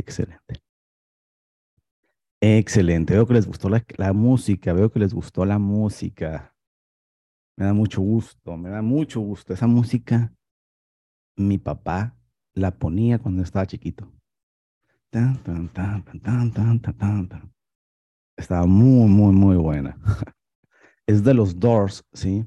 excelente, 0.00 0.62
excelente. 2.40 3.14
Veo 3.14 3.26
que 3.26 3.34
les 3.34 3.46
gustó 3.46 3.68
la, 3.68 4.12
música, 4.12 4.72
veo 4.72 4.90
que 4.90 4.98
les 4.98 5.14
gustó 5.14 5.44
la 5.44 5.58
música. 5.58 6.54
Me 7.56 7.66
da 7.66 7.72
mucho 7.72 8.00
gusto, 8.00 8.56
me 8.56 8.70
da 8.70 8.82
mucho 8.82 9.20
gusto. 9.20 9.54
Esa 9.54 9.66
música, 9.66 10.32
mi 11.36 11.58
papá 11.58 12.16
la 12.54 12.70
ponía 12.78 13.18
cuando 13.18 13.42
estaba 13.42 13.66
chiquito. 13.66 14.12
Tan, 15.10 15.42
tan, 15.42 15.68
tan, 15.72 16.04
tan, 16.04 16.52
tan, 16.52 16.80
tan, 16.80 17.28
tan, 17.28 17.52
Estaba 18.36 18.66
muy, 18.66 19.08
muy, 19.08 19.32
muy 19.32 19.56
buena. 19.56 19.98
Es 21.08 21.22
de 21.22 21.34
los 21.34 21.60
Doors, 21.60 22.04
¿sí? 22.12 22.44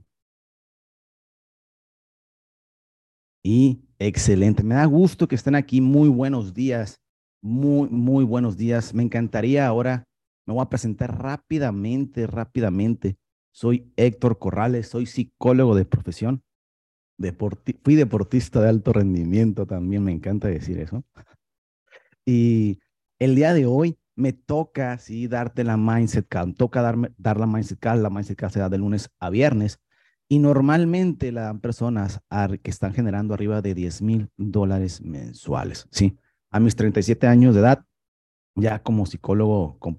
Y 3.42 3.82
excelente, 4.00 4.64
me 4.64 4.76
da 4.76 4.84
gusto 4.86 5.28
que 5.28 5.36
estén 5.36 5.56
aquí. 5.56 5.80
Muy 5.80 6.10
buenos 6.10 6.54
días. 6.54 7.00
Muy, 7.42 7.90
muy 7.90 8.26
buenos 8.26 8.58
días. 8.58 8.94
Me 8.94 9.04
encantaría 9.04 9.66
ahora, 9.66 10.04
me 10.46 10.54
voy 10.54 10.62
a 10.62 10.70
presentar 10.70 11.22
rápidamente, 11.22 12.28
rápidamente. 12.28 13.18
Soy 13.52 13.92
Héctor 13.96 14.40
Corrales, 14.40 14.90
soy 14.90 15.06
psicólogo 15.06 15.76
de 15.76 15.86
profesión. 15.86 16.44
Fui 17.84 17.96
deportista 17.96 18.62
de 18.62 18.70
alto 18.70 18.94
rendimiento 18.94 19.66
también, 19.66 20.04
me 20.04 20.12
encanta 20.12 20.48
decir 20.48 20.80
eso. 20.80 21.04
Y 22.26 22.80
el 23.20 23.36
día 23.36 23.54
de 23.54 23.66
hoy 23.66 23.98
me 24.16 24.34
toca, 24.34 24.98
sí, 24.98 25.28
darte 25.28 25.64
la 25.64 25.78
Mindset 25.78 26.28
Call. 26.28 26.56
Toca 26.56 26.82
darme, 26.82 27.12
dar 27.18 27.40
la 27.40 27.48
Mindset 27.48 27.80
Call. 27.80 28.04
La 28.04 28.10
Mindset 28.10 28.38
Call 28.38 28.52
se 28.52 28.60
da 28.60 28.70
de 28.70 28.78
lunes 28.78 29.10
a 29.20 29.30
viernes. 29.30 29.80
Y 30.28 30.40
normalmente 30.40 31.32
la 31.32 31.44
dan 31.44 31.60
personas 31.60 32.22
que 32.62 32.70
están 32.70 32.94
generando 32.94 33.34
arriba 33.34 33.62
de 33.62 33.74
10 33.74 34.02
mil 34.02 34.30
dólares 34.38 35.02
mensuales. 35.02 35.88
Sí, 35.92 36.18
a 36.52 36.60
mis 36.60 36.76
37 36.76 37.28
años 37.28 37.54
de 37.54 37.62
edad, 37.62 37.86
ya 38.56 38.82
como 38.82 39.06
psicólogo 39.06 39.78
con 39.80 39.96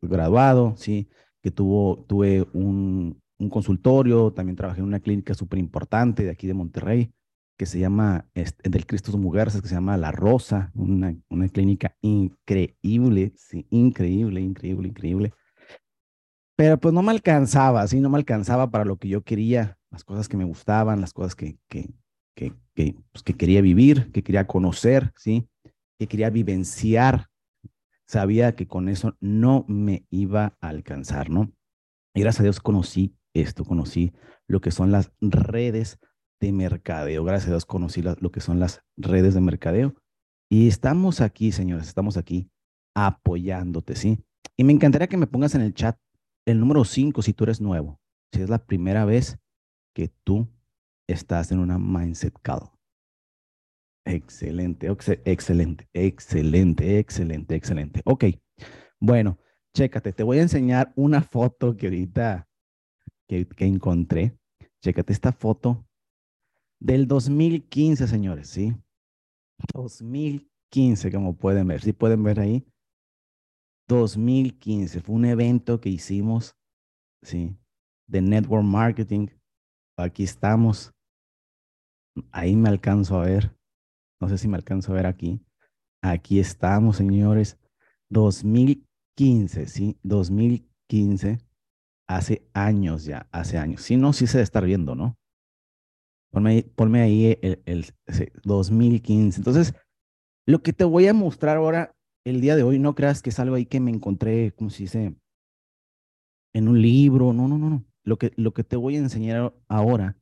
graduado, 0.00 0.74
sí, 0.76 1.08
que 1.42 1.50
tuvo, 1.50 2.04
tuve 2.08 2.46
un, 2.52 3.20
un 3.38 3.48
consultorio, 3.50 4.32
también 4.32 4.56
trabajé 4.56 4.80
en 4.80 4.86
una 4.86 5.00
clínica 5.00 5.34
súper 5.34 5.58
importante 5.58 6.24
de 6.24 6.30
aquí 6.30 6.46
de 6.46 6.54
Monterrey, 6.54 7.12
que 7.56 7.66
se 7.66 7.80
llama, 7.80 8.26
este, 8.34 8.70
del 8.70 8.86
Cristo 8.86 9.16
Mujeres, 9.18 9.60
que 9.60 9.68
se 9.68 9.74
llama 9.74 9.96
La 9.96 10.12
Rosa, 10.12 10.70
una, 10.74 11.14
una 11.28 11.48
clínica 11.48 11.96
increíble, 12.00 13.32
sí, 13.36 13.66
increíble, 13.70 14.40
increíble, 14.40 14.88
increíble. 14.88 15.32
Pero 16.56 16.78
pues 16.78 16.94
no 16.94 17.02
me 17.02 17.10
alcanzaba, 17.10 17.86
sí, 17.86 18.00
no 18.00 18.10
me 18.10 18.18
alcanzaba 18.18 18.70
para 18.70 18.84
lo 18.84 18.96
que 18.96 19.08
yo 19.08 19.22
quería, 19.22 19.76
las 19.90 20.04
cosas 20.04 20.28
que 20.28 20.36
me 20.36 20.44
gustaban, 20.44 21.00
las 21.00 21.12
cosas 21.12 21.34
que, 21.34 21.58
que, 21.68 21.90
que, 22.34 22.52
que, 22.74 22.94
pues, 23.12 23.22
que 23.24 23.34
quería 23.34 23.60
vivir, 23.60 24.10
que 24.12 24.22
quería 24.22 24.46
conocer, 24.46 25.12
sí, 25.16 25.48
que 25.98 26.06
quería 26.06 26.30
vivenciar. 26.30 27.26
Sabía 28.06 28.54
que 28.54 28.66
con 28.66 28.88
eso 28.88 29.16
no 29.20 29.64
me 29.68 30.06
iba 30.10 30.56
a 30.60 30.68
alcanzar, 30.68 31.28
¿no? 31.30 31.52
Y 32.14 32.20
gracias 32.20 32.40
a 32.40 32.44
Dios 32.44 32.60
conocí 32.60 33.14
esto, 33.34 33.64
conocí 33.64 34.12
lo 34.46 34.60
que 34.60 34.70
son 34.70 34.90
las 34.90 35.12
redes 35.20 35.98
de 36.40 36.52
mercadeo. 36.52 37.24
Gracias 37.24 37.48
a 37.48 37.52
Dios 37.52 37.66
conocí 37.66 38.02
lo 38.02 38.30
que 38.30 38.40
son 38.40 38.60
las 38.60 38.82
redes 38.96 39.34
de 39.34 39.40
mercadeo. 39.40 39.94
Y 40.50 40.68
estamos 40.68 41.20
aquí, 41.20 41.52
señores, 41.52 41.88
estamos 41.88 42.16
aquí 42.16 42.50
apoyándote, 42.94 43.94
¿sí? 43.94 44.24
Y 44.56 44.64
me 44.64 44.72
encantaría 44.72 45.08
que 45.08 45.16
me 45.18 45.26
pongas 45.26 45.54
en 45.54 45.60
el 45.60 45.74
chat 45.74 45.98
el 46.46 46.58
número 46.58 46.84
5 46.84 47.20
si 47.22 47.34
tú 47.34 47.44
eres 47.44 47.60
nuevo, 47.60 48.00
si 48.32 48.40
es 48.40 48.48
la 48.48 48.64
primera 48.64 49.04
vez 49.04 49.38
que 49.94 50.08
tú 50.24 50.48
estás 51.06 51.52
en 51.52 51.58
una 51.58 51.78
Mindset 51.78 52.34
Call. 52.40 52.70
Excelente, 54.08 54.86
excelente, 55.26 55.86
excelente, 55.92 56.98
excelente, 56.98 57.54
excelente. 57.54 58.00
Ok, 58.06 58.24
bueno, 58.98 59.38
chécate, 59.74 60.14
te 60.14 60.22
voy 60.22 60.38
a 60.38 60.42
enseñar 60.42 60.94
una 60.96 61.20
foto 61.20 61.76
que 61.76 61.88
ahorita 61.88 62.48
que, 63.28 63.46
que 63.46 63.66
encontré. 63.66 64.34
Chécate 64.82 65.12
esta 65.12 65.32
foto 65.32 65.86
del 66.80 67.06
2015, 67.06 68.06
señores, 68.06 68.48
¿sí? 68.48 68.74
2015, 69.74 71.12
como 71.12 71.36
pueden 71.36 71.66
ver, 71.68 71.82
¿sí 71.82 71.92
pueden 71.92 72.22
ver 72.22 72.40
ahí? 72.40 72.66
2015, 73.88 75.00
fue 75.00 75.16
un 75.16 75.26
evento 75.26 75.82
que 75.82 75.90
hicimos, 75.90 76.56
¿sí? 77.22 77.54
De 78.06 78.22
network 78.22 78.64
marketing. 78.64 79.26
Aquí 79.98 80.24
estamos. 80.24 80.94
Ahí 82.32 82.56
me 82.56 82.70
alcanzo 82.70 83.20
a 83.20 83.26
ver. 83.26 83.57
No 84.20 84.28
sé 84.28 84.38
si 84.38 84.48
me 84.48 84.56
alcanzo 84.56 84.92
a 84.92 84.96
ver 84.96 85.06
aquí. 85.06 85.40
Aquí 86.02 86.40
estamos, 86.40 86.96
señores. 86.96 87.58
2015, 88.10 89.68
¿sí? 89.68 89.98
2015. 90.02 91.38
Hace 92.08 92.48
años 92.54 93.04
ya, 93.04 93.28
hace 93.32 93.58
años. 93.58 93.82
Si 93.82 93.96
no, 93.96 94.12
sí 94.12 94.26
se 94.26 94.38
debe 94.38 94.44
estar 94.44 94.64
viendo, 94.64 94.94
¿no? 94.94 95.16
Ponme, 96.30 97.00
ahí 97.00 97.38
el, 97.42 97.86
2015. 98.44 99.40
Entonces, 99.40 99.74
lo 100.46 100.62
que 100.62 100.72
te 100.72 100.84
voy 100.84 101.06
a 101.06 101.14
mostrar 101.14 101.56
ahora, 101.56 101.92
el 102.24 102.40
día 102.40 102.56
de 102.56 102.62
hoy, 102.62 102.78
no 102.78 102.94
creas 102.94 103.22
que 103.22 103.30
es 103.30 103.38
algo 103.38 103.56
ahí 103.56 103.66
que 103.66 103.80
me 103.80 103.90
encontré, 103.90 104.52
como 104.52 104.70
se 104.70 104.84
dice, 104.84 105.14
en 106.54 106.68
un 106.68 106.80
libro. 106.80 107.32
No, 107.32 107.48
no, 107.48 107.58
no, 107.58 107.70
no. 107.70 107.84
Lo 108.04 108.16
que, 108.18 108.32
lo 108.36 108.52
que 108.52 108.64
te 108.64 108.76
voy 108.76 108.96
a 108.96 109.00
enseñar 109.00 109.54
ahora 109.68 110.16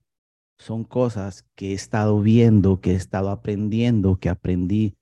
son 0.58 0.84
cosas 0.84 1.44
que 1.54 1.70
he 1.70 1.74
estado 1.74 2.20
viendo, 2.20 2.80
que 2.80 2.92
he 2.92 2.94
estado 2.94 3.30
aprendiendo, 3.30 4.16
que 4.16 4.28
aprendí 4.28 4.96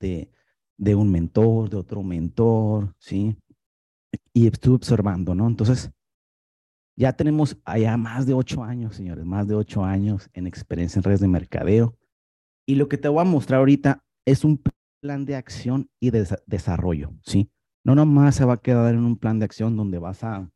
de, 0.00 0.30
de 0.78 0.94
un 0.94 1.10
mentor, 1.10 1.68
de 1.68 1.76
otro 1.76 2.02
mentor, 2.02 2.94
¿sí? 2.98 3.36
Y 4.32 4.46
estuve 4.46 4.76
observando, 4.76 5.34
¿no? 5.34 5.46
Entonces, 5.46 5.90
ya 6.96 7.12
tenemos 7.12 7.56
allá 7.64 7.96
más 7.96 8.26
de 8.26 8.34
ocho 8.34 8.62
años, 8.62 8.94
señores, 8.94 9.24
más 9.24 9.48
de 9.48 9.54
ocho 9.54 9.84
años 9.84 10.28
en 10.32 10.46
experiencia 10.46 10.98
en 10.98 11.04
redes 11.04 11.20
de 11.20 11.28
mercadeo. 11.28 11.96
Y 12.66 12.76
lo 12.76 12.88
que 12.88 12.98
te 12.98 13.08
voy 13.08 13.20
a 13.20 13.24
mostrar 13.24 13.58
ahorita 13.58 14.04
es 14.26 14.44
un 14.44 14.62
plan 15.00 15.24
de 15.24 15.34
acción 15.34 15.88
y 15.98 16.10
de 16.10 16.26
desarrollo, 16.46 17.12
¿sí? 17.24 17.50
No 17.84 17.94
nomás 17.94 18.36
se 18.36 18.44
va 18.44 18.54
a 18.54 18.60
quedar 18.60 18.94
en 18.94 19.04
un 19.04 19.16
plan 19.16 19.38
de 19.38 19.46
acción 19.46 19.76
donde 19.76 19.98
vas 19.98 20.22
a, 20.22 20.50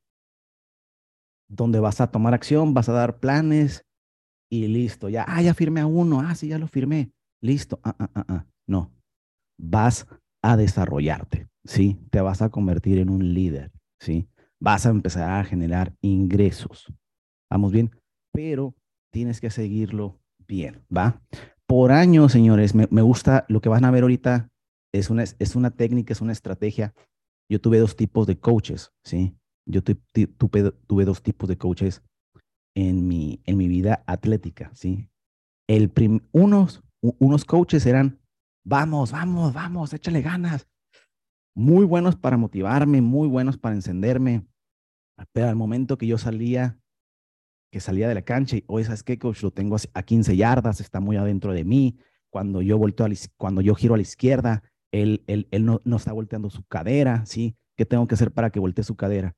donde 1.49 1.81
vas 1.81 2.01
a 2.01 2.11
tomar 2.11 2.35
acción, 2.35 2.75
vas 2.75 2.89
a 2.89 2.93
dar 2.93 3.19
planes 3.19 3.87
y 4.63 4.69
listo. 4.69 5.09
Ya, 5.09 5.25
ah, 5.27 5.43
ya 5.43 5.55
firmé 5.55 5.81
a 5.81 5.87
uno, 5.87 6.21
ah, 6.21 6.35
sí, 6.35 6.49
ya 6.49 6.59
lo 6.59 6.69
firmé, 6.69 7.11
listo. 7.43 7.81
Ah, 7.83 7.97
ah, 7.99 8.11
ah, 8.15 8.25
ah. 8.29 8.47
No, 8.69 8.93
vas 9.59 10.07
a 10.43 10.57
desarrollarte, 10.57 11.49
¿sí? 11.65 11.99
Te 12.11 12.21
vas 12.21 12.43
a 12.43 12.51
convertir 12.51 12.99
en 12.99 13.11
un 13.11 13.35
líder, 13.35 13.73
¿sí? 14.01 14.29
vas 14.65 14.87
a 14.87 14.91
empezar 14.91 15.31
a 15.31 15.45
generar 15.45 15.95
ingresos. 16.01 16.91
¿Vamos 17.51 17.71
bien? 17.71 17.91
Pero 18.33 18.75
tienes 19.13 19.41
que 19.41 19.51
seguirlo 19.51 20.19
bien, 20.49 20.83
¿va? 20.95 21.21
Por 21.67 21.93
años, 21.93 22.33
señores, 22.33 22.75
me, 22.75 23.03
gusta 23.03 23.45
lo 23.49 23.61
que 23.61 23.69
van 23.69 23.85
a 23.85 23.91
ver 23.91 24.03
ahorita. 24.03 24.49
Es 24.93 25.11
una, 25.11 25.23
es 25.23 25.55
una 25.55 25.71
técnica, 25.71 26.13
es 26.13 26.23
una 26.23 26.33
estrategia. 26.33 26.95
Yo 27.51 27.61
tuve 27.61 27.79
dos 27.79 27.95
tipos 27.95 28.27
de 28.27 28.39
coaches, 28.39 28.93
¿sí? 29.05 29.37
Yo 29.67 29.83
tuve, 29.83 30.73
tuve 30.87 31.05
dos 31.05 31.23
tipos 31.23 31.49
de 31.49 31.59
coaches 31.59 32.03
en 32.75 33.07
mi, 33.07 33.41
en 33.45 33.57
mi 33.57 33.69
vida 33.69 34.03
atlética, 34.07 34.71
¿sí? 34.75 35.09
El 35.69 35.91
unos, 36.33 36.83
unos 37.01 37.45
coaches 37.45 37.87
eran, 37.87 38.21
vamos, 38.65 39.13
vamos, 39.13 39.55
vamos, 39.55 39.93
échale 39.93 40.21
ganas. 40.23 40.69
Muy 41.57 41.85
buenos 41.87 42.17
para 42.17 42.37
motivarme, 42.37 43.01
muy 43.01 43.29
buenos 43.29 43.57
para 43.57 43.77
encenderme, 43.77 44.47
pero 45.33 45.49
al 45.49 45.57
momento 45.57 45.97
que 45.97 46.07
yo 46.07 46.19
salía, 46.19 46.79
que 47.71 47.81
salía 47.81 48.09
de 48.09 48.15
la 48.15 48.23
cancha 48.23 48.57
y, 48.57 48.65
oye, 48.67 48.85
¿sabes 48.85 49.05
qué, 49.05 49.19
coach? 49.19 49.43
Lo 49.43 49.53
tengo 49.53 49.77
a 49.95 50.03
15 50.03 50.37
yardas, 50.37 50.81
está 50.81 51.01
muy 51.01 51.17
adentro 51.17 51.53
de 51.53 51.65
mí. 51.65 51.99
Cuando 52.31 52.63
yo, 52.63 52.77
volteo 52.79 53.07
a 53.07 53.11
cuando 53.37 53.61
yo 53.61 53.77
giro 53.77 53.95
a 53.95 53.97
la 53.97 54.03
izquierda, 54.03 54.65
él, 54.93 55.23
él, 55.29 55.47
él 55.53 55.65
no, 55.65 55.81
no, 55.85 55.97
está 55.97 56.13
volteando 56.13 56.51
su 56.51 56.65
cadera, 56.65 57.25
¿sí? 57.27 57.57
¿Qué 57.77 57.87
tengo 57.87 58.07
que 58.09 58.15
hacer 58.15 58.33
para 58.33 58.51
que 58.51 58.59
voltee 58.59 58.85
su 58.85 58.97
cadera? 58.97 59.37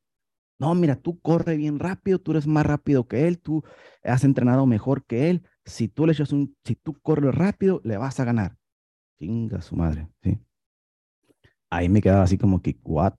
No, 0.58 0.74
mira, 0.74 0.96
tú 0.96 1.20
corre 1.20 1.56
bien 1.56 1.78
rápido, 1.78 2.18
tú 2.18 2.30
eres 2.32 2.46
más 2.46 2.64
rápido 2.64 3.06
que 3.06 3.28
él, 3.28 3.38
tú 3.38 3.62
has 4.02 4.24
entrenado 4.24 4.66
mejor 4.66 5.04
que 5.04 5.28
él. 5.30 5.42
Si 5.64 5.88
tú 5.88 6.06
le 6.06 6.12
echas 6.12 6.32
un, 6.32 6.56
si 6.64 6.76
tú 6.76 6.94
corres 7.02 7.34
rápido, 7.34 7.80
le 7.84 7.96
vas 7.98 8.18
a 8.20 8.24
ganar. 8.24 8.56
Chinga 9.18 9.60
su 9.62 9.76
madre, 9.76 10.08
¿sí? 10.22 10.38
Ahí 11.70 11.88
me 11.88 12.00
quedaba 12.00 12.22
así 12.22 12.38
como 12.38 12.62
que, 12.62 12.76
what? 12.84 13.14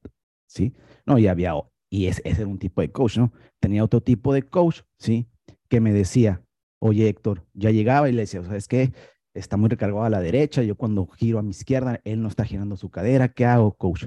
¿Sí? 0.48 0.74
No, 1.06 1.18
y 1.19 1.28
había 1.28 1.54
y 1.89 2.07
ese, 2.07 2.22
era 2.25 2.48
un 2.48 2.60
tipo 2.60 2.81
de 2.81 2.92
coach, 2.92 3.18
¿no? 3.18 3.31
Tenía 3.60 3.84
otro 3.84 4.01
tipo 4.01 4.34
de 4.34 4.44
coach, 4.44 4.81
¿sí? 4.98 5.28
Que 5.69 5.80
me 5.80 5.94
decía, 5.94 6.44
oye 6.80 7.07
Héctor, 7.07 7.45
ya 7.54 7.72
llegaba 7.72 8.10
y 8.10 8.13
le 8.13 8.22
decía, 8.22 8.44
¿sabes 8.44 8.68
qué? 8.68 8.94
Está 9.34 9.57
muy 9.57 9.69
recargado 9.69 10.04
a 10.04 10.10
la 10.10 10.22
derecha, 10.22 10.63
yo 10.63 10.75
cuando 10.75 11.06
giro 11.07 11.39
a 11.39 11.44
mi 11.44 11.51
izquierda, 11.51 12.01
él 12.04 12.22
no 12.22 12.28
está 12.30 12.44
girando 12.45 12.75
su 12.75 12.89
cadera, 12.89 13.30
¿qué 13.30 13.45
hago, 13.45 13.74
coach? 13.74 14.06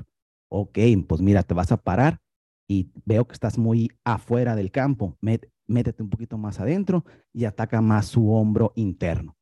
Ok, 0.49 0.79
pues 1.07 1.21
mira, 1.21 1.43
te 1.43 1.55
vas 1.55 1.71
a 1.73 1.77
parar 1.77 2.21
y 2.71 2.89
veo 3.05 3.27
que 3.27 3.33
estás 3.33 3.59
muy 3.59 3.91
afuera 4.05 4.55
del 4.55 4.71
campo, 4.71 5.19
métete 5.21 6.05
un 6.05 6.09
poquito 6.09 6.39
más 6.39 6.61
adentro 6.61 7.05
y 7.33 7.45
ataca 7.45 7.81
más 7.81 8.07
su 8.07 8.31
hombro 8.31 8.73
interno. 8.77 9.37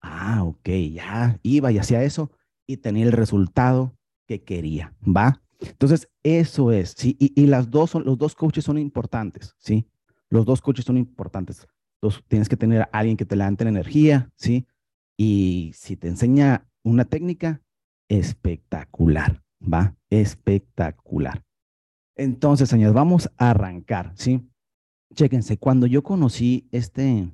Ah, 0.00 0.42
ok, 0.42 0.68
ya 0.92 1.38
iba 1.44 1.70
y 1.70 1.78
hacía 1.78 2.02
eso 2.02 2.32
y 2.66 2.78
tenía 2.78 3.04
el 3.04 3.12
resultado 3.12 3.96
que 4.26 4.42
quería, 4.42 4.92
¿va? 5.04 5.40
Entonces, 5.60 6.08
eso 6.24 6.72
es, 6.72 6.94
¿sí? 6.96 7.16
Y, 7.20 7.46
las 7.46 7.70
dos 7.70 7.90
son, 7.90 8.04
los 8.04 8.18
dos 8.18 8.34
coaches 8.34 8.64
son 8.64 8.76
importantes, 8.76 9.54
¿sí? 9.58 9.86
Los 10.28 10.44
dos 10.44 10.60
coaches 10.60 10.84
son 10.84 10.98
importantes. 10.98 11.68
Entonces, 12.00 12.24
tienes 12.26 12.48
que 12.48 12.56
tener 12.56 12.82
a 12.82 12.90
alguien 12.92 13.16
que 13.16 13.24
te 13.24 13.36
levante 13.36 13.62
la 13.62 13.70
energía, 13.70 14.32
¿sí? 14.34 14.66
Y 15.16 15.70
si 15.76 15.96
te 15.96 16.08
enseña 16.08 16.68
una 16.82 17.04
técnica, 17.04 17.62
espectacular, 18.08 19.44
¿va? 19.60 19.94
Espectacular. 20.10 21.44
Entonces, 22.16 22.68
señores, 22.68 22.94
vamos 22.94 23.30
a 23.38 23.50
arrancar, 23.50 24.12
¿sí? 24.16 24.48
Chéquense, 25.14 25.58
cuando 25.58 25.86
yo 25.86 26.02
conocí 26.02 26.68
este, 26.72 27.30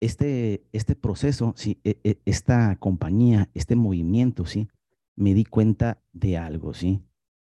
este, 0.00 0.64
este 0.72 0.96
proceso, 0.96 1.54
¿sí? 1.56 1.80
E, 1.84 1.98
e, 2.04 2.20
esta 2.24 2.76
compañía, 2.76 3.50
este 3.54 3.76
movimiento, 3.76 4.46
¿sí? 4.46 4.68
Me 5.16 5.34
di 5.34 5.44
cuenta 5.44 6.02
de 6.12 6.36
algo, 6.36 6.74
¿sí? 6.74 7.02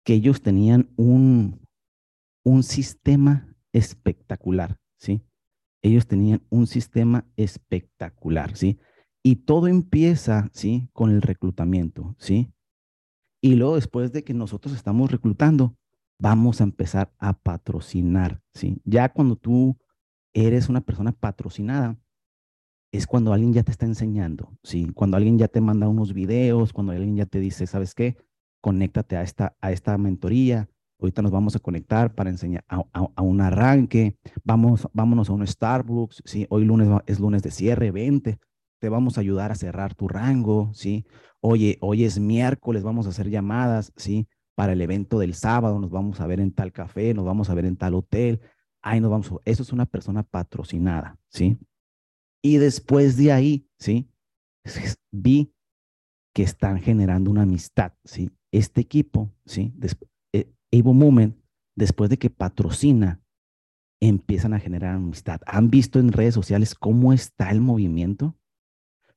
Que 0.04 0.14
ellos 0.14 0.42
tenían 0.42 0.90
un, 0.96 1.60
un 2.44 2.62
sistema 2.62 3.56
espectacular, 3.72 4.78
¿sí? 4.98 5.22
Ellos 5.82 6.06
tenían 6.06 6.42
un 6.50 6.66
sistema 6.66 7.26
espectacular, 7.36 8.56
¿sí? 8.56 8.78
Y 9.24 9.36
todo 9.36 9.68
empieza, 9.68 10.50
¿sí? 10.52 10.88
Con 10.92 11.10
el 11.10 11.22
reclutamiento, 11.22 12.16
¿sí? 12.18 12.51
Y 13.44 13.56
luego 13.56 13.74
después 13.74 14.12
de 14.12 14.22
que 14.22 14.34
nosotros 14.34 14.72
estamos 14.74 15.10
reclutando, 15.10 15.76
vamos 16.18 16.60
a 16.60 16.64
empezar 16.64 17.12
a 17.18 17.32
patrocinar, 17.32 18.40
¿sí? 18.54 18.80
Ya 18.84 19.08
cuando 19.08 19.34
tú 19.34 19.76
eres 20.32 20.68
una 20.68 20.80
persona 20.80 21.10
patrocinada, 21.10 21.98
es 22.92 23.06
cuando 23.06 23.32
alguien 23.32 23.52
ya 23.52 23.64
te 23.64 23.72
está 23.72 23.84
enseñando, 23.84 24.56
¿sí? 24.62 24.86
Cuando 24.94 25.16
alguien 25.16 25.38
ya 25.38 25.48
te 25.48 25.60
manda 25.60 25.88
unos 25.88 26.12
videos, 26.12 26.72
cuando 26.72 26.92
alguien 26.92 27.16
ya 27.16 27.26
te 27.26 27.40
dice, 27.40 27.66
¿sabes 27.66 27.94
qué? 27.94 28.16
Conéctate 28.60 29.16
a 29.16 29.22
esta, 29.22 29.56
a 29.60 29.72
esta 29.72 29.98
mentoría, 29.98 30.68
ahorita 31.00 31.22
nos 31.22 31.32
vamos 31.32 31.56
a 31.56 31.58
conectar 31.58 32.14
para 32.14 32.30
enseñar 32.30 32.64
a, 32.68 33.22
un 33.22 33.40
arranque, 33.40 34.16
vamos, 34.44 34.88
vámonos 34.92 35.30
a 35.30 35.32
un 35.32 35.44
Starbucks, 35.44 36.22
¿sí? 36.24 36.46
Hoy 36.48 36.64
lunes 36.64 36.88
es 37.06 37.18
lunes 37.18 37.42
de 37.42 37.50
cierre, 37.50 37.90
20, 37.90 38.38
te 38.82 38.88
vamos 38.88 39.16
a 39.16 39.20
ayudar 39.20 39.52
a 39.52 39.54
cerrar 39.54 39.94
tu 39.94 40.08
rango, 40.08 40.72
¿sí? 40.74 41.06
Oye, 41.40 41.78
hoy 41.80 42.04
es 42.04 42.18
miércoles, 42.18 42.82
vamos 42.82 43.06
a 43.06 43.10
hacer 43.10 43.30
llamadas, 43.30 43.92
¿sí? 43.94 44.26
Para 44.56 44.72
el 44.72 44.80
evento 44.80 45.20
del 45.20 45.34
sábado, 45.34 45.78
nos 45.78 45.92
vamos 45.92 46.20
a 46.20 46.26
ver 46.26 46.40
en 46.40 46.50
tal 46.50 46.72
café, 46.72 47.14
nos 47.14 47.24
vamos 47.24 47.48
a 47.48 47.54
ver 47.54 47.64
en 47.64 47.76
tal 47.76 47.94
hotel, 47.94 48.40
ahí 48.82 49.00
nos 49.00 49.12
vamos, 49.12 49.32
eso 49.44 49.62
es 49.62 49.72
una 49.72 49.86
persona 49.86 50.24
patrocinada, 50.24 51.16
¿sí? 51.28 51.58
Y 52.42 52.56
después 52.56 53.16
de 53.16 53.30
ahí, 53.30 53.68
¿sí? 53.78 54.10
Vi 55.12 55.54
que 56.34 56.42
están 56.42 56.80
generando 56.80 57.30
una 57.30 57.42
amistad, 57.42 57.92
¿sí? 58.02 58.32
Este 58.50 58.80
equipo, 58.80 59.32
¿sí? 59.46 59.72
eh, 60.32 60.52
Evo 60.72 60.92
Moment, 60.92 61.36
después 61.76 62.10
de 62.10 62.18
que 62.18 62.30
patrocina, 62.30 63.22
empiezan 64.00 64.54
a 64.54 64.58
generar 64.58 64.96
amistad. 64.96 65.40
¿Han 65.46 65.70
visto 65.70 66.00
en 66.00 66.10
redes 66.10 66.34
sociales 66.34 66.74
cómo 66.74 67.12
está 67.12 67.52
el 67.52 67.60
movimiento? 67.60 68.36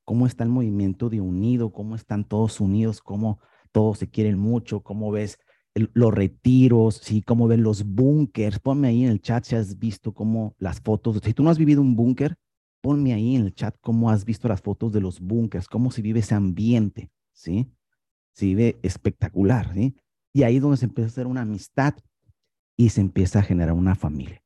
Cómo 0.06 0.26
está 0.26 0.44
el 0.44 0.50
movimiento 0.50 1.10
de 1.10 1.20
unido, 1.20 1.72
cómo 1.72 1.96
están 1.96 2.24
todos 2.24 2.60
unidos, 2.60 3.02
cómo 3.02 3.40
todos 3.72 3.98
se 3.98 4.08
quieren 4.08 4.38
mucho, 4.38 4.80
cómo 4.80 5.10
ves 5.10 5.38
los 5.74 6.14
retiros, 6.14 7.00
sí, 7.02 7.20
cómo 7.22 7.48
ven 7.48 7.62
los 7.62 7.84
búnkers. 7.84 8.60
Ponme 8.60 8.88
ahí 8.88 9.04
en 9.04 9.10
el 9.10 9.20
chat 9.20 9.44
si 9.44 9.56
has 9.56 9.78
visto 9.78 10.14
cómo 10.14 10.54
las 10.58 10.80
fotos, 10.80 11.20
si 11.22 11.34
tú 11.34 11.42
no 11.42 11.50
has 11.50 11.58
vivido 11.58 11.82
un 11.82 11.96
búnker, 11.96 12.36
ponme 12.80 13.12
ahí 13.12 13.34
en 13.34 13.42
el 13.42 13.54
chat 13.54 13.76
cómo 13.80 14.08
has 14.08 14.24
visto 14.24 14.48
las 14.48 14.62
fotos 14.62 14.92
de 14.92 15.00
los 15.00 15.20
búnkers, 15.20 15.66
cómo 15.66 15.90
se 15.90 16.02
vive 16.02 16.20
ese 16.20 16.36
ambiente, 16.36 17.10
¿sí? 17.32 17.68
Se 18.32 18.46
vive 18.46 18.78
espectacular, 18.82 19.74
¿sí? 19.74 19.96
Y 20.32 20.44
ahí 20.44 20.56
es 20.56 20.62
donde 20.62 20.76
se 20.76 20.86
empieza 20.86 21.08
a 21.08 21.10
hacer 21.10 21.26
una 21.26 21.42
amistad 21.42 21.94
y 22.76 22.90
se 22.90 23.00
empieza 23.00 23.40
a 23.40 23.42
generar 23.42 23.74
una 23.74 23.96
familia. 23.96 24.40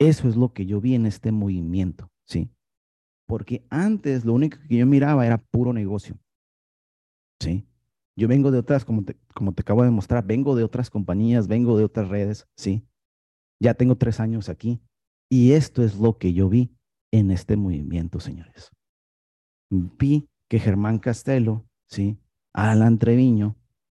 Eso 0.00 0.28
es 0.28 0.34
lo 0.34 0.52
que 0.52 0.66
yo 0.66 0.80
vi 0.80 0.96
en 0.96 1.06
este 1.06 1.30
movimiento, 1.30 2.10
¿sí? 2.24 2.50
Porque 3.28 3.62
antes 3.68 4.24
lo 4.24 4.32
único 4.32 4.56
que 4.66 4.78
yo 4.78 4.86
miraba 4.86 5.26
era 5.26 5.36
puro 5.36 5.72
negocio. 5.72 6.18
¿Sí? 7.40 7.66
Yo 8.16 8.26
vengo 8.26 8.50
de 8.50 8.58
otras, 8.58 8.84
como 8.84 9.04
te, 9.04 9.16
como 9.34 9.52
te 9.52 9.60
acabo 9.62 9.84
de 9.84 9.90
mostrar, 9.90 10.26
vengo 10.26 10.56
de 10.56 10.64
otras 10.64 10.90
compañías, 10.90 11.46
vengo 11.46 11.76
de 11.76 11.84
otras 11.84 12.08
redes, 12.08 12.48
¿sí? 12.56 12.84
Ya 13.60 13.74
tengo 13.74 13.96
tres 13.96 14.18
años 14.18 14.48
aquí. 14.48 14.80
Y 15.30 15.52
esto 15.52 15.84
es 15.84 15.98
lo 15.98 16.16
que 16.16 16.32
yo 16.32 16.48
vi 16.48 16.74
en 17.12 17.30
este 17.30 17.56
movimiento, 17.56 18.18
señores. 18.18 18.72
Vi 19.70 20.26
que 20.48 20.58
Germán 20.58 20.98
Castelo, 20.98 21.66
¿sí? 21.86 22.18
Alan 22.54 22.98
Treviño 22.98 23.56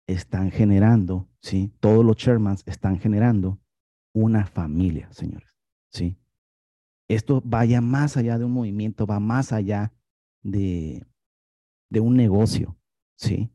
están 0.07 0.49
generando, 0.49 1.29
¿sí? 1.39 1.71
Todos 1.79 2.03
los 2.03 2.17
chairmans 2.17 2.63
están 2.65 2.99
generando 2.99 3.59
una 4.13 4.47
familia, 4.47 5.07
señores, 5.13 5.55
¿sí? 5.93 6.17
Esto 7.09 7.41
vaya 7.43 7.81
más 7.81 8.17
allá 8.17 8.37
de 8.37 8.45
un 8.45 8.51
movimiento, 8.51 9.07
va 9.07 9.19
más 9.19 9.51
allá 9.51 9.91
de, 10.43 11.05
de 11.89 11.99
un 11.99 12.15
negocio, 12.15 12.77
¿sí? 13.17 13.51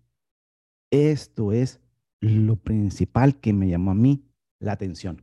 Esto 0.90 1.52
es 1.52 1.80
lo 2.20 2.56
principal 2.56 3.38
que 3.38 3.52
me 3.52 3.68
llamó 3.68 3.92
a 3.92 3.94
mí 3.94 4.24
la 4.60 4.72
atención. 4.72 5.22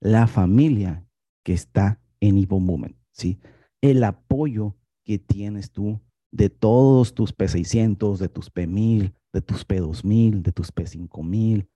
La 0.00 0.26
familia 0.26 1.06
que 1.44 1.52
está 1.52 2.00
en 2.20 2.38
Evo 2.38 2.58
Movement, 2.58 2.96
¿sí? 3.12 3.38
El 3.80 4.02
apoyo 4.02 4.76
que 5.04 5.18
tienes 5.18 5.70
tú 5.70 6.00
de 6.32 6.50
todos 6.50 7.14
tus 7.14 7.36
P600, 7.36 8.18
de 8.18 8.28
tus 8.28 8.52
P1000, 8.52 9.14
de 9.32 9.42
tus 9.42 9.66
P2000, 9.66 10.42
de 10.42 10.52
tus 10.52 10.74
P5000, 10.74 11.68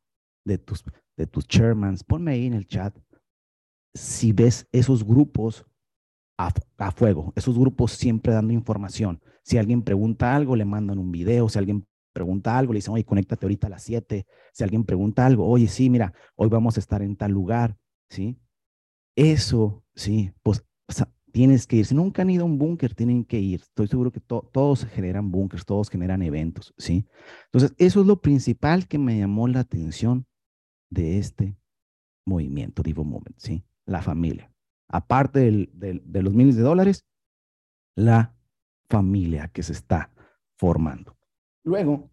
de 0.45 0.59
tus, 0.59 0.85
de 1.17 1.27
tus 1.27 1.47
chairmans. 1.47 2.03
Ponme 2.03 2.33
ahí 2.33 2.47
en 2.47 2.55
el 2.55 2.67
chat 2.67 2.97
si 3.95 4.33
ves 4.33 4.67
esos 4.73 5.05
grupos 5.05 5.65
a, 6.39 6.91
fuego. 6.91 7.33
Esos 7.37 7.59
grupos 7.59 7.93
siempre 7.93 8.33
dando 8.33 8.53
información. 8.53 9.21
Si 9.43 9.59
alguien 9.59 9.83
pregunta 9.83 10.35
algo, 10.35 10.57
le 10.57 10.65
mandan 10.65 10.99
un 10.99 11.11
video. 11.11 11.49
Si 11.49 11.59
alguien 11.59 11.87
pregunta 12.13 12.57
algo, 12.57 12.73
le 12.73 12.79
dicen, 12.79 12.95
oye, 12.95 13.05
conéctate 13.05 13.47
ahorita 13.47 13.67
a 13.67 13.71
las 13.71 13.83
7. 13.83 14.27
Si 14.53 14.65
alguien 14.65 14.85
pregunta 14.85 15.27
algo, 15.27 15.47
oye, 15.47 15.69
sí, 15.69 15.91
mira, 15.91 16.13
hoy 16.35 16.49
vamos 16.49 16.77
a 16.77 16.81
estar 16.81 17.03
en 17.03 17.17
tal 17.17 17.33
lugar, 17.33 17.77
¿sí? 18.09 18.39
Eso, 19.15 19.85
sí, 19.95 20.33
pues 20.43 20.65
tienes 21.33 21.67
que 21.67 21.77
ir. 21.77 21.87
Si 21.87 21.95
nunca 21.95 22.23
han 22.23 22.31
ido 22.31 22.45
a 22.45 22.47
un 22.47 22.59
búnker, 22.59 22.95
tienen 22.95 23.25
que 23.25 23.39
ir. 23.39 23.61
Estoy 23.61 23.89
seguro 23.89 24.11
que 24.11 24.21
todos 24.21 24.87
generan 24.87 25.31
búnkers, 25.31 25.67
todos 25.67 25.91
generan 25.91 26.23
eventos, 26.23 26.73
¿sí? 26.79 27.07
Entonces, 27.47 27.75
eso 27.79 28.01
es 28.01 28.07
lo 28.07 28.21
principal 28.21 28.89
que 28.89 28.99
me 28.99 29.19
llamó 29.19 29.47
la 29.47 29.61
atención 29.61 30.27
de 30.91 31.19
este 31.19 31.59
movimiento, 32.27 32.83
Divo 32.83 33.05
Moment, 33.05 33.37
¿sí? 33.37 33.65
La 33.85 34.01
familia 34.01 34.51
aparte 34.89 35.41
de 35.73 36.23
los 36.23 36.35
miles 36.35 36.57
de 36.57 36.63
dólares, 36.63 37.05
la 37.97 38.35
familia 38.89 39.49
que 39.49 39.63
se 39.63 39.73
está 39.73 40.13
formando. 40.57 41.17
Luego, 41.65 42.11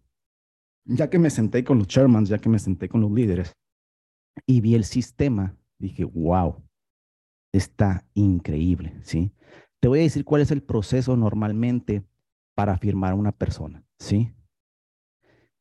ya 0.84 1.08
que 1.08 1.18
me 1.18 1.30
senté 1.30 1.64
con 1.64 1.78
los 1.78 1.86
chairmans, 1.86 2.28
ya 2.28 2.38
que 2.38 2.48
me 2.48 2.58
senté 2.58 2.88
con 2.88 3.00
los 3.00 3.12
líderes 3.12 3.54
y 4.46 4.60
vi 4.60 4.74
el 4.74 4.84
sistema, 4.84 5.56
dije, 5.78 6.04
wow, 6.04 6.62
está 7.52 8.04
increíble, 8.14 8.98
¿sí? 9.02 9.32
Te 9.80 9.88
voy 9.88 10.00
a 10.00 10.02
decir 10.02 10.24
cuál 10.24 10.42
es 10.42 10.50
el 10.50 10.62
proceso 10.62 11.16
normalmente 11.16 12.04
para 12.54 12.76
firmar 12.78 13.12
a 13.12 13.16
una 13.16 13.32
persona, 13.32 13.84
¿sí? 13.98 14.34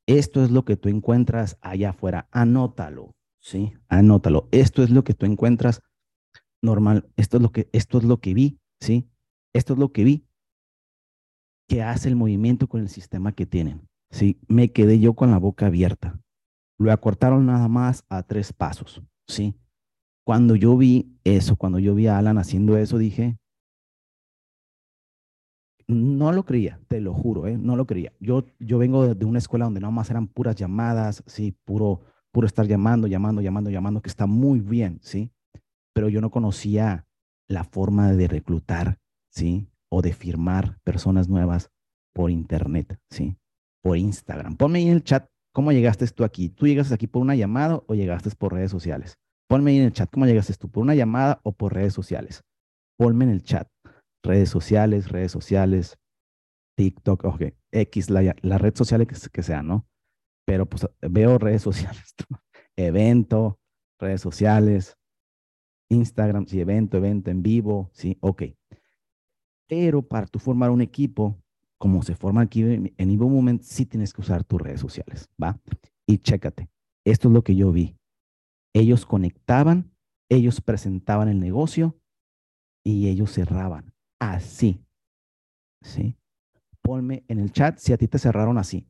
Esto 0.07 0.43
es 0.43 0.51
lo 0.51 0.65
que 0.65 0.75
tú 0.75 0.89
encuentras 0.89 1.57
allá 1.61 1.91
afuera, 1.91 2.27
anótalo, 2.31 3.15
¿sí? 3.39 3.73
Anótalo. 3.87 4.49
Esto 4.51 4.83
es 4.83 4.89
lo 4.89 5.03
que 5.03 5.13
tú 5.13 5.25
encuentras 5.25 5.81
normal, 6.63 7.07
esto 7.17 7.37
es 7.37 7.43
lo 7.43 7.51
que, 7.51 7.69
esto 7.73 7.97
es 7.99 8.03
lo 8.05 8.17
que 8.17 8.33
vi, 8.33 8.59
¿sí? 8.79 9.07
Esto 9.53 9.73
es 9.73 9.79
lo 9.79 9.91
que 9.91 10.03
vi 10.03 10.25
que 11.67 11.83
hace 11.83 12.09
el 12.09 12.15
movimiento 12.15 12.67
con 12.67 12.81
el 12.81 12.89
sistema 12.89 13.31
que 13.31 13.45
tienen, 13.45 13.87
¿sí? 14.09 14.39
Me 14.47 14.71
quedé 14.71 14.99
yo 14.99 15.13
con 15.13 15.31
la 15.31 15.37
boca 15.37 15.67
abierta. 15.67 16.19
Lo 16.79 16.91
acortaron 16.91 17.45
nada 17.45 17.67
más 17.67 18.03
a 18.09 18.23
tres 18.23 18.53
pasos, 18.53 19.01
¿sí? 19.27 19.55
Cuando 20.25 20.55
yo 20.55 20.77
vi 20.77 21.19
eso, 21.23 21.55
cuando 21.55 21.79
yo 21.79 21.95
vi 21.95 22.07
a 22.07 22.17
Alan 22.17 22.37
haciendo 22.37 22.77
eso, 22.77 22.97
dije, 22.97 23.37
no 25.87 26.31
lo 26.31 26.43
creía, 26.43 26.79
te 26.87 27.01
lo 27.01 27.13
juro, 27.13 27.47
¿eh? 27.47 27.57
no 27.57 27.75
lo 27.75 27.85
creía. 27.85 28.13
Yo, 28.19 28.45
yo 28.59 28.77
vengo 28.77 29.13
de 29.13 29.25
una 29.25 29.39
escuela 29.39 29.65
donde 29.65 29.81
nada 29.81 29.91
más 29.91 30.09
eran 30.09 30.27
puras 30.27 30.55
llamadas, 30.55 31.23
sí, 31.27 31.55
puro, 31.65 32.01
puro 32.31 32.47
estar 32.47 32.65
llamando, 32.67 33.07
llamando, 33.07 33.41
llamando, 33.41 33.69
llamando, 33.69 34.01
que 34.01 34.09
está 34.09 34.25
muy 34.25 34.61
bien, 34.61 34.99
¿sí? 35.01 35.29
Pero 35.93 36.09
yo 36.09 36.21
no 36.21 36.31
conocía 36.31 37.05
la 37.47 37.63
forma 37.63 38.11
de 38.13 38.27
reclutar, 38.27 38.97
¿sí? 39.29 39.67
O 39.89 40.01
de 40.01 40.13
firmar 40.13 40.79
personas 40.83 41.29
nuevas 41.29 41.69
por 42.13 42.31
internet, 42.31 42.99
¿sí? 43.09 43.37
Por 43.81 43.97
Instagram. 43.97 44.55
Ponme 44.57 44.79
ahí 44.79 44.87
en 44.87 44.93
el 44.93 45.03
chat 45.03 45.27
cómo 45.53 45.71
llegaste 45.71 46.07
tú 46.07 46.23
aquí. 46.23 46.49
¿Tú 46.49 46.67
llegaste 46.67 46.93
aquí 46.93 47.07
por 47.07 47.21
una 47.21 47.35
llamada 47.35 47.81
o 47.87 47.93
llegaste 47.93 48.29
por 48.31 48.53
redes 48.53 48.71
sociales? 48.71 49.17
Ponme 49.47 49.71
ahí 49.71 49.77
en 49.77 49.85
el 49.85 49.93
chat 49.93 50.09
cómo 50.11 50.25
llegaste 50.25 50.53
tú, 50.55 50.69
por 50.69 50.83
una 50.83 50.95
llamada 50.95 51.39
o 51.43 51.51
por 51.51 51.73
redes 51.73 51.93
sociales. 51.93 52.41
Ponme 52.97 53.25
en 53.25 53.31
el 53.31 53.43
chat. 53.43 53.67
Redes 54.23 54.49
sociales, 54.49 55.09
redes 55.09 55.31
sociales. 55.31 55.97
TikTok, 56.75 57.25
ok, 57.25 57.41
X, 57.71 58.09
la, 58.09 58.35
la 58.41 58.57
red 58.57 58.75
social 58.75 59.05
que, 59.05 59.15
que 59.31 59.43
sea, 59.43 59.61
¿no? 59.61 59.85
Pero 60.45 60.65
pues 60.65 60.87
veo 61.01 61.37
redes 61.37 61.61
sociales, 61.69 62.15
evento, 62.75 63.59
redes 63.99 64.21
sociales, 64.21 64.95
Instagram, 65.93 66.45
sí, 66.47 66.59
evento, 66.59 66.97
evento 66.97 67.31
en 67.31 67.41
vivo, 67.43 67.89
sí, 67.93 68.17
ok. 68.21 68.43
Pero 69.67 70.01
para 70.01 70.27
tú 70.27 70.39
formar 70.39 70.69
un 70.71 70.81
equipo, 70.81 71.37
como 71.77 72.03
se 72.03 72.15
forma 72.15 72.41
aquí 72.41 72.61
en 72.61 72.93
Evo 72.97 73.29
Moment, 73.29 73.61
sí 73.61 73.85
tienes 73.85 74.13
que 74.13 74.21
usar 74.21 74.43
tus 74.43 74.61
redes 74.61 74.79
sociales, 74.79 75.29
¿va? 75.41 75.59
Y 76.05 76.17
chécate, 76.19 76.69
esto 77.05 77.27
es 77.27 77.33
lo 77.33 77.43
que 77.43 77.55
yo 77.55 77.71
vi. 77.71 77.95
Ellos 78.73 79.05
conectaban, 79.05 79.91
ellos 80.29 80.61
presentaban 80.61 81.27
el 81.27 81.39
negocio 81.39 81.99
y 82.83 83.09
ellos 83.09 83.31
cerraban. 83.31 83.93
Así, 84.19 84.83
¿sí? 85.81 86.17
Ponme 86.81 87.23
en 87.27 87.39
el 87.39 87.51
chat 87.51 87.77
si 87.77 87.93
a 87.93 87.97
ti 87.97 88.07
te 88.07 88.19
cerraron 88.19 88.57
así. 88.57 88.87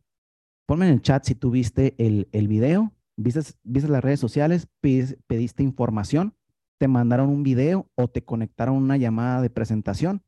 Ponme 0.66 0.88
en 0.88 0.94
el 0.94 1.02
chat 1.02 1.26
si 1.26 1.36
tú 1.36 1.52
viste 1.52 1.96
el, 1.98 2.30
el 2.32 2.48
video, 2.48 2.94
viste, 3.18 3.42
viste 3.64 3.90
las 3.90 4.04
redes 4.04 4.20
sociales, 4.20 4.68
pediste 4.82 5.64
información, 5.64 6.36
te 6.84 6.90
mandaron 6.90 7.30
un 7.30 7.44
video 7.44 7.90
o 7.96 8.10
te 8.10 8.26
conectaron 8.26 8.76
una 8.76 8.98
llamada 8.98 9.42
de 9.42 9.50
presentación 9.50 10.22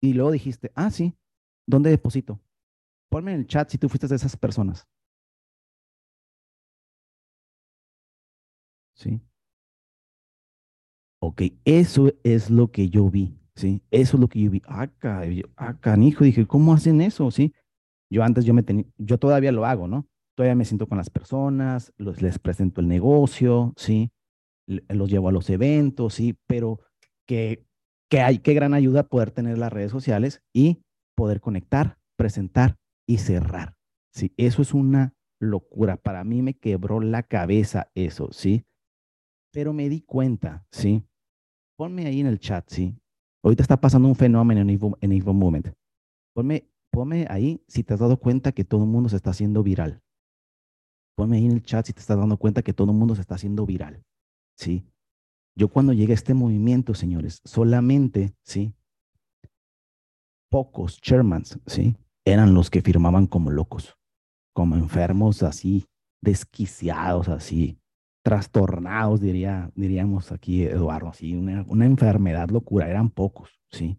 y 0.00 0.14
luego 0.14 0.30
dijiste, 0.30 0.72
ah, 0.74 0.90
sí, 0.90 1.14
¿dónde 1.66 1.90
deposito? 1.90 2.40
Ponme 3.10 3.34
en 3.34 3.40
el 3.40 3.46
chat 3.46 3.68
si 3.68 3.76
tú 3.76 3.90
fuiste 3.90 4.08
de 4.08 4.16
esas 4.16 4.34
personas. 4.34 4.88
¿Sí? 8.94 9.20
Ok, 11.20 11.42
eso 11.66 12.10
es 12.24 12.48
lo 12.48 12.70
que 12.70 12.88
yo 12.88 13.10
vi, 13.10 13.38
¿sí? 13.54 13.82
Eso 13.90 14.16
es 14.16 14.20
lo 14.22 14.28
que 14.28 14.40
yo 14.40 14.50
vi. 14.50 14.62
Acá, 14.64 15.20
acá, 15.56 15.98
hijo, 15.98 16.24
dije, 16.24 16.46
¿cómo 16.46 16.72
hacen 16.72 17.02
eso? 17.02 17.30
¿Sí? 17.30 17.52
Yo 18.10 18.24
antes 18.24 18.46
yo 18.46 18.54
me 18.54 18.62
tenía, 18.62 18.86
yo 18.96 19.18
todavía 19.18 19.52
lo 19.52 19.66
hago, 19.66 19.86
¿no? 19.86 20.08
Todavía 20.34 20.54
me 20.54 20.64
siento 20.64 20.86
con 20.86 20.96
las 20.96 21.10
personas, 21.10 21.92
les 21.98 22.38
presento 22.38 22.80
el 22.80 22.88
negocio, 22.88 23.74
¿sí? 23.76 24.10
Los 24.88 25.10
llevo 25.10 25.28
a 25.28 25.32
los 25.32 25.50
eventos, 25.50 26.14
¿sí? 26.14 26.38
Pero 26.46 26.80
que 27.26 27.66
que 28.10 28.20
hay, 28.20 28.38
qué 28.40 28.54
gran 28.54 28.74
ayuda 28.74 29.04
poder 29.04 29.30
tener 29.30 29.56
las 29.56 29.72
redes 29.72 29.92
sociales 29.92 30.42
y 30.52 30.82
poder 31.16 31.40
conectar, 31.40 31.98
presentar 32.16 32.76
y 33.08 33.18
cerrar. 33.18 33.76
Sí, 34.12 34.34
eso 34.36 34.62
es 34.62 34.74
una 34.74 35.14
locura. 35.40 35.96
Para 35.96 36.24
mí 36.24 36.42
me 36.42 36.54
quebró 36.54 37.00
la 37.00 37.22
cabeza 37.22 37.90
eso, 37.94 38.32
¿sí? 38.32 38.64
Pero 39.52 39.72
me 39.72 39.88
di 39.88 40.00
cuenta, 40.00 40.66
¿sí? 40.72 41.04
Ponme 41.76 42.06
ahí 42.06 42.20
en 42.20 42.26
el 42.26 42.40
chat, 42.40 42.68
¿sí? 42.68 42.96
Ahorita 43.44 43.62
está 43.62 43.80
pasando 43.80 44.08
un 44.08 44.16
fenómeno 44.16 44.60
en 44.60 44.70
Evo, 44.70 44.98
en 45.00 45.24
Moment. 45.24 45.68
Ponme, 46.34 46.68
ponme 46.90 47.26
ahí 47.30 47.62
si 47.68 47.84
te 47.84 47.94
has 47.94 48.00
dado 48.00 48.18
cuenta 48.18 48.52
que 48.52 48.64
todo 48.64 48.82
el 48.82 48.90
mundo 48.90 49.08
se 49.08 49.16
está 49.16 49.30
haciendo 49.30 49.62
viral. 49.62 50.02
Ponme 51.16 51.36
ahí 51.36 51.46
en 51.46 51.52
el 51.52 51.62
chat 51.62 51.86
si 51.86 51.92
te 51.92 52.00
estás 52.00 52.18
dando 52.18 52.36
cuenta 52.38 52.62
que 52.62 52.72
todo 52.72 52.90
el 52.90 52.98
mundo 52.98 53.14
se 53.14 53.20
está 53.20 53.36
haciendo 53.36 53.66
viral, 53.66 54.02
¿sí? 54.60 54.84
Yo 55.56 55.68
cuando 55.68 55.92
llegué 55.92 56.12
a 56.12 56.14
este 56.14 56.34
movimiento, 56.34 56.94
señores, 56.94 57.40
solamente, 57.44 58.34
¿sí? 58.42 58.74
Pocos 60.50 61.00
chairmans, 61.00 61.58
¿sí? 61.66 61.96
Eran 62.24 62.54
los 62.54 62.70
que 62.70 62.82
firmaban 62.82 63.26
como 63.26 63.50
locos, 63.50 63.96
como 64.54 64.76
enfermos 64.76 65.42
así, 65.42 65.86
desquiciados 66.22 67.28
así, 67.28 67.78
trastornados, 68.22 69.20
diría, 69.20 69.72
diríamos 69.74 70.30
aquí, 70.30 70.64
Eduardo, 70.64 71.08
así, 71.08 71.34
una, 71.34 71.64
una 71.68 71.86
enfermedad 71.86 72.50
locura, 72.50 72.88
eran 72.88 73.08
pocos, 73.08 73.60
¿sí? 73.70 73.98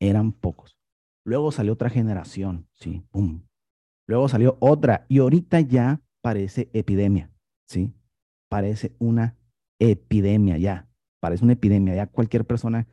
Eran 0.00 0.32
pocos. 0.32 0.78
Luego 1.24 1.50
salió 1.50 1.72
otra 1.72 1.90
generación, 1.90 2.68
¿sí? 2.74 3.02
¡Pum! 3.10 3.42
Luego 4.06 4.28
salió 4.28 4.56
otra 4.60 5.04
y 5.08 5.18
ahorita 5.18 5.60
ya 5.60 6.00
parece 6.22 6.70
epidemia, 6.72 7.30
¿sí? 7.66 7.92
Parece 8.48 8.94
una 8.98 9.36
epidemia 9.78 10.58
ya, 10.58 10.88
parece 11.20 11.44
una 11.44 11.54
epidemia, 11.54 11.94
ya 11.94 12.06
cualquier 12.06 12.44
persona 12.44 12.86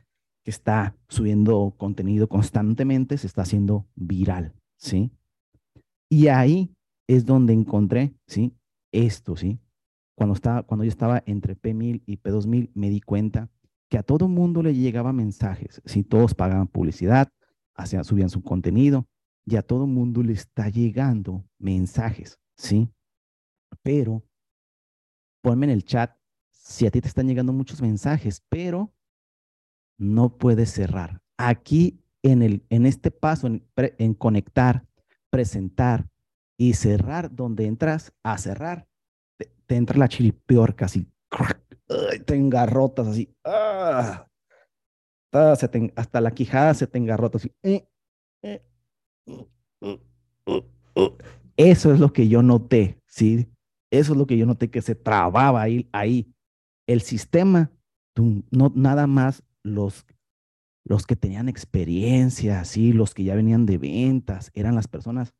que 0.44 0.50
está 0.50 0.96
subiendo 1.08 1.74
contenido 1.76 2.28
constantemente 2.28 3.18
se 3.18 3.26
está 3.26 3.42
haciendo 3.42 3.86
viral, 3.94 4.54
¿sí? 4.76 5.10
Y 6.08 6.28
ahí 6.28 6.72
es 7.08 7.26
donde 7.26 7.52
encontré, 7.52 8.14
¿sí? 8.26 8.52
Esto, 8.92 9.36
¿sí? 9.36 9.58
Cuando, 10.14 10.34
estaba, 10.34 10.62
cuando 10.62 10.84
yo 10.84 10.88
estaba 10.88 11.22
entre 11.26 11.56
P1000 11.56 12.02
y 12.06 12.16
P2000 12.18 12.70
me 12.74 12.90
di 12.90 13.00
cuenta 13.00 13.50
que 13.88 13.98
a 13.98 14.02
todo 14.02 14.28
mundo 14.28 14.62
le 14.62 14.74
llegaba 14.74 15.12
mensajes, 15.12 15.82
¿sí? 15.84 16.02
Todos 16.02 16.34
pagaban 16.34 16.68
publicidad, 16.68 17.28
hacían, 17.74 18.04
subían 18.04 18.30
su 18.30 18.42
contenido 18.42 19.06
y 19.44 19.56
a 19.56 19.62
todo 19.62 19.86
mundo 19.86 20.22
le 20.22 20.32
está 20.32 20.68
llegando 20.68 21.44
mensajes, 21.58 22.38
¿sí? 22.56 22.88
Pero 23.82 24.24
ponme 25.42 25.66
en 25.66 25.70
el 25.70 25.84
chat 25.84 26.15
si 26.66 26.84
a 26.84 26.90
ti 26.90 27.00
te 27.00 27.06
están 27.06 27.28
llegando 27.28 27.52
muchos 27.52 27.80
mensajes, 27.80 28.42
pero 28.48 28.92
no 29.98 30.36
puedes 30.36 30.72
cerrar. 30.72 31.22
Aquí 31.38 32.02
en, 32.22 32.42
el, 32.42 32.64
en 32.70 32.86
este 32.86 33.12
paso, 33.12 33.46
en, 33.46 34.14
conectar, 34.14 34.84
presentar 35.30 36.08
y 36.58 36.74
cerrar, 36.74 37.32
donde 37.32 37.66
entras 37.66 38.12
a 38.24 38.36
cerrar, 38.36 38.88
te, 39.38 39.76
entra 39.76 39.96
la 39.96 40.08
chiripiorca 40.08 40.86
casi, 40.86 41.06
te 42.24 42.34
engarrotas 42.34 43.06
así, 43.06 43.32
¡ah! 43.44 44.26
hasta 45.94 46.20
la 46.20 46.32
quijada 46.32 46.74
se 46.74 46.88
te 46.88 46.98
engarrota 46.98 47.38
así. 47.38 47.52
Eh, 47.62 47.86
eh, 48.42 48.62
Eso 51.56 51.92
es 51.92 52.00
lo 52.00 52.12
que 52.12 52.26
yo 52.26 52.42
noté, 52.42 53.00
¿sí? 53.06 53.46
Eso 53.88 54.12
es 54.12 54.18
lo 54.18 54.26
que 54.26 54.36
yo 54.36 54.46
noté 54.46 54.68
que 54.68 54.82
se 54.82 54.96
trababa 54.96 55.62
ahí 55.62 56.35
el 56.86 57.00
sistema, 57.02 57.70
no 58.16 58.72
nada 58.74 59.06
más 59.06 59.42
los, 59.62 60.06
los 60.84 61.06
que 61.06 61.16
tenían 61.16 61.48
experiencia, 61.48 62.64
¿sí? 62.64 62.92
los 62.92 63.14
que 63.14 63.24
ya 63.24 63.34
venían 63.34 63.66
de 63.66 63.78
ventas, 63.78 64.50
eran 64.54 64.74
las 64.74 64.88
personas 64.88 65.34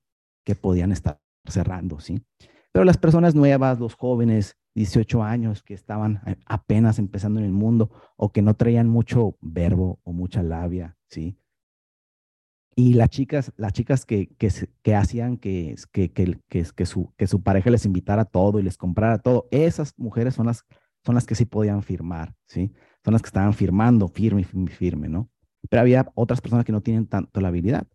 que 0.44 0.54
podían 0.54 0.92
estar 0.92 1.20
cerrando, 1.46 2.00
¿sí? 2.00 2.22
Pero 2.72 2.84
las 2.84 2.98
personas 2.98 3.34
nuevas, 3.34 3.80
los 3.80 3.94
jóvenes, 3.94 4.56
18 4.74 5.22
años, 5.22 5.62
que 5.62 5.72
estaban 5.72 6.20
apenas 6.44 6.98
empezando 6.98 7.40
en 7.40 7.46
el 7.46 7.52
mundo 7.52 7.90
o 8.16 8.30
que 8.30 8.42
no 8.42 8.54
traían 8.54 8.88
mucho 8.88 9.36
verbo 9.40 9.98
o 10.04 10.12
mucha 10.12 10.42
labia, 10.42 10.96
¿sí? 11.08 11.38
Y 12.78 12.92
las 12.92 13.08
chicas, 13.08 13.52
las 13.56 13.72
chicas 13.72 14.04
que, 14.04 14.26
que, 14.36 14.50
que 14.82 14.94
hacían 14.94 15.38
que, 15.38 15.76
que, 15.92 16.12
que, 16.12 16.38
que, 16.48 16.86
su, 16.86 17.14
que 17.16 17.26
su 17.26 17.42
pareja 17.42 17.70
les 17.70 17.86
invitara 17.86 18.26
todo 18.26 18.58
y 18.58 18.62
les 18.62 18.76
comprara 18.76 19.18
todo, 19.18 19.48
esas 19.50 19.94
mujeres 19.96 20.34
son 20.34 20.46
las 20.46 20.66
son 21.06 21.14
las 21.14 21.24
que 21.24 21.36
sí 21.36 21.44
podían 21.44 21.84
firmar, 21.84 22.34
¿sí? 22.48 22.72
Son 23.04 23.12
las 23.12 23.22
que 23.22 23.28
estaban 23.28 23.54
firmando, 23.54 24.08
firme, 24.08 24.42
firme, 24.42 24.70
firme, 24.70 25.08
¿no? 25.08 25.30
Pero 25.70 25.80
había 25.80 26.10
otras 26.16 26.40
personas 26.40 26.64
que 26.64 26.72
no 26.72 26.80
tienen 26.80 27.06
tanto 27.06 27.40
la 27.40 27.48
habilidad. 27.48 27.86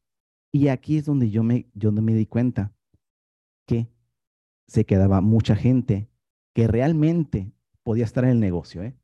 Y 0.54 0.70
aquí 0.70 0.98
es 0.98 1.06
donde 1.06 1.30
yo 1.30 1.44
me, 1.44 1.70
yo 1.74 1.92
me 1.92 2.14
di 2.14 2.26
cuenta 2.26 2.74
que 3.68 3.90
se 4.68 4.86
quedaba 4.86 5.20
mucha 5.20 5.58
gente 5.58 6.10
que 6.54 6.68
realmente 6.68 7.52
podía 7.84 8.06
estar 8.06 8.24
en 8.24 8.32
el 8.32 8.40
negocio, 8.40 8.82
¿eh? 8.84 8.96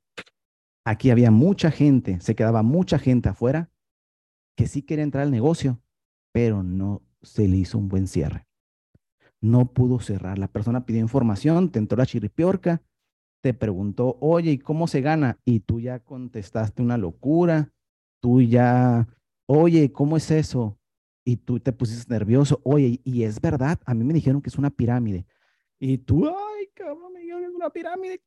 Aquí 0.86 1.10
había 1.10 1.32
mucha 1.32 1.70
gente, 1.70 2.22
se 2.22 2.34
quedaba 2.34 2.64
mucha 2.64 2.98
gente 2.98 3.28
afuera 3.28 3.70
que 4.56 4.68
sí 4.68 4.84
quería 4.84 5.04
entrar 5.04 5.24
al 5.24 5.32
negocio, 5.32 5.82
pero 6.32 6.64
no 6.64 7.04
se 7.22 7.46
le 7.50 7.58
hizo 7.58 7.78
un 7.78 7.90
buen 7.90 8.08
cierre. 8.08 8.48
No 9.42 9.74
pudo 9.74 10.00
cerrar. 10.00 10.40
La 10.40 10.48
persona 10.48 10.86
pidió 10.86 11.02
información, 11.02 11.72
te 11.72 11.80
entró 11.80 11.98
la 11.98 12.06
chiripiorca, 12.06 12.82
te 13.42 13.54
preguntó, 13.54 14.18
oye, 14.20 14.52
¿y 14.52 14.58
cómo 14.58 14.88
se 14.88 15.02
gana? 15.02 15.40
Y 15.46 15.62
tú 15.62 15.80
ya 15.80 16.00
contestaste 16.00 16.82
una 16.82 16.98
locura, 16.98 17.72
tú 18.20 18.42
ya, 18.42 19.08
oye, 19.46 19.92
¿cómo 19.92 20.18
es 20.18 20.32
eso? 20.32 20.78
Y 21.24 21.38
tú 21.38 21.60
te 21.60 21.74
pusiste 21.74 22.14
nervioso, 22.14 22.62
oye, 22.64 23.02
y 23.04 23.24
es 23.24 23.42
verdad, 23.42 23.80
a 23.86 23.94
mí 23.94 24.04
me 24.04 24.14
dijeron 24.14 24.42
que 24.42 24.50
es 24.50 24.58
una 24.58 24.70
pirámide. 24.70 25.26
Y 25.80 26.00
tú, 26.00 26.28
ay, 26.28 26.68
cabrón, 26.74 27.14
me 27.14 27.20
dijeron 27.20 27.42
que 27.42 27.48
es 27.48 27.56
una 27.56 27.70
pirámide. 27.70 28.22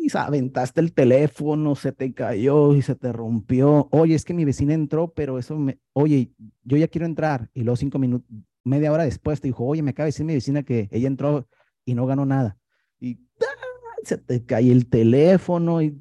Y 0.00 0.16
aventaste 0.16 0.80
el 0.80 0.92
teléfono, 0.92 1.74
se 1.74 1.92
te 1.92 2.12
cayó 2.12 2.74
y 2.74 2.82
se 2.82 2.94
te 2.94 3.12
rompió. 3.12 3.88
Oye, 3.92 4.14
es 4.14 4.24
que 4.24 4.34
mi 4.34 4.44
vecina 4.44 4.74
entró, 4.74 5.12
pero 5.12 5.38
eso 5.38 5.56
me, 5.56 5.78
oye, 5.92 6.32
yo 6.64 6.76
ya 6.76 6.88
quiero 6.88 7.06
entrar. 7.06 7.50
Y 7.54 7.62
luego 7.62 7.76
cinco 7.76 7.98
minutos, 7.98 8.28
media 8.64 8.92
hora 8.92 9.04
después 9.04 9.40
te 9.40 9.48
dijo, 9.48 9.64
oye, 9.64 9.82
me 9.82 9.90
acaba 9.90 10.06
de 10.06 10.08
decir 10.08 10.26
mi 10.26 10.34
vecina 10.34 10.62
que 10.62 10.88
ella 10.90 11.08
entró 11.08 11.46
y 11.84 11.94
no 11.94 12.06
ganó 12.06 12.24
nada. 12.24 12.56
Se 14.02 14.18
te 14.18 14.44
cae 14.44 14.70
el 14.70 14.88
teléfono 14.88 15.82
y 15.82 15.98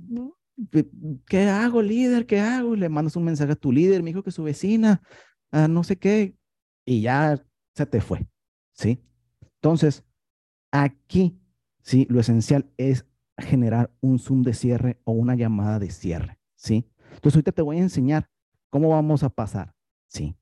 ¿qué 1.26 1.44
hago, 1.44 1.82
líder? 1.82 2.26
¿Qué 2.26 2.40
hago? 2.40 2.76
Le 2.76 2.90
mandas 2.90 3.16
un 3.16 3.24
mensaje 3.24 3.54
a 3.54 3.56
tu 3.56 3.72
líder, 3.72 4.04
me 4.04 4.10
dijo 4.10 4.24
que 4.24 4.32
su 4.32 4.44
vecina, 4.44 5.02
ah, 5.52 5.68
no 5.68 5.84
sé 5.84 5.98
qué, 5.98 6.36
y 6.86 7.02
ya 7.02 7.44
se 7.76 7.86
te 7.86 8.02
fue, 8.02 8.28
¿sí? 8.74 9.04
Entonces, 9.62 10.04
aquí, 10.72 11.40
¿sí? 11.82 12.08
Lo 12.10 12.20
esencial 12.20 12.72
es 12.78 13.06
generar 13.38 13.92
un 14.02 14.20
Zoom 14.20 14.44
de 14.44 14.54
cierre 14.54 15.00
o 15.04 15.14
una 15.14 15.36
llamada 15.36 15.80
de 15.80 15.92
cierre, 15.92 16.40
¿sí? 16.56 16.88
Entonces, 17.14 17.36
ahorita 17.36 17.52
te 17.52 17.62
voy 17.62 17.78
a 17.78 17.82
enseñar 17.82 18.30
cómo 18.70 18.90
vamos 18.90 19.24
a 19.24 19.30
pasar, 19.30 19.74
¿sí? 20.08 20.36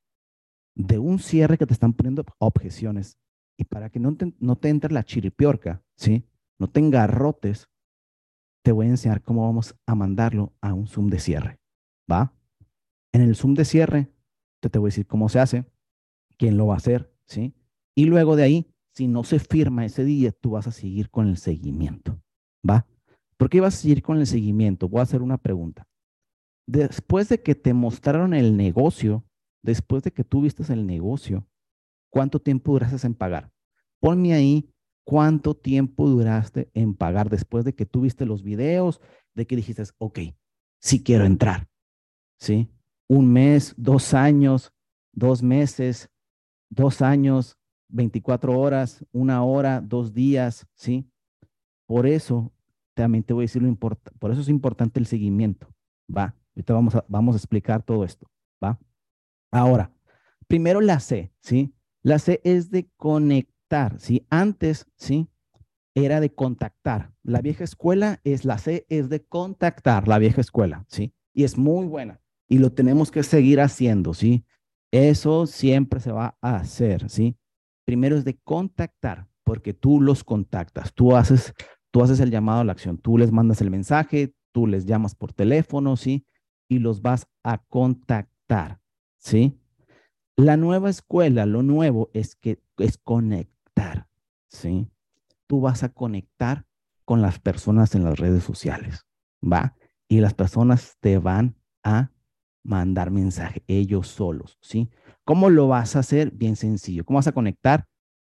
de 0.80 0.98
un 0.98 1.20
cierre 1.20 1.58
que 1.58 1.66
te 1.66 1.74
están 1.74 1.92
poniendo 1.92 2.24
objeciones 2.38 3.18
y 3.58 3.66
para 3.66 3.90
que 3.90 4.00
no 4.00 4.16
te, 4.16 4.34
no 4.40 4.56
te 4.56 4.70
entre 4.70 4.94
la 4.94 5.04
chiripiorca, 5.04 5.84
¿sí? 5.96 6.26
No 6.60 6.70
te 6.70 6.80
engarrotes, 6.80 7.70
te 8.64 8.72
voy 8.72 8.88
a 8.88 8.90
enseñar 8.90 9.24
cómo 9.24 9.46
vamos 9.46 9.76
a 9.86 9.96
mandarlo 9.96 10.54
a 10.62 10.74
un 10.74 10.88
Zoom 10.88 11.08
de 11.08 11.20
cierre, 11.20 11.60
¿va? 12.12 12.34
En 13.14 13.22
el 13.22 13.36
Zoom 13.36 13.54
de 13.54 13.66
cierre, 13.66 14.12
te, 14.60 14.70
te 14.70 14.78
voy 14.78 14.90
a 14.90 14.92
decir 14.92 15.08
cómo 15.08 15.30
se 15.30 15.40
hace, 15.40 15.66
quién 16.38 16.58
lo 16.58 16.68
va 16.68 16.76
a 16.76 16.78
hacer, 16.78 17.14
¿sí? 17.26 17.54
Y 17.96 18.06
luego 18.06 18.36
de 18.36 18.44
ahí, 18.44 18.74
si 18.94 19.08
no 19.08 19.24
se 19.24 19.40
firma 19.40 19.86
ese 19.86 20.04
día, 20.04 20.32
tú 20.32 20.52
vas 20.52 20.68
a 20.68 20.72
seguir 20.72 21.10
con 21.10 21.28
el 21.28 21.38
seguimiento, 21.38 22.22
¿va? 22.68 22.86
¿Por 23.38 23.50
qué 23.50 23.62
vas 23.62 23.76
a 23.76 23.78
seguir 23.78 24.02
con 24.02 24.18
el 24.18 24.28
seguimiento? 24.28 24.90
Voy 24.90 25.00
a 25.00 25.04
hacer 25.04 25.22
una 25.22 25.38
pregunta. 25.38 25.88
Después 26.68 27.30
de 27.30 27.42
que 27.42 27.56
te 27.56 27.74
mostraron 27.74 28.34
el 28.34 28.58
negocio, 28.58 29.26
después 29.64 30.04
de 30.04 30.12
que 30.12 30.26
tú 30.26 30.42
vistes 30.42 30.70
el 30.70 30.86
negocio, 30.86 31.48
¿cuánto 32.12 32.40
tiempo 32.42 32.74
duraste 32.74 33.08
en 33.08 33.16
pagar? 33.16 33.52
Ponme 34.00 34.34
ahí 34.34 34.70
cuánto 35.10 35.56
tiempo 35.56 36.08
duraste 36.08 36.70
en 36.76 36.94
pagar 36.94 37.32
después 37.32 37.66
de 37.66 37.74
que 37.74 37.88
tú 37.88 38.02
viste 38.02 38.28
los 38.28 38.44
videos, 38.44 39.02
de 39.34 39.48
que 39.48 39.56
dijiste, 39.56 39.82
ok, 39.98 40.20
sí 40.80 41.02
quiero 41.02 41.26
entrar, 41.26 41.68
¿sí? 42.38 42.70
Un 43.08 43.34
mes, 43.34 43.74
dos 43.76 44.14
años, 44.14 44.72
dos 45.12 45.42
meses, 45.42 46.12
dos 46.70 47.02
años, 47.02 47.58
24 47.88 48.60
horas, 48.60 49.04
una 49.12 49.44
hora, 49.44 49.82
dos 49.82 50.14
días, 50.14 50.68
¿sí? 50.76 51.10
Por 51.88 52.06
eso, 52.06 52.54
también 52.94 53.24
te 53.24 53.34
voy 53.34 53.42
a 53.42 53.46
decir 53.46 53.64
lo 53.64 53.68
importante, 53.68 54.16
por 54.20 54.30
eso 54.30 54.42
es 54.42 54.50
importante 54.50 55.00
el 55.00 55.08
seguimiento, 55.08 55.74
¿va? 56.16 56.36
Ahorita 56.56 56.74
vamos 56.76 56.94
a, 56.94 57.04
vamos 57.08 57.34
a 57.34 57.40
explicar 57.40 57.82
todo 57.82 58.04
esto, 58.04 58.30
¿va? 58.64 58.80
Ahora, 59.50 59.92
primero 60.46 60.82
la 60.82 61.00
C, 61.00 61.34
¿sí? 61.40 61.74
La 62.04 62.20
C 62.20 62.42
es 62.44 62.70
de 62.70 62.88
conectar, 62.96 63.59
¿sí? 63.98 64.26
Antes, 64.30 64.88
¿sí? 64.96 65.28
Era 65.96 66.20
de 66.20 66.34
contactar. 66.34 67.12
La 67.24 67.42
vieja 67.42 67.64
escuela 67.64 68.20
es, 68.24 68.46
la 68.46 68.58
C 68.58 68.86
es 68.90 69.10
de 69.10 69.24
contactar, 69.24 70.08
la 70.08 70.18
vieja 70.18 70.42
escuela, 70.42 70.86
¿sí? 70.88 71.14
Y 71.34 71.44
es 71.44 71.58
muy 71.58 71.86
buena. 71.86 72.20
Y 72.48 72.58
lo 72.58 72.72
tenemos 72.72 73.12
que 73.12 73.24
seguir 73.24 73.62
haciendo, 73.62 74.14
¿sí? 74.14 74.46
Eso 74.92 75.46
siempre 75.46 76.00
se 76.00 76.12
va 76.12 76.38
a 76.42 76.56
hacer, 76.56 77.10
¿sí? 77.10 77.38
Primero 77.86 78.18
es 78.18 78.26
de 78.26 78.38
contactar, 78.44 79.28
porque 79.44 79.74
tú 79.74 80.02
los 80.02 80.24
contactas, 80.24 80.94
tú 80.94 81.16
haces, 81.16 81.54
tú 81.92 82.02
haces 82.04 82.20
el 82.20 82.32
llamado 82.32 82.62
a 82.62 82.64
la 82.64 82.72
acción, 82.72 82.98
tú 82.98 83.18
les 83.18 83.32
mandas 83.32 83.62
el 83.62 83.70
mensaje, 83.70 84.34
tú 84.52 84.68
les 84.68 84.86
llamas 84.86 85.16
por 85.16 85.34
teléfono, 85.34 85.96
¿sí? 85.96 86.26
Y 86.68 86.80
los 86.80 87.02
vas 87.02 87.28
a 87.44 87.60
contactar, 87.60 88.80
¿sí? 89.18 89.60
La 90.36 90.56
nueva 90.56 90.90
escuela, 90.90 91.46
lo 91.46 91.64
nuevo 91.64 92.10
es 92.14 92.36
que 92.36 92.62
es 92.78 92.98
conectar, 92.98 93.59
¿sí? 94.48 94.90
Tú 95.48 95.62
vas 95.62 95.84
a 95.84 95.90
conectar 95.90 96.66
con 97.06 97.22
las 97.22 97.40
personas 97.40 97.96
en 97.96 98.04
las 98.04 98.20
redes 98.20 98.44
sociales, 98.44 99.06
¿va? 99.42 99.76
Y 100.08 100.20
las 100.20 100.34
personas 100.34 100.98
te 101.00 101.18
van 101.18 101.56
a 101.84 102.12
mandar 102.64 103.10
mensaje 103.12 103.64
ellos 103.68 104.08
solos, 104.08 104.58
¿sí? 104.62 104.90
¿Cómo 105.24 105.50
lo 105.50 105.68
vas 105.68 105.96
a 105.96 106.00
hacer? 106.00 106.32
Bien 106.32 106.56
sencillo. 106.56 107.06
¿Cómo 107.06 107.18
vas 107.18 107.28
a 107.28 107.32
conectar? 107.32 107.88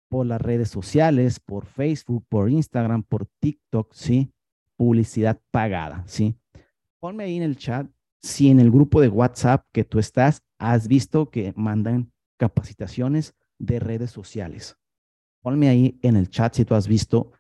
Por 0.09 0.27
las 0.27 0.41
redes 0.41 0.69
sociales, 0.69 1.41
por 1.41 1.67
Facebook, 1.67 2.25
por 2.29 2.51
Instagram, 2.51 3.03
por 3.03 3.27
TikTok, 3.41 3.93
¿sí? 3.93 4.33
Publicidad 4.77 5.41
pagada, 5.51 6.05
¿sí? 6.07 6.37
Ponme 7.01 7.25
ahí 7.25 7.37
en 7.37 7.43
el 7.43 7.57
chat 7.57 7.89
si 8.21 8.51
en 8.51 8.61
el 8.61 8.71
grupo 8.71 9.01
de 9.01 9.09
WhatsApp 9.09 9.65
que 9.73 9.85
tú 9.85 9.99
estás 9.99 10.43
has 10.59 10.89
visto 10.89 11.31
que 11.31 11.53
mandan 11.57 12.13
capacitaciones 12.37 13.35
de 13.59 13.79
redes 13.79 14.11
sociales. 14.11 14.77
Ponme 15.47 15.69
ahí 15.69 15.97
en 16.03 16.17
el 16.17 16.29
chat 16.29 16.57
si 16.57 16.65
tú 16.65 16.75
has 16.75 16.89
visto, 16.89 17.31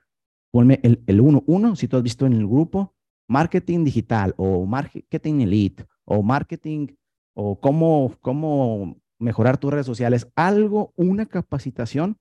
ponme 0.53 0.79
el, 0.85 1.03
el 1.09 1.21
uno, 1.21 1.43
uno, 1.49 1.75
si 1.75 1.89
tú 1.89 1.97
has 1.97 2.05
visto 2.05 2.25
en 2.25 2.35
el 2.35 2.47
grupo 2.47 2.95
marketing 3.29 3.83
digital 3.83 4.33
o 4.37 4.65
marketing 4.65 5.41
elite 5.41 5.85
o 6.05 6.23
marketing 6.23 6.87
o 7.35 7.59
cómo, 7.59 8.15
cómo 8.21 8.97
mejorar 9.19 9.59
tus 9.59 9.73
redes 9.73 9.87
sociales, 9.87 10.29
algo, 10.37 10.93
una 10.95 11.27
capacitación 11.27 12.17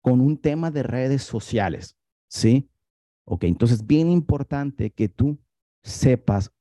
con 0.00 0.22
un 0.22 0.38
tema 0.38 0.70
de 0.70 0.82
redes 0.82 1.24
sociales, 1.24 1.98
¿sí? 2.30 2.70
Ok, 3.26 3.44
entonces 3.44 3.86
bien 3.86 4.08
importante 4.08 4.88
que 4.92 5.10
tú 5.10 5.36
sepas 5.82 6.52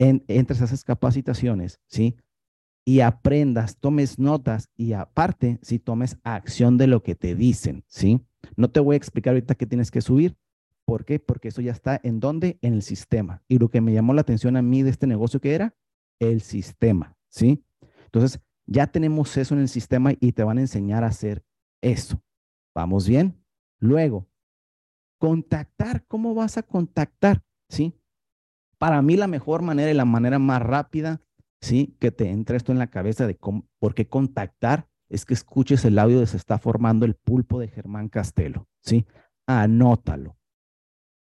en, 0.00 0.24
entre 0.26 0.56
esas 0.56 0.82
capacitaciones, 0.82 1.80
¿sí? 1.86 2.16
Y 2.88 3.00
aprendas, 3.00 3.78
tomes 3.78 4.18
notas 4.18 4.70
y 4.76 4.92
aparte, 4.92 5.58
si 5.60 5.80
tomes 5.80 6.18
acción 6.22 6.78
de 6.78 6.86
lo 6.86 7.02
que 7.02 7.16
te 7.16 7.34
dicen, 7.34 7.84
¿sí? 7.88 8.20
No 8.56 8.70
te 8.70 8.78
voy 8.78 8.94
a 8.94 8.96
explicar 8.96 9.32
ahorita 9.32 9.56
qué 9.56 9.66
tienes 9.66 9.90
que 9.90 10.00
subir. 10.00 10.36
¿Por 10.84 11.04
qué? 11.04 11.18
Porque 11.18 11.48
eso 11.48 11.60
ya 11.60 11.72
está 11.72 12.00
en 12.04 12.20
dónde? 12.20 12.58
En 12.62 12.74
el 12.74 12.82
sistema. 12.82 13.42
Y 13.48 13.58
lo 13.58 13.68
que 13.70 13.80
me 13.80 13.92
llamó 13.92 14.14
la 14.14 14.20
atención 14.20 14.56
a 14.56 14.62
mí 14.62 14.84
de 14.84 14.90
este 14.90 15.08
negocio 15.08 15.40
que 15.40 15.54
era 15.54 15.74
el 16.20 16.40
sistema, 16.42 17.16
¿sí? 17.28 17.64
Entonces, 18.04 18.40
ya 18.66 18.86
tenemos 18.86 19.36
eso 19.36 19.54
en 19.54 19.62
el 19.62 19.68
sistema 19.68 20.12
y 20.20 20.32
te 20.32 20.44
van 20.44 20.58
a 20.58 20.62
enseñar 20.62 21.02
a 21.02 21.08
hacer 21.08 21.44
eso. 21.82 22.22
¿Vamos 22.74 23.08
bien? 23.08 23.42
Luego, 23.80 24.28
contactar. 25.18 26.04
¿Cómo 26.06 26.34
vas 26.34 26.56
a 26.56 26.62
contactar? 26.62 27.42
¿Sí? 27.68 27.94
Para 28.78 29.02
mí 29.02 29.16
la 29.16 29.26
mejor 29.26 29.62
manera 29.62 29.90
y 29.90 29.94
la 29.94 30.04
manera 30.04 30.38
más 30.38 30.62
rápida, 30.62 31.22
¿sí? 31.60 31.96
Que 31.98 32.10
te 32.10 32.30
entre 32.30 32.56
esto 32.56 32.72
en 32.72 32.78
la 32.78 32.88
cabeza 32.88 33.26
de 33.26 33.38
por 33.78 33.94
qué 33.94 34.08
contactar 34.08 34.88
es 35.08 35.24
que 35.24 35.34
escuches 35.34 35.84
el 35.84 35.98
audio 35.98 36.20
de 36.20 36.26
Se 36.26 36.36
está 36.36 36.58
formando 36.58 37.06
el 37.06 37.14
pulpo 37.14 37.60
de 37.60 37.68
Germán 37.68 38.08
Castelo, 38.08 38.66
¿sí? 38.80 39.06
Anótalo. 39.46 40.36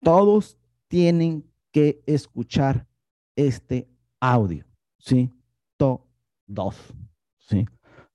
Todos 0.01 0.57
tienen 0.87 1.49
que 1.71 2.03
escuchar 2.05 2.87
este 3.35 3.89
audio, 4.19 4.65
¿sí? 4.97 5.31
Todos, 5.77 6.93
¿sí? 7.37 7.65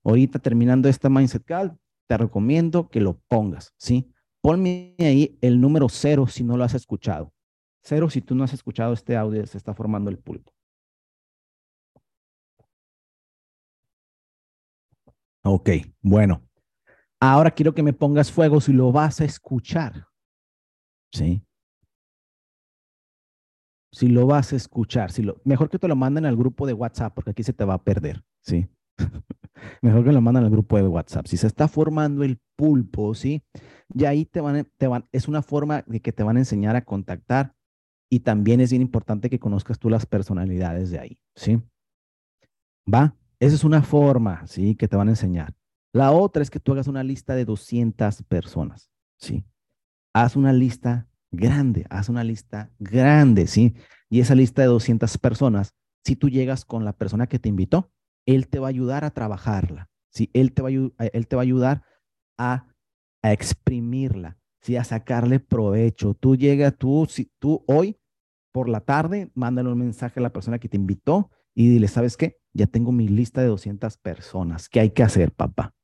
Ahorita 0.03 0.39
terminando 0.39 0.87
esta 0.87 1.09
Mindset 1.09 1.43
Call, 1.43 1.77
te 2.07 2.17
recomiendo 2.17 2.89
que 2.89 3.01
lo 3.01 3.19
pongas, 3.27 3.73
¿sí? 3.77 4.11
Ponme 4.41 4.95
ahí 4.99 5.37
el 5.41 5.59
número 5.59 5.89
cero 5.89 6.27
si 6.27 6.43
no 6.43 6.55
lo 6.55 6.63
has 6.63 6.75
escuchado. 6.75 7.33
Cero 7.81 8.09
si 8.09 8.21
tú 8.21 8.35
no 8.35 8.43
has 8.43 8.53
escuchado 8.53 8.93
este 8.93 9.17
audio, 9.17 9.45
se 9.45 9.57
está 9.57 9.73
formando 9.73 10.09
el 10.09 10.19
pulpo. 10.19 10.53
Ok, 15.49 15.69
bueno. 16.01 16.43
Ahora 17.19 17.51
quiero 17.51 17.73
que 17.73 17.83
me 17.83 17.93
pongas 17.93 18.31
fuego 18.31 18.61
si 18.61 18.73
lo 18.73 18.91
vas 18.91 19.21
a 19.21 19.25
escuchar. 19.25 20.07
¿Sí? 21.13 21.41
Si 23.91 24.07
lo 24.07 24.27
vas 24.27 24.53
a 24.53 24.57
escuchar, 24.57 25.11
si 25.11 25.23
lo, 25.23 25.41
mejor 25.43 25.69
que 25.69 25.79
te 25.79 25.87
lo 25.87 25.95
manden 25.95 26.25
al 26.25 26.35
grupo 26.35 26.67
de 26.67 26.73
WhatsApp, 26.73 27.13
porque 27.15 27.31
aquí 27.31 27.43
se 27.43 27.53
te 27.53 27.65
va 27.65 27.75
a 27.75 27.83
perder, 27.83 28.23
¿sí? 28.41 28.67
mejor 29.81 30.03
que 30.03 30.11
lo 30.11 30.21
manden 30.21 30.43
al 30.43 30.51
grupo 30.51 30.77
de 30.77 30.87
WhatsApp. 30.87 31.25
Si 31.25 31.37
se 31.37 31.47
está 31.47 31.67
formando 31.67 32.23
el 32.23 32.39
pulpo, 32.55 33.15
¿sí? 33.15 33.41
Y 33.93 34.05
ahí 34.05 34.25
te 34.25 34.41
van, 34.41 34.67
te 34.77 34.87
van, 34.87 35.07
es 35.11 35.27
una 35.27 35.41
forma 35.41 35.83
de 35.87 36.01
que 36.01 36.11
te 36.11 36.23
van 36.23 36.35
a 36.35 36.41
enseñar 36.41 36.75
a 36.75 36.83
contactar 36.83 37.55
y 38.09 38.19
también 38.19 38.61
es 38.61 38.69
bien 38.69 38.81
importante 38.81 39.29
que 39.29 39.39
conozcas 39.39 39.79
tú 39.79 39.89
las 39.89 40.05
personalidades 40.05 40.91
de 40.91 40.99
ahí, 40.99 41.19
¿sí? 41.35 41.59
¿Va? 42.93 43.15
Esa 43.39 43.55
es 43.55 43.63
una 43.63 43.83
forma, 43.83 44.45
¿sí? 44.47 44.75
Que 44.75 44.87
te 44.87 44.95
van 44.95 45.07
a 45.07 45.11
enseñar. 45.11 45.53
La 45.93 46.11
otra 46.11 46.41
es 46.41 46.49
que 46.49 46.59
tú 46.59 46.73
hagas 46.73 46.87
una 46.87 47.03
lista 47.03 47.35
de 47.35 47.45
200 47.45 48.23
personas, 48.23 48.91
¿sí? 49.17 49.45
Haz 50.13 50.35
una 50.35 50.53
lista 50.53 51.07
grande, 51.31 51.85
haz 51.89 52.09
una 52.09 52.23
lista 52.23 52.71
grande, 52.79 53.47
¿sí? 53.47 53.75
Y 54.09 54.19
esa 54.19 54.35
lista 54.35 54.61
de 54.61 54.67
200 54.67 55.17
personas, 55.17 55.73
si 56.03 56.15
tú 56.15 56.29
llegas 56.29 56.65
con 56.65 56.85
la 56.85 56.93
persona 56.93 57.27
que 57.27 57.39
te 57.39 57.49
invitó, 57.49 57.91
él 58.25 58.47
te 58.47 58.59
va 58.59 58.67
a 58.67 58.69
ayudar 58.69 59.05
a 59.05 59.11
trabajarla, 59.11 59.89
¿sí? 60.09 60.29
Él 60.33 60.53
te 60.53 60.61
va 60.61 60.69
a, 60.69 61.05
él 61.05 61.27
te 61.27 61.35
va 61.35 61.41
a 61.41 61.43
ayudar 61.43 61.83
a, 62.37 62.67
a 63.21 63.31
exprimirla, 63.31 64.37
¿sí? 64.61 64.75
A 64.75 64.83
sacarle 64.83 65.39
provecho. 65.39 66.15
Tú 66.15 66.35
llegas, 66.35 66.75
tú, 66.77 67.05
si 67.09 67.31
tú 67.39 67.63
hoy 67.67 67.99
por 68.51 68.69
la 68.69 68.81
tarde, 68.81 69.29
mándale 69.35 69.69
un 69.69 69.77
mensaje 69.77 70.19
a 70.19 70.23
la 70.23 70.33
persona 70.33 70.57
que 70.59 70.69
te 70.69 70.77
invitó 70.77 71.29
y 71.53 71.69
dile, 71.69 71.87
¿sabes 71.87 72.17
qué? 72.17 72.39
Ya 72.57 72.65
tengo 72.65 72.91
mi 72.91 73.07
lista 73.07 73.41
de 73.41 73.47
200 73.47 73.97
personas. 73.97 74.67
¿Qué 74.67 74.79
hay 74.79 74.89
que 74.89 75.03
hacer, 75.03 75.31
papá? 75.31 75.75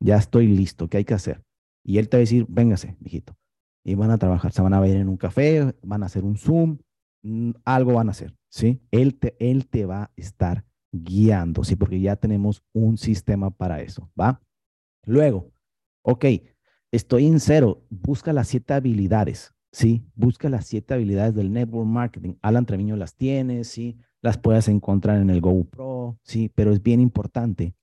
Ya 0.00 0.16
estoy 0.16 0.46
listo. 0.46 0.88
¿Qué 0.88 0.96
hay 0.96 1.04
que 1.04 1.12
hacer? 1.12 1.44
Y 1.84 1.98
él 1.98 2.08
te 2.08 2.16
va 2.16 2.20
a 2.20 2.20
decir, 2.20 2.46
véngase, 2.48 2.96
mijito. 2.98 3.36
Y 3.84 3.94
van 3.94 4.10
a 4.10 4.16
trabajar, 4.16 4.52
se 4.52 4.62
van 4.62 4.72
a 4.72 4.80
ver 4.80 4.96
en 4.96 5.10
un 5.10 5.18
café, 5.18 5.74
van 5.82 6.02
a 6.02 6.06
hacer 6.06 6.24
un 6.24 6.38
Zoom, 6.38 6.78
mm, 7.22 7.50
algo 7.66 7.92
van 7.92 8.08
a 8.08 8.12
hacer, 8.12 8.34
¿sí? 8.48 8.80
Él 8.90 9.18
te, 9.18 9.36
él 9.38 9.68
te 9.68 9.84
va 9.84 10.04
a 10.04 10.10
estar 10.16 10.64
guiando, 10.92 11.62
¿sí? 11.62 11.76
Porque 11.76 12.00
ya 12.00 12.16
tenemos 12.16 12.62
un 12.72 12.96
sistema 12.96 13.50
para 13.50 13.82
eso, 13.82 14.10
¿va? 14.18 14.40
Luego, 15.04 15.52
ok, 16.02 16.24
estoy 16.90 17.26
en 17.26 17.38
cero, 17.38 17.84
busca 17.90 18.32
las 18.32 18.48
siete 18.48 18.72
habilidades, 18.72 19.52
¿sí? 19.72 20.06
Busca 20.14 20.48
las 20.48 20.66
siete 20.66 20.94
habilidades 20.94 21.34
del 21.34 21.52
network 21.52 21.86
marketing. 21.86 22.36
Alan 22.40 22.64
Treviño 22.64 22.96
las 22.96 23.14
tiene, 23.14 23.64
¿sí? 23.64 23.98
Las 24.22 24.38
puedes 24.38 24.68
encontrar 24.68 25.20
en 25.20 25.30
el 25.30 25.40
GoPro, 25.40 26.18
¿sí? 26.22 26.48
Pero 26.54 26.72
es 26.72 26.82
bien 26.82 27.00
importante 27.00 27.74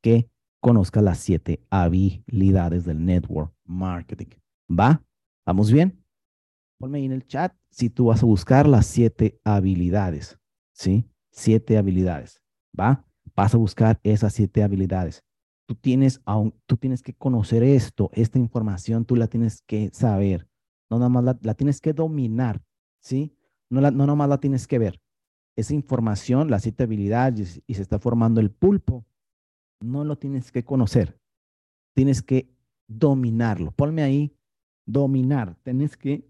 que 0.00 0.28
conozca 0.60 1.02
las 1.02 1.18
siete 1.18 1.60
habilidades 1.68 2.86
del 2.86 3.04
network 3.04 3.52
marketing. 3.66 4.28
¿Va? 4.70 5.02
¿Vamos 5.44 5.70
bien? 5.70 6.02
Ponme 6.78 6.98
ahí 6.98 7.04
en 7.04 7.12
el 7.12 7.26
chat 7.26 7.54
si 7.68 7.90
tú 7.90 8.06
vas 8.06 8.22
a 8.22 8.26
buscar 8.26 8.66
las 8.66 8.86
siete 8.86 9.38
habilidades. 9.44 10.38
¿Sí? 10.72 11.04
Siete 11.30 11.76
habilidades. 11.76 12.42
¿Va? 12.78 13.04
Vas 13.36 13.54
a 13.54 13.58
buscar 13.58 14.00
esas 14.02 14.32
siete 14.32 14.62
habilidades. 14.62 15.22
Tú 15.66 15.74
tienes, 15.74 16.22
tú 16.64 16.76
tienes 16.78 17.02
que 17.02 17.12
conocer 17.12 17.62
esto, 17.62 18.10
esta 18.14 18.38
información, 18.38 19.04
tú 19.04 19.16
la 19.16 19.26
tienes 19.26 19.62
que 19.66 19.90
saber. 19.92 20.48
No 20.90 20.98
nada 20.98 21.10
más 21.10 21.36
la, 21.42 21.54
tienes 21.54 21.82
que 21.82 21.92
dominar. 21.92 22.62
¿Sí? 23.00 23.36
No, 23.68 23.82
la, 23.82 23.90
no 23.90 24.06
nada 24.06 24.16
más 24.16 24.28
la 24.30 24.38
tienes 24.38 24.66
que 24.66 24.78
ver. 24.78 24.98
Esa 25.56 25.74
información, 25.74 26.50
las 26.50 26.62
siete 26.62 26.84
habilidades 26.84 27.62
y 27.66 27.74
se 27.74 27.82
está 27.82 27.98
formando 27.98 28.40
el 28.40 28.50
pulpo, 28.50 29.06
no 29.80 30.04
lo 30.04 30.16
tienes 30.16 30.50
que 30.50 30.64
conocer. 30.64 31.20
Tienes 31.94 32.22
que 32.22 32.50
dominarlo. 32.88 33.70
Ponme 33.70 34.02
ahí, 34.02 34.36
dominar. 34.86 35.56
Tienes 35.62 35.96
que, 35.96 36.28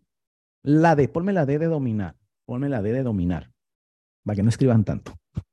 la 0.63 0.95
D, 0.95 1.09
ponme 1.09 1.33
la 1.33 1.47
D 1.47 1.59
de 1.59 1.67
dominar. 1.67 2.17
Ponme 2.47 2.69
la 2.69 2.83
D 2.83 2.93
de 2.93 3.03
dominar. 3.03 3.53
Para 4.25 4.37
que 4.37 4.43
no 4.43 4.49
escriban 4.51 4.85
tanto. 4.85 5.15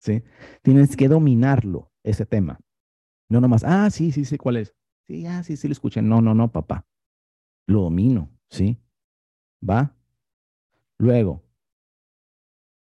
¿Sí? 0.00 0.22
Tienes 0.62 0.96
que 0.96 1.08
dominarlo, 1.08 1.92
ese 2.02 2.26
tema. 2.26 2.60
No 3.28 3.40
nomás, 3.40 3.64
ah, 3.64 3.90
sí, 3.90 4.12
sí, 4.12 4.24
sí, 4.24 4.36
¿cuál 4.36 4.56
es? 4.58 4.74
Sí, 5.06 5.26
ah, 5.26 5.42
sí, 5.42 5.56
sí, 5.56 5.68
lo 5.68 5.72
escuché. 5.72 6.02
No, 6.02 6.20
no, 6.20 6.34
no, 6.34 6.50
papá. 6.50 6.86
Lo 7.68 7.82
domino, 7.82 8.30
¿sí? 8.50 8.78
¿Va? 9.68 9.96
Luego, 10.98 11.42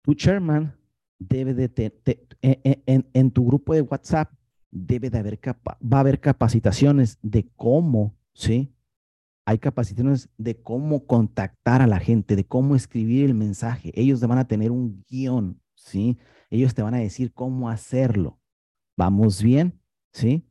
tu 0.07 0.15
chairman 0.15 0.73
debe 1.19 1.53
de, 1.53 1.93
en, 2.41 3.11
en, 3.13 3.31
tu 3.33 3.45
grupo 3.45 3.75
de 3.75 3.83
WhatsApp 3.83 4.33
debe 4.71 5.11
de 5.11 5.19
haber, 5.19 5.41
va 5.45 5.97
a 5.99 6.01
haber 6.01 6.21
capacitaciones 6.21 7.19
de 7.23 7.49
cómo, 7.57 8.15
¿sí? 8.33 8.73
Hay 9.45 9.59
capacitaciones 9.59 10.29
de 10.39 10.61
cómo 10.63 11.07
contactar 11.07 11.83
a 11.83 11.89
la 11.89 11.99
gente, 11.99 12.37
de 12.37 12.47
cómo 12.47 12.77
escribir 12.77 13.25
el 13.25 13.35
mensaje. 13.35 13.93
Ellos 13.95 14.21
te 14.21 14.27
van 14.27 14.39
a 14.39 14.47
tener 14.47 14.71
un 14.71 15.05
guion, 15.09 15.61
¿sí? 15.75 16.19
Ellos 16.51 16.75
te 16.75 16.83
van 16.83 16.95
a 16.95 16.99
decir 16.99 17.33
cómo 17.33 17.69
hacerlo. 17.69 18.39
¿Vamos 18.97 19.43
bien? 19.43 19.81
¿Sí? 20.13 20.47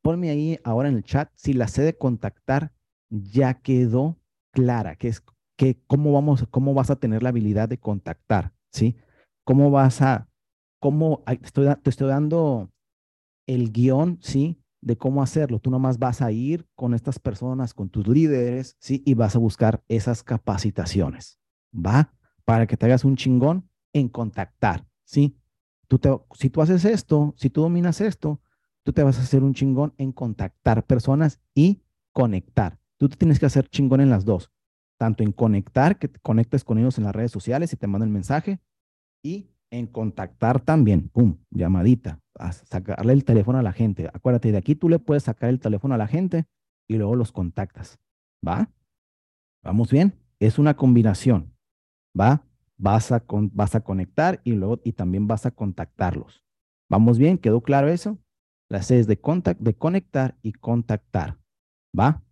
Ponme 0.00 0.30
ahí 0.30 0.58
ahora 0.62 0.88
en 0.88 0.96
el 0.96 1.04
chat 1.04 1.28
si 1.34 1.54
la 1.54 1.66
sede 1.66 1.86
de 1.86 1.98
contactar 1.98 2.72
ya 3.10 3.54
quedó 3.54 4.18
clara, 4.52 4.94
que 4.94 5.08
es 5.08 5.22
que 5.56 5.80
cómo 5.88 6.12
vamos, 6.12 6.46
cómo 6.50 6.72
vas 6.72 6.90
a 6.90 6.96
tener 6.96 7.22
la 7.22 7.30
habilidad 7.30 7.68
de 7.68 7.78
contactar, 7.78 8.52
¿sí? 8.72 8.96
¿Cómo 9.44 9.70
vas 9.70 10.02
a, 10.02 10.28
cómo, 10.80 11.22
estoy, 11.26 11.68
te 11.82 11.90
estoy 11.90 12.08
dando 12.08 12.72
el 13.46 13.70
guion, 13.70 14.18
¿sí? 14.22 14.58
De 14.80 14.96
cómo 14.96 15.22
hacerlo. 15.22 15.60
Tú 15.60 15.70
nomás 15.70 15.98
vas 15.98 16.22
a 16.22 16.32
ir 16.32 16.66
con 16.74 16.94
estas 16.94 17.18
personas, 17.18 17.74
con 17.74 17.88
tus 17.88 18.06
líderes, 18.08 18.76
¿sí? 18.80 19.02
Y 19.06 19.14
vas 19.14 19.36
a 19.36 19.38
buscar 19.38 19.82
esas 19.88 20.22
capacitaciones, 20.22 21.38
¿va? 21.72 22.14
Para 22.44 22.66
que 22.66 22.76
te 22.76 22.86
hagas 22.86 23.04
un 23.04 23.16
chingón 23.16 23.68
en 23.92 24.08
contactar, 24.08 24.86
¿sí? 25.04 25.36
Tú 25.86 25.98
te, 25.98 26.10
si 26.34 26.50
tú 26.50 26.62
haces 26.62 26.84
esto, 26.84 27.34
si 27.36 27.50
tú 27.50 27.62
dominas 27.62 28.00
esto, 28.00 28.40
tú 28.82 28.92
te 28.92 29.02
vas 29.02 29.18
a 29.18 29.22
hacer 29.22 29.42
un 29.42 29.54
chingón 29.54 29.94
en 29.98 30.12
contactar 30.12 30.86
personas 30.86 31.40
y 31.54 31.82
conectar. 32.12 32.78
Tú 32.96 33.08
te 33.08 33.16
tienes 33.16 33.38
que 33.38 33.46
hacer 33.46 33.68
chingón 33.68 34.00
en 34.00 34.10
las 34.10 34.24
dos, 34.24 34.50
tanto 35.02 35.24
en 35.24 35.32
conectar, 35.32 35.98
que 35.98 36.06
te 36.06 36.20
conectes 36.20 36.62
con 36.62 36.78
ellos 36.78 36.96
en 36.96 37.02
las 37.02 37.12
redes 37.12 37.32
sociales 37.32 37.72
y 37.72 37.76
te 37.76 37.88
mandan 37.88 38.10
el 38.10 38.12
mensaje, 38.12 38.60
y 39.20 39.50
en 39.72 39.88
contactar 39.88 40.60
también, 40.60 41.08
pum, 41.08 41.38
llamadita, 41.50 42.20
sacarle 42.68 43.12
el 43.12 43.24
teléfono 43.24 43.58
a 43.58 43.64
la 43.64 43.72
gente. 43.72 44.08
Acuérdate, 44.14 44.52
de 44.52 44.58
aquí 44.58 44.76
tú 44.76 44.88
le 44.88 45.00
puedes 45.00 45.24
sacar 45.24 45.50
el 45.50 45.58
teléfono 45.58 45.96
a 45.96 45.98
la 45.98 46.06
gente 46.06 46.44
y 46.88 46.98
luego 46.98 47.16
los 47.16 47.32
contactas. 47.32 47.98
¿Va? 48.46 48.70
¿Vamos 49.64 49.90
bien? 49.90 50.14
Es 50.38 50.60
una 50.60 50.76
combinación. 50.76 51.52
¿Va? 52.16 52.46
Vas 52.78 53.10
a, 53.10 53.24
vas 53.28 53.74
a 53.74 53.80
conectar 53.80 54.40
y 54.44 54.52
luego 54.52 54.80
y 54.84 54.92
también 54.92 55.26
vas 55.26 55.46
a 55.46 55.50
contactarlos. 55.50 56.44
¿Vamos 56.88 57.18
bien? 57.18 57.38
¿Quedó 57.38 57.60
claro 57.60 57.88
eso? 57.88 58.18
La 58.68 58.82
C 58.82 59.00
es 59.00 59.08
de, 59.08 59.20
contact, 59.20 59.60
de 59.60 59.74
conectar 59.74 60.38
y 60.42 60.52
contactar. 60.52 61.38
¿Va? 61.98 62.22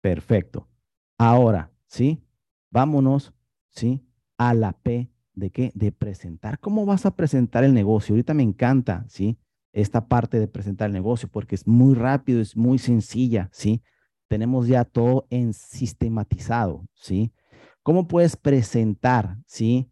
Perfecto. 0.00 0.70
Ahora, 1.18 1.71
¿sí? 1.92 2.24
Vámonos, 2.70 3.34
¿sí? 3.68 4.02
A 4.38 4.54
la 4.54 4.72
P 4.72 5.10
¿De 5.34 5.50
qué? 5.50 5.72
De 5.74 5.92
presentar. 5.92 6.58
¿Cómo 6.58 6.84
vas 6.84 7.06
a 7.06 7.16
presentar 7.16 7.64
el 7.64 7.72
negocio? 7.72 8.12
Ahorita 8.12 8.34
me 8.34 8.42
encanta, 8.42 9.06
¿sí? 9.08 9.38
Esta 9.72 10.06
parte 10.06 10.38
de 10.38 10.46
presentar 10.46 10.88
el 10.88 10.92
negocio 10.92 11.28
porque 11.30 11.54
es 11.54 11.66
muy 11.66 11.94
rápido, 11.94 12.40
es 12.42 12.54
muy 12.54 12.78
sencilla, 12.78 13.48
¿sí? 13.50 13.82
Tenemos 14.28 14.68
ya 14.68 14.84
todo 14.84 15.26
en 15.30 15.54
sistematizado, 15.54 16.86
¿sí? 16.92 17.32
¿Cómo 17.82 18.08
puedes 18.08 18.36
presentar, 18.36 19.38
¿sí? 19.46 19.90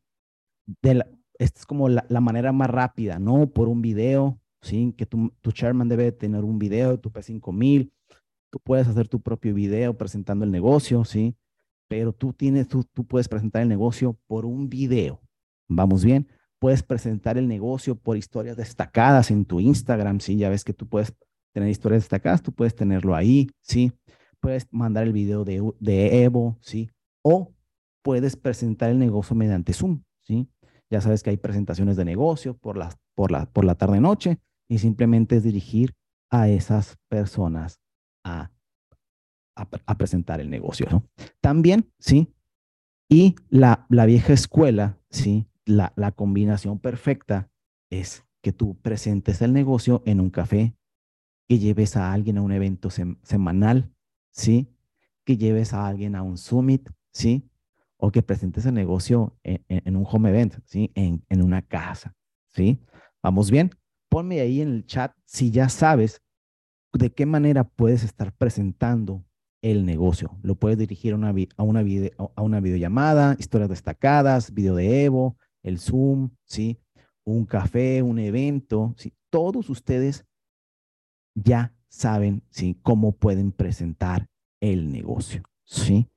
Esta 0.82 1.06
es 1.38 1.64
como 1.64 1.88
la, 1.88 2.04
manera 2.20 2.52
más 2.52 2.68
rápida, 2.68 3.18
¿no? 3.18 3.48
Por 3.48 3.68
un 3.68 3.80
video, 3.80 4.38
¿sí? 4.60 4.94
Que 4.98 5.06
tu, 5.06 5.32
tu 5.40 5.52
chairman 5.52 5.88
debe 5.88 6.12
tener 6.12 6.44
un 6.44 6.58
video, 6.58 7.00
tu 7.00 7.10
P5000, 7.10 7.90
tú 8.50 8.60
puedes 8.60 8.88
hacer 8.88 9.08
tu 9.08 9.22
propio 9.22 9.54
video 9.54 9.96
presentando 9.96 10.44
el 10.44 10.50
negocio, 10.50 11.02
¿sí? 11.06 11.34
Pero 11.90 12.12
tú 12.12 12.32
tienes, 12.32 12.68
tú, 12.68 12.84
tú 12.84 13.04
puedes 13.04 13.28
presentar 13.28 13.62
el 13.62 13.68
negocio 13.68 14.16
por 14.28 14.46
un 14.46 14.68
video, 14.70 15.20
Vamos 15.72 16.04
bien. 16.04 16.26
Puedes 16.58 16.82
presentar 16.82 17.38
el 17.38 17.46
negocio 17.46 17.94
por 17.94 18.16
historias 18.16 18.56
destacadas 18.56 19.30
en 19.30 19.44
tu 19.44 19.60
Instagram, 19.60 20.20
¿sí? 20.20 20.36
Ya 20.36 20.50
ves 20.50 20.64
que 20.64 20.72
tú 20.72 20.88
puedes 20.88 21.14
tener 21.54 21.68
historias 21.68 22.02
destacadas, 22.02 22.42
tú 22.42 22.52
puedes 22.52 22.74
tenerlo 22.74 23.14
ahí, 23.14 23.48
¿sí? 23.62 23.92
Puedes 24.40 24.66
mandar 24.72 25.04
el 25.04 25.12
video 25.12 25.44
de, 25.44 25.62
de 25.78 26.24
Evo, 26.24 26.58
¿sí? 26.60 26.90
O 27.22 27.54
puedes 28.02 28.36
presentar 28.36 28.90
el 28.90 28.98
negocio 28.98 29.36
mediante 29.36 29.72
Zoom, 29.72 30.02
¿sí? 30.20 30.48
Ya 30.90 31.00
sabes 31.00 31.22
que 31.22 31.30
hay 31.30 31.36
presentaciones 31.36 31.96
de 31.96 32.04
negocio 32.04 32.56
por 32.56 32.76
la, 32.76 32.90
por 33.14 33.30
la, 33.30 33.46
por 33.46 33.64
la 33.64 33.76
tarde-noche 33.76 34.38
y 34.68 34.78
simplemente 34.78 35.36
es 35.36 35.44
dirigir 35.44 35.94
a 36.30 36.48
esas 36.48 36.96
personas 37.08 37.80
a, 38.24 38.50
a, 39.60 39.98
presentar 39.98 40.40
el 40.40 40.50
negocio, 40.50 40.86
¿no? 40.90 41.04
También, 41.40 41.90
¿sí? 41.98 42.34
Y 43.08 43.36
la, 43.48 43.86
la 43.88 44.06
vieja 44.06 44.32
escuela, 44.32 44.98
¿sí? 45.10 45.50
la, 45.70 46.12
combinación 46.12 46.78
perfecta 46.78 47.50
es 47.90 48.24
que 48.42 48.52
tú 48.52 48.76
presentes 48.80 49.42
el 49.42 49.52
negocio 49.52 50.02
en 50.06 50.20
un 50.20 50.30
café, 50.30 50.74
que 51.48 51.58
lleves 51.58 51.96
a 51.96 52.12
alguien 52.12 52.38
a 52.38 52.42
un 52.42 52.52
evento 52.52 52.90
semanal, 52.90 53.92
¿sí? 54.30 54.68
Que 55.24 55.36
lleves 55.36 55.72
a 55.72 55.86
alguien 55.86 56.14
a 56.14 56.22
un 56.22 56.38
summit, 56.38 56.88
¿sí? 57.12 57.48
O 57.96 58.10
que 58.10 58.22
presentes 58.22 58.66
el 58.66 58.74
negocio 58.74 59.36
en, 59.42 59.96
un 59.96 60.06
home 60.08 60.30
event, 60.30 60.54
¿sí? 60.64 60.90
En, 60.94 61.24
en, 61.28 61.42
una 61.42 61.62
casa, 61.62 62.14
¿sí? 62.48 62.80
¿Vamos 63.22 63.50
bien? 63.50 63.70
Ponme 64.08 64.40
ahí 64.40 64.60
en 64.60 64.68
el 64.68 64.86
chat 64.86 65.12
si 65.24 65.50
ya 65.50 65.68
sabes 65.68 66.22
de 66.92 67.12
qué 67.12 67.26
manera 67.26 67.64
puedes 67.64 68.04
estar 68.04 68.32
presentando 68.32 69.24
el 69.62 69.84
negocio. 69.84 70.38
Lo 70.42 70.54
puedes 70.54 70.78
dirigir 70.78 71.12
a 71.12 71.16
una, 71.16 71.34
a 71.56 71.62
una, 71.62 71.84
a 72.34 72.42
una 72.42 72.60
videollamada, 72.60 73.36
historias 73.38 73.70
destacadas, 73.70 74.54
video 74.54 74.74
de 74.74 75.04
Evo, 75.04 75.36
el 75.62 75.78
Zoom, 75.78 76.30
¿sí? 76.44 76.78
Un 77.24 77.44
café, 77.44 78.02
un 78.02 78.18
evento, 78.18 78.94
¿sí? 78.96 79.12
Todos 79.30 79.68
ustedes 79.68 80.24
ya 81.34 81.74
saben, 81.88 82.42
¿sí? 82.50 82.78
Cómo 82.82 83.12
pueden 83.12 83.52
presentar 83.52 84.28
el 84.60 84.90
negocio, 84.90 85.42
¿sí? 85.64 86.08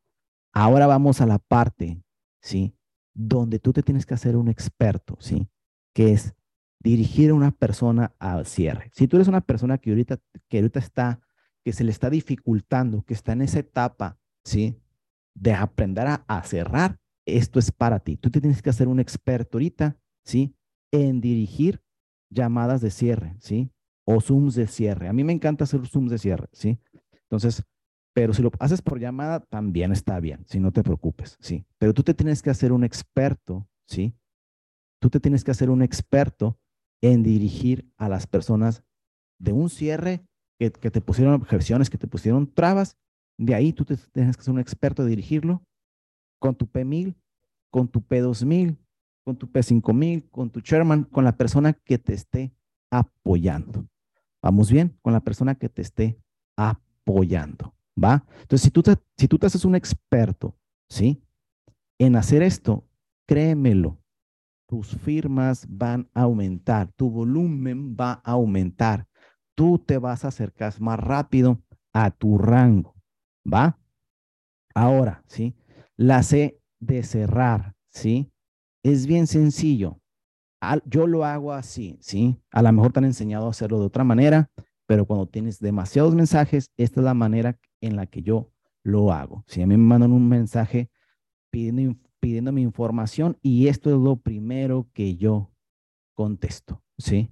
Ahora 0.54 0.88
vamos 0.88 1.20
a 1.22 1.26
la 1.26 1.40
parte, 1.40 2.02
¿sí? 2.42 2.76
Donde 3.14 3.60
tú 3.60 3.74
te 3.74 3.84
tienes 3.84 4.06
que 4.06 4.14
hacer 4.14 4.36
un 4.38 4.48
experto, 4.48 5.18
¿sí? 5.20 5.48
Que 5.94 6.14
es 6.14 6.34
dirigir 6.80 7.32
a 7.32 7.34
una 7.34 7.52
persona 7.52 8.14
al 8.20 8.46
cierre. 8.46 8.90
Si 8.94 9.08
tú 9.08 9.18
eres 9.18 9.28
una 9.28 9.42
persona 9.42 9.78
que 9.78 9.92
ahorita, 9.92 10.20
que 10.48 10.58
ahorita 10.58 10.80
está, 10.80 11.22
que 11.64 11.74
se 11.74 11.84
le 11.84 11.92
está 11.92 12.10
dificultando, 12.10 13.04
que 13.04 13.14
está 13.14 13.34
en 13.34 13.42
esa 13.42 13.60
etapa, 13.60 14.20
¿sí? 14.44 14.78
De 15.34 15.54
aprender 15.54 16.08
a, 16.08 16.44
cerrar, 16.44 17.00
esto 17.26 17.60
es 17.60 17.72
para 17.72 18.00
ti. 18.00 18.18
Tú 18.18 18.30
te 18.30 18.42
tienes 18.42 18.62
que 18.62 18.70
hacer 18.70 18.88
un 18.88 19.00
experto 19.00 19.58
ahorita, 19.58 19.98
¿sí? 20.24 20.56
En 20.92 21.22
dirigir 21.22 21.82
llamadas 22.30 22.82
de 22.82 22.92
cierre, 22.92 23.36
¿sí? 23.40 23.72
O 24.06 24.20
Zooms 24.20 24.56
de 24.56 24.68
cierre. 24.68 25.08
A 25.08 25.14
mí 25.14 25.24
me 25.24 25.34
encanta 25.34 25.64
hacer 25.64 25.88
Zooms 25.88 26.12
de 26.12 26.18
cierre, 26.18 26.50
¿sí? 26.52 26.80
Entonces, 27.24 27.64
pero 28.14 28.34
si 28.34 28.42
lo 28.42 28.52
haces 28.60 28.82
por 28.82 29.00
llamada, 29.00 29.40
también 29.40 29.92
está 29.92 30.20
bien, 30.20 30.46
si 30.48 30.60
no 30.60 30.72
te 30.72 30.84
preocupes, 30.84 31.38
¿sí? 31.40 31.66
Pero 31.80 31.94
tú 31.94 32.04
te 32.04 32.14
tienes 32.14 32.42
que 32.42 32.50
hacer 32.50 32.72
un 32.72 32.84
experto, 32.84 33.68
¿sí? 33.88 34.14
Tú 35.00 35.10
te 35.10 35.20
tienes 35.20 35.44
que 35.44 35.52
hacer 35.52 35.70
un 35.70 35.82
experto 35.82 36.60
en 37.02 37.24
dirigir 37.24 37.92
a 37.98 38.08
las 38.08 38.28
personas 38.28 38.84
de 39.40 39.52
un 39.52 39.70
cierre 39.70 40.26
que, 40.72 40.92
te 40.92 41.02
pusieron 41.02 41.34
objeciones, 41.34 41.90
que 41.90 41.98
te 41.98 42.08
pusieron 42.08 42.52
trabas. 42.52 42.98
De 43.38 43.56
ahí 43.56 43.74
tú 43.74 43.86
te 43.86 43.98
tienes 43.98 44.38
que 44.38 44.44
ser 44.44 44.54
un 44.54 44.60
experto 44.60 45.04
en 45.04 45.10
dirigirlo 45.10 45.64
con 46.40 46.56
tu 46.56 46.66
P1000, 46.66 47.16
con 47.72 47.88
tu 47.88 48.02
P2000, 48.02 48.78
con 49.24 49.38
tu 49.38 49.48
P5000, 49.48 50.30
con 50.30 50.50
tu 50.50 50.62
chairman, 50.62 51.04
con 51.06 51.24
la 51.24 51.38
persona 51.38 51.74
que 51.74 51.98
te 51.98 52.14
esté 52.14 52.54
apoyando. 52.92 53.88
Vamos 54.42 54.72
bien 54.72 54.98
con 55.02 55.14
la 55.14 55.22
persona 55.22 55.56
que 55.56 55.70
te 55.70 55.82
esté 55.82 56.20
apoyando, 56.58 57.74
¿va? 58.02 58.26
Entonces, 58.42 58.62
si 58.62 58.72
tú 58.72 58.84
te, 58.84 58.98
si 59.18 59.28
tú 59.28 59.40
te 59.40 59.48
haces 59.48 59.64
un 59.66 59.76
experto, 59.76 60.56
¿sí? 60.90 61.24
En 61.98 62.16
hacer 62.18 62.44
esto, 62.44 62.86
créemelo, 63.26 63.98
tus 64.68 64.96
firmas 64.98 65.66
van 65.70 66.10
a 66.14 66.24
aumentar, 66.24 66.92
tu 66.94 67.10
volumen 67.10 67.96
va 67.96 68.22
a 68.24 68.32
aumentar, 68.32 69.08
tú 69.56 69.80
te 69.80 69.98
vas 69.98 70.26
a 70.26 70.30
acercar 70.30 70.74
más 70.80 71.00
rápido 71.00 71.62
a 71.94 72.12
tu 72.12 72.38
rango, 72.38 72.96
¿va? 73.46 73.80
Ahora, 74.74 75.24
¿sí? 75.28 75.56
La 75.96 76.24
C 76.24 76.60
de 76.80 77.04
cerrar, 77.04 77.76
¿sí? 77.90 78.32
Es 78.84 79.06
bien 79.06 79.28
sencillo. 79.28 80.00
Yo 80.86 81.08
lo 81.08 81.26
hago 81.26 81.54
así, 81.54 81.98
¿sí? 82.02 82.40
A 82.52 82.62
lo 82.62 82.72
mejor 82.72 82.94
te 82.94 83.00
han 83.00 83.06
enseñado 83.06 83.48
a 83.48 83.50
hacerlo 83.52 83.80
de 83.80 83.86
otra 83.86 84.04
manera, 84.04 84.50
pero 84.86 85.06
cuando 85.06 85.28
tienes 85.28 85.60
demasiados 85.60 86.16
mensajes, 86.16 86.72
esta 86.78 87.02
es 87.02 87.04
la 87.04 87.14
manera 87.14 87.60
en 87.82 87.96
la 87.96 88.06
que 88.08 88.22
yo 88.22 88.50
lo 88.84 89.12
hago. 89.12 89.44
Si 89.48 89.62
a 89.62 89.68
mí 89.68 89.78
me 89.78 89.84
mandan 89.84 90.12
un 90.12 90.28
mensaje 90.28 90.90
pidiendo, 91.52 92.52
mi 92.52 92.62
información 92.62 93.38
y 93.42 93.68
esto 93.68 93.90
es 93.90 93.98
lo 93.98 94.16
primero 94.16 94.88
que 94.94 95.16
yo 95.18 95.52
contesto, 96.16 96.82
¿sí? 96.98 97.30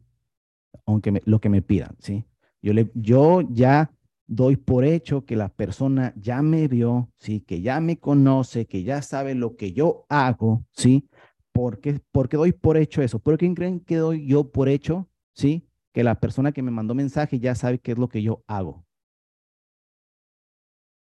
Aunque 0.92 1.22
lo 1.26 1.40
que 1.40 1.50
me 1.50 1.62
pidan, 1.62 1.96
¿sí? 2.00 2.26
Yo, 2.62 2.74
le, 2.74 2.92
yo 2.94 3.42
ya 3.50 3.92
doy 4.28 4.56
por 4.56 4.86
hecho 4.86 5.26
que 5.26 5.36
la 5.36 5.50
persona 5.50 6.14
ya 6.16 6.42
me 6.42 6.68
vio, 6.68 7.12
¿sí? 7.18 7.42
Que 7.42 7.62
ya 7.62 7.82
me 7.82 8.00
conoce, 8.00 8.66
que 8.66 8.84
ya 8.84 9.02
sabe 9.02 9.36
lo 9.36 9.56
que 9.56 9.74
yo 9.74 10.06
hago, 10.10 10.66
¿sí? 10.72 11.10
¿Por 11.52 11.80
qué, 11.82 12.02
doy 12.14 12.54
por 12.54 12.78
hecho 12.78 13.02
eso? 13.02 13.20
¿Por 13.20 13.38
qué 13.38 13.54
creen 13.54 13.80
que 13.82 13.98
doy 13.98 14.26
yo 14.26 14.50
por 14.52 14.70
hecho, 14.70 15.10
¿sí? 15.34 15.68
Que 15.94 16.04
la 16.04 16.20
persona 16.20 16.52
que 16.54 16.62
me 16.62 16.72
mandó 16.72 16.96
mensaje 16.96 17.40
ya 17.40 17.56
sabe 17.56 17.80
qué 17.80 17.92
es 17.94 17.98
lo 17.98 18.08
que 18.08 18.22
yo 18.22 18.44
hago. 18.48 18.86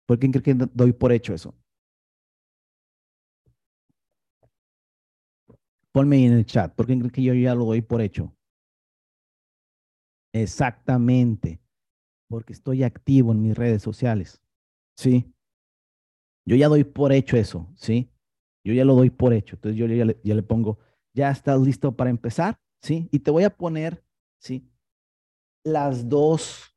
¿Por 0.06 0.18
qué 0.18 0.30
creen 0.30 0.58
que 0.58 0.66
doy 0.72 0.92
por 0.92 1.10
hecho 1.12 1.34
eso? 1.34 1.54
Ponme 5.90 6.24
en 6.24 6.32
el 6.34 6.46
chat. 6.46 6.72
¿Por 6.74 6.86
qué 6.86 6.96
creen 6.96 7.10
que 7.10 7.22
yo 7.22 7.34
ya 7.34 7.54
lo 7.54 7.64
doy 7.64 7.82
por 7.82 8.00
hecho? 8.00 8.35
Exactamente 10.32 11.60
porque 12.28 12.52
estoy 12.52 12.82
activo 12.82 13.32
en 13.32 13.42
mis 13.42 13.56
redes 13.56 13.82
sociales. 13.82 14.42
¿Sí? 14.96 15.32
Yo 16.46 16.56
ya 16.56 16.68
doy 16.68 16.84
por 16.84 17.12
hecho 17.12 17.36
eso, 17.36 17.68
¿sí? 17.76 18.10
Yo 18.64 18.72
ya 18.72 18.84
lo 18.84 18.94
doy 18.94 19.10
por 19.10 19.32
hecho. 19.32 19.56
Entonces 19.56 19.78
yo 19.78 19.86
ya 19.86 20.34
le, 20.34 20.42
pongo, 20.42 20.78
ya 21.12 21.30
estás 21.30 21.60
listo 21.60 21.96
para 21.96 22.10
empezar, 22.10 22.58
¿sí? 22.80 23.08
Y 23.10 23.18
te 23.20 23.30
voy 23.30 23.44
a 23.44 23.50
poner, 23.50 24.02
¿sí? 24.40 24.68
Las 25.64 26.08
dos, 26.08 26.76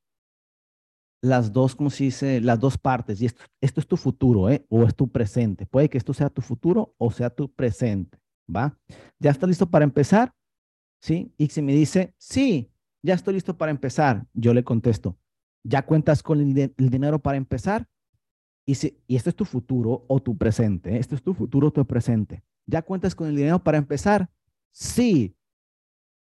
las 1.22 1.54
dos, 1.54 1.76
¿cómo 1.76 1.90
se 1.90 2.06
dice? 2.06 2.42
Las 2.42 2.60
dos 2.60 2.78
partes. 2.78 3.22
Y 3.22 3.28
esto, 3.28 3.44
esto 3.62 3.80
es 3.80 3.88
tu 3.88 3.98
futuro, 3.98 4.50
¿eh? 4.50 4.66
O 4.70 4.84
es 4.84 4.96
tu 4.96 5.08
presente. 5.08 5.66
Puede 5.66 5.90
que 5.90 5.98
esto 5.98 6.14
sea 6.14 6.30
tu 6.30 6.42
futuro 6.42 6.96
o 6.98 7.12
sea 7.12 7.30
tu 7.30 7.52
presente, 7.52 8.20
¿va? 8.54 8.78
¿Ya 9.20 9.32
estás 9.32 9.48
listo 9.48 9.70
para 9.70 9.86
empezar? 9.86 10.34
¿Sí? 11.02 11.32
Y 11.38 11.48
si 11.48 11.62
me 11.62 11.74
dice, 11.74 12.14
sí, 12.18 12.72
ya 13.02 13.14
estoy 13.14 13.36
listo 13.36 13.58
para 13.58 13.72
empezar, 13.72 14.26
yo 14.34 14.54
le 14.54 14.64
contesto, 14.64 15.18
ya 15.64 15.86
cuentas 15.86 16.24
con 16.24 16.40
el, 16.40 16.74
dinero 16.78 17.20
para 17.20 17.38
empezar. 17.38 17.88
Y, 18.66 18.76
si, 18.76 19.00
y 19.08 19.16
este 19.16 19.32
es 19.32 19.36
tu 19.36 19.46
futuro 19.46 20.06
o 20.08 20.22
tu 20.22 20.38
presente. 20.38 20.98
Este 20.98 21.16
es 21.16 21.24
tu 21.24 21.34
futuro 21.34 21.70
o 21.70 21.72
tu 21.72 21.86
presente. 21.86 22.44
¿Ya 22.68 22.84
cuentas 22.84 23.16
con 23.16 23.28
el 23.28 23.36
dinero 23.36 23.64
para 23.64 23.80
empezar? 23.80 24.30
Sí. 24.72 25.36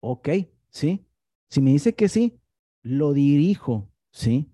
Ok, 0.01 0.29
sí. 0.69 1.05
Si 1.49 1.61
me 1.61 1.71
dice 1.71 1.95
que 1.95 2.09
sí, 2.09 2.37
lo 2.83 3.13
dirijo, 3.13 3.89
¿sí? 4.11 4.51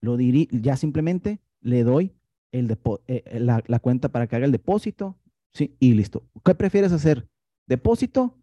Lo 0.00 0.16
diri 0.16 0.48
ya 0.52 0.76
simplemente 0.76 1.40
le 1.60 1.82
doy 1.82 2.14
el 2.52 2.70
eh, 2.70 2.76
eh, 3.06 3.40
la, 3.40 3.62
la, 3.66 3.78
cuenta 3.80 4.10
para 4.10 4.26
que 4.26 4.36
haga 4.36 4.46
el 4.46 4.52
depósito, 4.52 5.18
¿sí? 5.52 5.76
Y 5.80 5.94
listo. 5.94 6.24
¿Qué 6.44 6.54
prefieres 6.54 6.92
hacer? 6.92 7.28
¿Depósito 7.66 8.38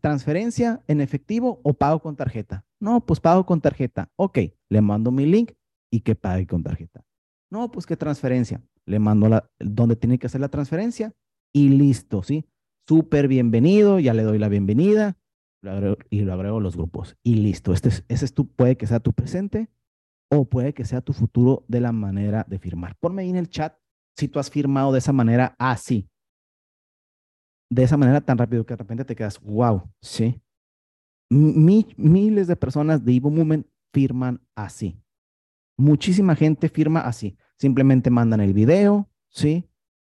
transferencia 0.00 0.82
en 0.86 1.00
efectivo 1.00 1.60
o 1.62 1.74
pago 1.74 2.00
con 2.00 2.16
tarjeta? 2.16 2.64
No, 2.80 3.04
pues 3.04 3.20
pago 3.20 3.44
con 3.46 3.60
tarjeta. 3.60 4.10
Ok, 4.16 4.38
le 4.68 4.80
mando 4.80 5.10
mi 5.10 5.26
link 5.26 5.52
y 5.90 6.00
que 6.00 6.14
pague 6.14 6.46
con 6.46 6.62
tarjeta. 6.62 7.04
No, 7.50 7.70
pues 7.70 7.86
que 7.86 7.96
transferencia. 7.96 8.62
Le 8.86 8.98
mando 8.98 9.28
la, 9.28 9.50
donde 9.58 9.96
tiene 9.96 10.18
que 10.18 10.26
hacer 10.26 10.40
la 10.40 10.48
transferencia 10.48 11.12
y 11.52 11.68
listo, 11.68 12.22
¿sí? 12.22 12.44
Súper 12.86 13.28
bienvenido, 13.28 13.98
ya 13.98 14.12
le 14.12 14.22
doy 14.22 14.38
la 14.38 14.48
bienvenida 14.48 15.16
y 16.10 16.20
lo 16.20 16.32
agrego 16.34 16.58
a 16.58 16.60
los 16.60 16.76
grupos. 16.76 17.16
Y 17.22 17.36
listo, 17.36 17.72
este 17.72 17.88
es, 17.88 18.04
ese 18.08 18.24
es 18.26 18.34
tu, 18.34 18.48
puede 18.48 18.76
que 18.76 18.86
sea 18.86 19.00
tu 19.00 19.12
presente 19.12 19.70
o 20.30 20.48
puede 20.48 20.74
que 20.74 20.84
sea 20.84 21.00
tu 21.00 21.12
futuro 21.12 21.64
de 21.68 21.80
la 21.80 21.92
manera 21.92 22.44
de 22.48 22.58
firmar. 22.58 22.96
Ponme 23.00 23.22
ahí 23.22 23.30
en 23.30 23.36
el 23.36 23.48
chat 23.48 23.76
si 24.16 24.28
tú 24.28 24.38
has 24.38 24.50
firmado 24.50 24.92
de 24.92 24.98
esa 24.98 25.12
manera 25.12 25.54
así 25.58 26.08
de 27.74 27.82
esa 27.82 27.96
manera 27.96 28.20
tan 28.20 28.38
rápido 28.38 28.64
que 28.64 28.74
de 28.74 28.78
repente 28.78 29.04
te 29.04 29.16
quedas, 29.16 29.40
wow, 29.40 29.82
¿sí? 30.00 30.40
miles 31.28 32.46
de 32.46 32.54
personas 32.54 33.04
de 33.04 33.14
Evo 33.14 33.30
Movement 33.30 33.66
firman 33.92 34.40
así. 34.54 35.00
Muchísima 35.76 36.36
gente 36.36 36.68
firma 36.68 37.00
así. 37.00 37.36
Simplemente 37.58 38.10
mandan 38.10 38.40
el 38.40 38.52
video, 38.52 39.10
¿sí? 39.28 39.68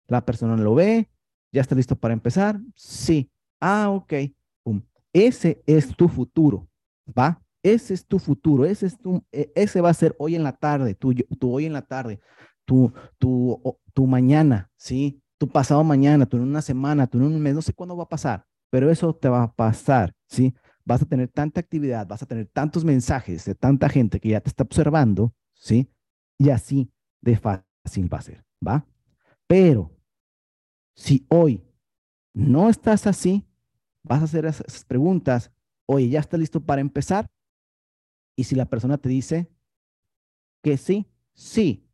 La 0.09 0.27
persona 0.27 0.57
lo 0.57 0.75
ve, 0.75 1.09
ya 1.53 1.63
está 1.63 1.75
listo 1.75 1.97
para 1.97 2.13
empezar, 2.13 2.61
sí. 2.75 3.31
Ah, 3.61 3.89
ok. 3.89 4.13
Ese 5.15 5.63
es 5.65 5.97
tu 5.97 6.09
futuro, 6.09 6.69
¿va? 7.19 7.41
Ese 7.63 7.95
es 7.95 8.05
tu 8.05 8.19
futuro, 8.19 8.67
ese, 8.67 8.87
es 8.87 8.99
tu, 8.99 9.25
e, 9.33 9.51
ese 9.55 9.81
va 9.81 9.89
a 9.89 9.95
ser 9.95 10.15
hoy 10.19 10.35
en 10.35 10.43
la 10.43 10.53
tarde, 10.53 10.95
tu, 10.95 11.15
tu 11.15 11.55
hoy 11.55 11.65
en 11.65 11.73
la 11.73 11.83
tarde, 11.83 12.21
tu, 12.67 12.93
tu, 13.17 13.79
tu 13.95 14.07
mañana, 14.07 14.71
¿sí? 14.77 15.23
Tu 15.45 15.53
pasado 15.53 15.85
mañana, 15.85 16.25
tú 16.25 16.39
en 16.39 16.45
una 16.45 16.63
semana, 16.63 17.07
tú 17.07 17.19
en 17.19 17.25
un 17.25 17.39
mes, 17.39 17.55
no 17.55 17.61
sé 17.61 17.75
cuándo 17.75 17.95
va 17.95 18.05
a 18.05 18.09
pasar, 18.09 18.47
pero 18.71 18.91
eso 18.91 19.15
te 19.15 19.29
va 19.29 19.43
a 19.43 19.53
pasar, 19.53 20.15
¿sí? 20.27 20.55
Vas 20.87 21.03
a 21.03 21.05
tener 21.05 21.29
tanta 21.29 21.61
actividad, 21.61 22.07
vas 22.07 22.23
a 22.23 22.27
tener 22.27 22.47
tantos 22.47 22.83
mensajes 22.83 23.45
de 23.45 23.55
tanta 23.55 23.91
gente 23.91 24.21
que 24.21 24.31
ya 24.31 24.41
te 24.41 24.49
está 24.49 24.63
observando, 24.63 25.35
¿sí? 25.53 25.91
Y 26.39 26.49
así 26.49 26.91
de 27.21 27.37
fácil 27.37 28.11
va 28.11 28.19
a 28.19 28.23
ser, 28.23 28.43
¿va? 28.67 28.87
Pero 29.47 29.95
si 30.95 31.27
hoy 31.29 31.63
no 32.33 32.71
estás 32.71 33.07
así, 33.07 33.47
vas 34.03 34.23
a 34.23 34.25
hacer 34.25 34.47
esas 34.47 34.85
preguntas, 34.87 35.53
oye, 35.85 36.09
¿ya 36.09 36.21
está 36.21 36.39
listo 36.39 36.65
para 36.65 36.81
empezar? 36.81 37.31
Y 38.35 38.45
si 38.45 38.55
la 38.55 38.65
persona 38.65 38.97
te 38.97 39.11
dice 39.11 39.51
que 40.63 40.79
sí, 40.79 41.07
sí, 41.35 41.87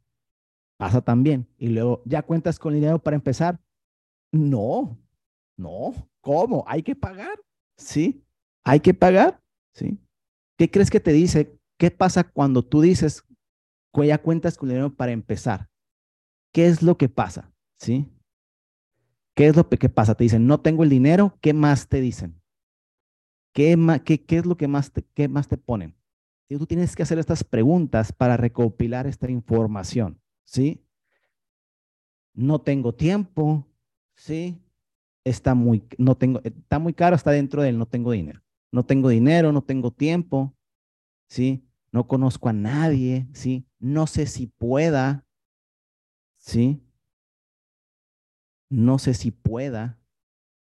pasa 0.81 1.03
también. 1.03 1.47
Y 1.59 1.69
luego, 1.69 2.03
¿ya 2.07 2.23
cuentas 2.23 2.59
con 2.59 2.73
dinero 2.73 2.99
para 2.99 3.15
empezar? 3.15 3.61
No, 4.33 4.99
no, 5.59 5.93
¿cómo? 6.23 6.65
¿Hay 6.67 6.83
que 6.83 6.97
pagar? 6.97 7.39
Sí, 7.77 8.25
hay 8.65 8.81
que 8.81 8.95
pagar, 8.95 9.43
¿sí? 9.75 9.99
¿Qué 10.57 10.71
crees 10.71 10.89
que 10.91 10.99
te 10.99 11.13
dice? 11.13 11.55
¿Qué 11.79 11.91
pasa 11.91 12.25
cuando 12.25 12.65
tú 12.65 12.81
dices, 12.81 13.23
ya 13.95 14.23
cuentas 14.23 14.57
con 14.57 14.71
dinero 14.71 14.95
para 14.95 15.13
empezar? 15.13 15.69
¿Qué 16.51 16.67
es 16.67 16.83
lo 16.83 16.97
que 16.97 17.11
pasa? 17.11 17.53
¿Sí? 17.79 18.11
¿Qué 19.37 19.49
es 19.49 19.57
lo 19.57 19.69
que 19.69 19.89
pasa? 19.91 20.15
Te 20.15 20.25
dicen, 20.25 20.47
no 20.47 20.63
tengo 20.63 20.83
el 20.83 20.89
dinero, 20.89 21.37
¿qué 21.43 21.53
más 21.53 21.89
te 21.89 22.01
dicen? 22.01 22.41
¿Qué, 23.53 23.77
qué, 24.07 24.25
qué 24.25 24.39
es 24.39 24.47
lo 24.47 24.57
que 24.57 24.67
más 24.67 24.93
te, 24.93 25.05
qué 25.13 25.29
más 25.29 25.47
te 25.47 25.59
ponen? 25.59 25.95
Tú 26.49 26.67
tienes 26.67 26.97
que 26.97 27.03
hacer 27.03 27.19
estas 27.19 27.45
preguntas 27.45 28.13
para 28.13 28.39
recopilar 28.39 29.07
esta 29.07 29.31
información. 29.31 30.21
¿Sí? 30.51 30.85
No 32.35 32.61
tengo 32.61 32.93
tiempo, 32.93 33.69
¿sí? 34.17 34.61
Está 35.25 35.55
muy, 35.55 35.85
no 35.97 36.17
tengo, 36.17 36.41
está 36.43 36.81
muy 36.81 36.93
caro, 36.93 37.15
está 37.15 37.31
dentro 37.31 37.63
del 37.63 37.79
no 37.79 37.87
tengo 37.87 38.11
dinero. 38.11 38.43
No 38.73 38.85
tengo 38.85 39.11
dinero, 39.11 39.53
no 39.53 39.63
tengo 39.63 39.93
tiempo, 39.93 40.57
¿sí? 41.29 41.65
No 41.93 42.09
conozco 42.09 42.49
a 42.49 42.53
nadie, 42.53 43.29
¿sí? 43.33 43.65
No 43.79 44.09
sé 44.09 44.27
si 44.27 44.49
pueda, 44.49 45.25
¿sí? 46.39 46.83
No 48.71 48.99
sé 48.99 49.15
si 49.15 49.31
pueda, 49.31 50.01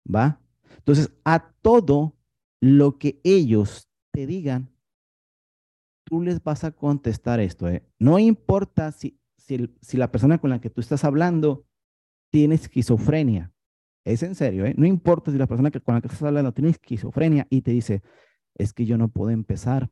¿va? 0.06 0.39
Entonces, 0.78 1.12
a 1.23 1.52
todo 1.62 2.15
lo 2.62 2.99
que 2.99 3.19
ellos 3.23 3.89
te 4.12 4.28
digan, 4.28 4.71
tú 6.04 6.21
les 6.21 6.43
vas 6.43 6.63
a 6.63 6.71
contestar 6.71 7.39
esto. 7.39 7.67
¿eh? 7.69 7.84
No 7.99 8.17
importa 8.17 8.91
si 8.91 9.18
si, 9.82 9.98
la 9.98 10.12
persona 10.12 10.38
con 10.38 10.50
la 10.50 10.62
que 10.62 10.70
tú 10.70 10.82
estás 10.82 11.04
hablando 11.04 11.66
tiene 12.32 12.56
esquizofrenia. 12.56 13.52
Es 14.06 14.24
en 14.24 14.36
serio, 14.36 14.66
¿eh? 14.66 14.74
No 14.78 14.86
importa 14.86 15.32
si 15.32 15.38
la 15.38 15.48
persona 15.48 15.72
con 15.72 15.96
la 15.96 16.02
que 16.02 16.08
estás 16.08 16.24
hablando 16.24 16.54
tiene 16.54 16.70
esquizofrenia 16.70 17.48
y 17.50 17.62
te 17.62 17.72
dice, 17.72 18.02
es 18.56 18.74
que 18.74 18.86
yo 18.86 18.98
no 18.98 19.10
puedo 19.10 19.32
empezar 19.32 19.90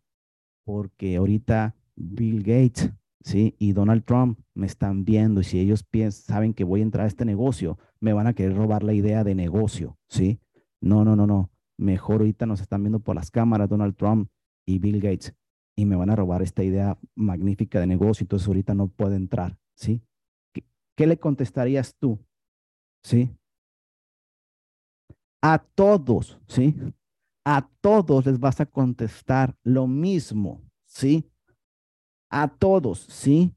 porque 0.64 1.18
ahorita 1.18 1.76
Bill 1.96 2.40
Gates, 2.40 2.92
¿sí? 3.22 3.56
Y 3.60 3.74
Donald 3.74 4.06
Trump 4.06 4.40
me 4.54 4.66
están 4.66 5.04
viendo 5.06 5.42
y 5.42 5.44
si 5.44 5.60
ellos 5.60 5.84
piensan, 5.84 6.36
saben 6.36 6.54
que 6.54 6.64
voy 6.64 6.82
a 6.82 6.84
entrar 6.84 7.06
a 7.06 7.08
este 7.08 7.26
negocio, 7.26 7.78
me 8.00 8.14
van 8.14 8.28
a 8.28 8.34
querer 8.34 8.56
robar 8.56 8.84
la 8.84 8.94
idea 8.94 9.24
de 9.24 9.36
negocio, 9.36 9.98
¿sí? 10.08 10.40
No, 10.82 11.04
no, 11.04 11.16
no, 11.16 11.28
no. 11.28 11.52
Mejor 11.78 12.22
ahorita 12.22 12.46
nos 12.46 12.62
están 12.62 12.84
viendo 12.84 13.00
por 13.00 13.16
las 13.16 13.32
cámaras 13.32 13.70
Donald 13.70 13.96
Trump 13.96 14.30
y 14.66 14.80
Bill 14.80 15.02
Gates 15.02 15.36
y 15.80 15.86
me 15.86 15.96
van 15.96 16.10
a 16.10 16.16
robar 16.16 16.42
esta 16.42 16.64
idea 16.64 16.98
magnífica 17.16 17.80
de 17.80 17.86
negocio, 17.86 18.24
entonces 18.24 18.48
ahorita 18.48 18.74
no 18.74 18.88
puedo 18.88 19.14
entrar, 19.14 19.58
¿sí? 19.76 20.02
¿Qué, 20.52 21.06
le 21.06 21.20
contestarías 21.20 21.96
tú? 21.96 22.20
¿Sí? 23.04 23.30
A 25.40 25.60
todos, 25.60 26.40
¿sí? 26.48 26.76
A 27.46 27.70
todos 27.80 28.26
les 28.26 28.40
vas 28.40 28.60
a 28.60 28.66
contestar 28.66 29.56
lo 29.64 29.86
mismo, 29.86 30.64
¿sí? 30.88 31.30
A 32.32 32.48
todos, 32.48 33.02
¿sí? 33.02 33.56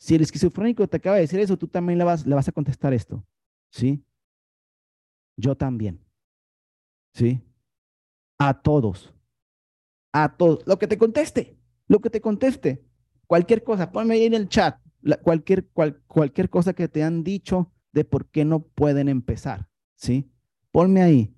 Si 0.00 0.14
el 0.14 0.22
esquizofrénico 0.22 0.88
te 0.88 0.96
acaba 0.96 1.16
de 1.16 1.22
decir 1.22 1.38
eso, 1.38 1.58
tú 1.58 1.68
también 1.68 1.98
le 1.98 2.04
vas, 2.04 2.26
le 2.26 2.34
vas 2.34 2.48
a 2.48 2.52
contestar 2.52 2.94
esto, 2.94 3.22
¿sí? 3.70 4.02
Yo 5.36 5.54
también, 5.54 6.02
¿sí? 7.12 7.42
A 8.38 8.58
todos, 8.58 9.12
a 10.14 10.34
todos, 10.34 10.66
lo 10.66 10.78
que 10.78 10.86
te 10.86 10.96
conteste, 10.96 11.57
lo 11.88 12.00
que 12.00 12.10
te 12.10 12.20
conteste, 12.20 12.84
cualquier 13.26 13.64
cosa, 13.64 13.90
ponme 13.90 14.14
ahí 14.14 14.24
en 14.24 14.34
el 14.34 14.48
chat, 14.48 14.78
cualquier, 15.22 15.68
cualquier 16.06 16.50
cosa 16.50 16.72
que 16.72 16.88
te 16.88 17.02
han 17.02 17.24
dicho 17.24 17.72
de 17.92 18.04
por 18.04 18.30
qué 18.30 18.44
no 18.44 18.60
pueden 18.60 19.08
empezar, 19.08 19.68
¿sí? 19.96 20.30
Ponme 20.70 21.02
ahí. 21.02 21.34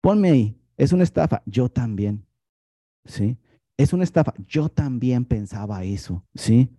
Ponme 0.00 0.30
ahí. 0.30 0.60
Es 0.76 0.92
una 0.92 1.04
estafa. 1.04 1.42
Yo 1.46 1.68
también, 1.68 2.26
¿sí? 3.04 3.38
Es 3.76 3.92
una 3.92 4.04
estafa. 4.04 4.34
Yo 4.46 4.68
también 4.68 5.24
pensaba 5.24 5.84
eso, 5.84 6.26
¿sí? 6.34 6.76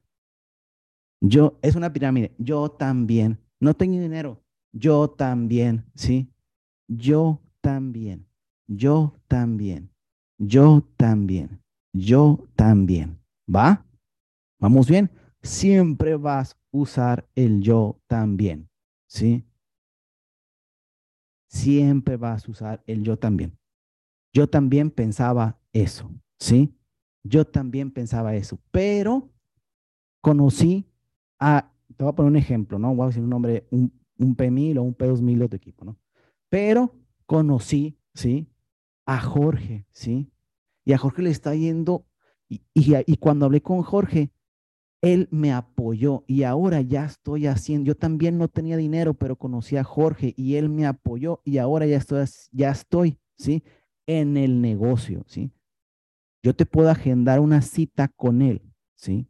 Yo, 1.22 1.58
es 1.62 1.76
una 1.76 1.92
pirámide. 1.92 2.36
Yo 2.38 2.70
también. 2.70 3.40
No 3.60 3.74
tengo 3.74 4.00
dinero. 4.00 4.44
Yo 4.74 5.10
también, 5.10 5.86
¿sí? 5.96 6.30
Yo 6.88 7.42
también. 7.62 8.28
Yo 8.68 9.16
también. 9.28 9.95
Yo 10.38 10.84
también. 10.98 11.62
Yo 11.94 12.48
también. 12.56 13.20
¿Va? 13.54 13.86
¿Vamos 14.60 14.90
bien? 14.90 15.12
Siempre 15.42 16.16
vas 16.16 16.54
a 16.54 16.58
usar 16.72 17.30
el 17.36 17.62
yo 17.62 18.02
también. 18.08 18.70
¿Sí? 19.08 19.46
Siempre 21.48 22.18
vas 22.18 22.48
a 22.48 22.52
usar 22.52 22.84
el 22.86 23.04
yo 23.04 23.18
también. 23.18 23.58
Yo 24.34 24.50
también 24.50 24.92
pensaba 24.92 25.60
eso. 25.72 26.12
¿Sí? 26.40 26.76
Yo 27.24 27.46
también 27.46 27.92
pensaba 27.92 28.36
eso. 28.36 28.60
Pero 28.72 29.30
conocí 30.22 30.86
a, 31.40 31.72
te 31.96 32.04
voy 32.04 32.12
a 32.12 32.16
poner 32.16 32.32
un 32.32 32.38
ejemplo, 32.38 32.80
¿no? 32.80 32.94
Voy 32.94 33.06
a 33.06 33.08
decir 33.08 33.24
un 33.24 33.30
nombre, 33.30 33.68
un, 33.72 33.94
un 34.18 34.36
P1000 34.36 34.80
o 34.80 34.84
un 34.84 34.98
P2000 34.98 35.38
de 35.38 35.50
tu 35.50 35.56
equipo, 35.56 35.86
¿no? 35.86 35.98
Pero 36.50 36.94
conocí, 37.26 37.98
¿sí? 38.14 38.48
A 39.06 39.20
Jorge, 39.20 39.86
¿sí? 39.92 40.32
Y 40.84 40.94
a 40.94 40.98
Jorge 40.98 41.22
le 41.22 41.30
está 41.30 41.56
yendo, 41.56 42.06
y, 42.48 42.62
y, 42.74 43.18
cuando 43.18 43.46
hablé 43.46 43.62
con 43.62 43.82
Jorge, 43.82 44.32
él 45.02 45.28
me 45.32 45.52
apoyó 45.52 46.24
y 46.28 46.44
ahora 46.44 46.82
ya 46.82 47.06
estoy 47.06 47.48
haciendo, 47.48 47.88
yo 47.88 47.96
también 47.96 48.38
no 48.38 48.48
tenía 48.48 48.78
dinero, 48.78 49.14
pero 49.14 49.36
conocí 49.36 49.78
a 49.78 49.84
Jorge 49.84 50.34
y 50.38 50.56
él 50.56 50.70
me 50.70 50.86
apoyó 50.86 51.42
y 51.44 51.58
ahora 51.58 51.86
ya 51.86 51.98
estoy, 51.98 52.26
ya 52.52 52.72
estoy, 52.72 53.20
¿sí? 53.38 53.64
En 54.08 54.38
el 54.38 54.62
negocio, 54.62 55.24
¿sí? 55.28 55.52
Yo 56.44 56.56
te 56.56 56.66
puedo 56.66 56.90
agendar 56.90 57.40
una 57.40 57.62
cita 57.62 58.08
con 58.08 58.42
él, 58.42 58.62
¿sí? 58.96 59.28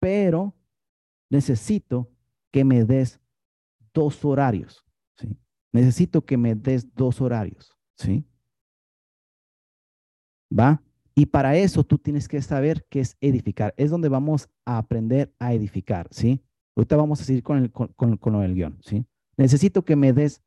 Pero 0.00 0.54
necesito 1.30 2.10
que 2.52 2.64
me 2.64 2.84
des 2.84 3.20
dos 3.92 4.24
horarios, 4.24 4.84
¿sí? 5.16 5.36
Necesito 5.72 6.24
que 6.24 6.36
me 6.36 6.54
des 6.54 6.94
dos 6.94 7.20
horarios, 7.20 7.76
¿sí? 7.94 8.24
¿Va? 10.56 10.82
Y 11.14 11.26
para 11.26 11.56
eso 11.56 11.82
tú 11.82 11.98
tienes 11.98 12.28
que 12.28 12.40
saber 12.42 12.86
qué 12.88 13.00
es 13.00 13.16
edificar. 13.20 13.74
Es 13.76 13.90
donde 13.90 14.08
vamos 14.08 14.48
a 14.64 14.78
aprender 14.78 15.34
a 15.38 15.52
edificar, 15.52 16.06
¿sí? 16.10 16.40
Ahorita 16.76 16.96
vamos 16.96 17.20
a 17.20 17.24
seguir 17.24 17.42
con, 17.42 17.58
el, 17.58 17.72
con, 17.72 17.88
con, 18.16 18.32
lo 18.32 18.40
del 18.40 18.54
guion, 18.54 18.78
¿sí? 18.82 19.04
Necesito 19.36 19.84
que 19.84 19.96
me 19.96 20.12
des 20.12 20.42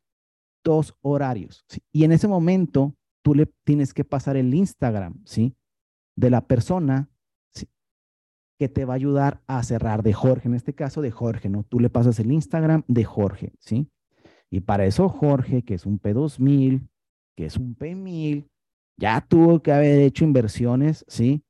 dos 0.64 0.96
horarios, 1.02 1.66
¿sí? 1.68 1.82
Y 1.92 2.06
en 2.06 2.14
ese 2.14 2.30
momento 2.30 2.96
tú 3.22 3.36
le 3.36 3.48
tienes 3.66 3.94
que 3.94 4.06
pasar 4.06 4.38
el 4.38 4.54
Instagram, 4.54 5.22
¿sí? 5.26 5.56
De 6.16 6.30
la 6.30 6.48
persona 6.48 7.10
¿sí? 7.54 7.68
que 8.58 8.70
te 8.70 8.86
va 8.86 8.94
a 8.94 8.96
ayudar 8.96 9.42
a 9.48 9.62
cerrar 9.64 10.04
de 10.04 10.14
Jorge, 10.14 10.48
en 10.48 10.56
este 10.56 10.74
caso 10.74 11.02
de 11.02 11.12
Jorge, 11.12 11.50
¿no? 11.50 11.64
Tú 11.64 11.82
le 11.82 11.90
pasas 11.90 12.18
el 12.20 12.32
Instagram 12.32 12.84
de 12.88 13.04
Jorge, 13.04 13.52
¿sí? 13.60 13.90
Y 14.50 14.62
para 14.62 14.86
eso 14.86 15.10
Jorge, 15.10 15.64
que 15.64 15.74
es 15.74 15.86
un 15.86 16.00
P2000, 16.00 16.88
que 17.36 17.46
es 17.46 17.58
un 17.58 17.76
P1000, 17.76 18.48
ya 18.97 19.21
tuvo 19.21 19.62
que 19.62 19.71
haber 19.71 19.99
hecho 19.99 20.23
inversiones, 20.23 21.06
¿sí? 21.08 21.43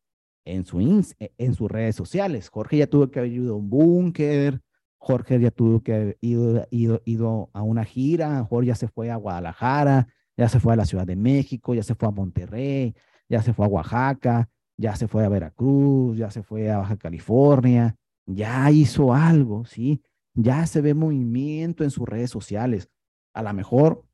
En, 0.46 0.66
su 0.66 0.80
e, 0.80 1.34
en 1.38 1.54
sus 1.54 1.70
redes 1.70 1.96
sociales. 1.96 2.50
Jorge 2.50 2.78
ya 2.78 2.88
tuvo 2.88 3.10
que 3.12 3.20
haber 3.20 3.32
ido 3.32 3.54
a 3.54 3.58
un 3.58 3.70
búnker, 3.70 4.62
Jorge 4.98 5.40
ya 5.40 5.52
tuvo 5.52 5.82
que 5.82 5.94
haber 5.94 6.18
ido, 6.22 6.68
ido, 6.72 7.02
ido 7.06 7.50
a 7.54 7.62
una 7.64 7.86
gira, 7.86 8.44
Jorge 8.44 8.68
ya 8.68 8.76
se 8.76 8.88
fue 8.88 9.12
a 9.12 9.16
Guadalajara, 9.16 10.08
ya 10.38 10.50
se 10.50 10.60
fue 10.60 10.74
a 10.74 10.76
la 10.76 10.86
Ciudad 10.86 11.06
de 11.06 11.16
México, 11.16 11.74
ya 11.74 11.84
se 11.84 11.96
fue 11.96 12.08
a 12.08 12.12
Monterrey, 12.12 12.96
ya 13.28 13.42
se 13.42 13.54
fue 13.54 13.66
a 13.66 13.70
Oaxaca, 13.70 14.50
ya 14.78 14.96
se 14.96 15.08
fue 15.08 15.26
a 15.26 15.30
Veracruz, 15.30 16.18
ya 16.18 16.32
se 16.32 16.44
fue 16.44 16.70
a 16.72 16.78
Baja 16.78 16.98
California, 16.98 17.96
ya 18.26 18.70
hizo 18.72 19.14
algo, 19.14 19.66
¿sí? 19.66 20.02
Ya 20.34 20.66
se 20.66 20.82
ve 20.82 20.94
movimiento 20.94 21.84
en 21.84 21.92
sus 21.92 22.08
redes 22.08 22.30
sociales. 22.30 22.90
A 23.34 23.44
lo 23.44 23.54
mejor 23.54 24.06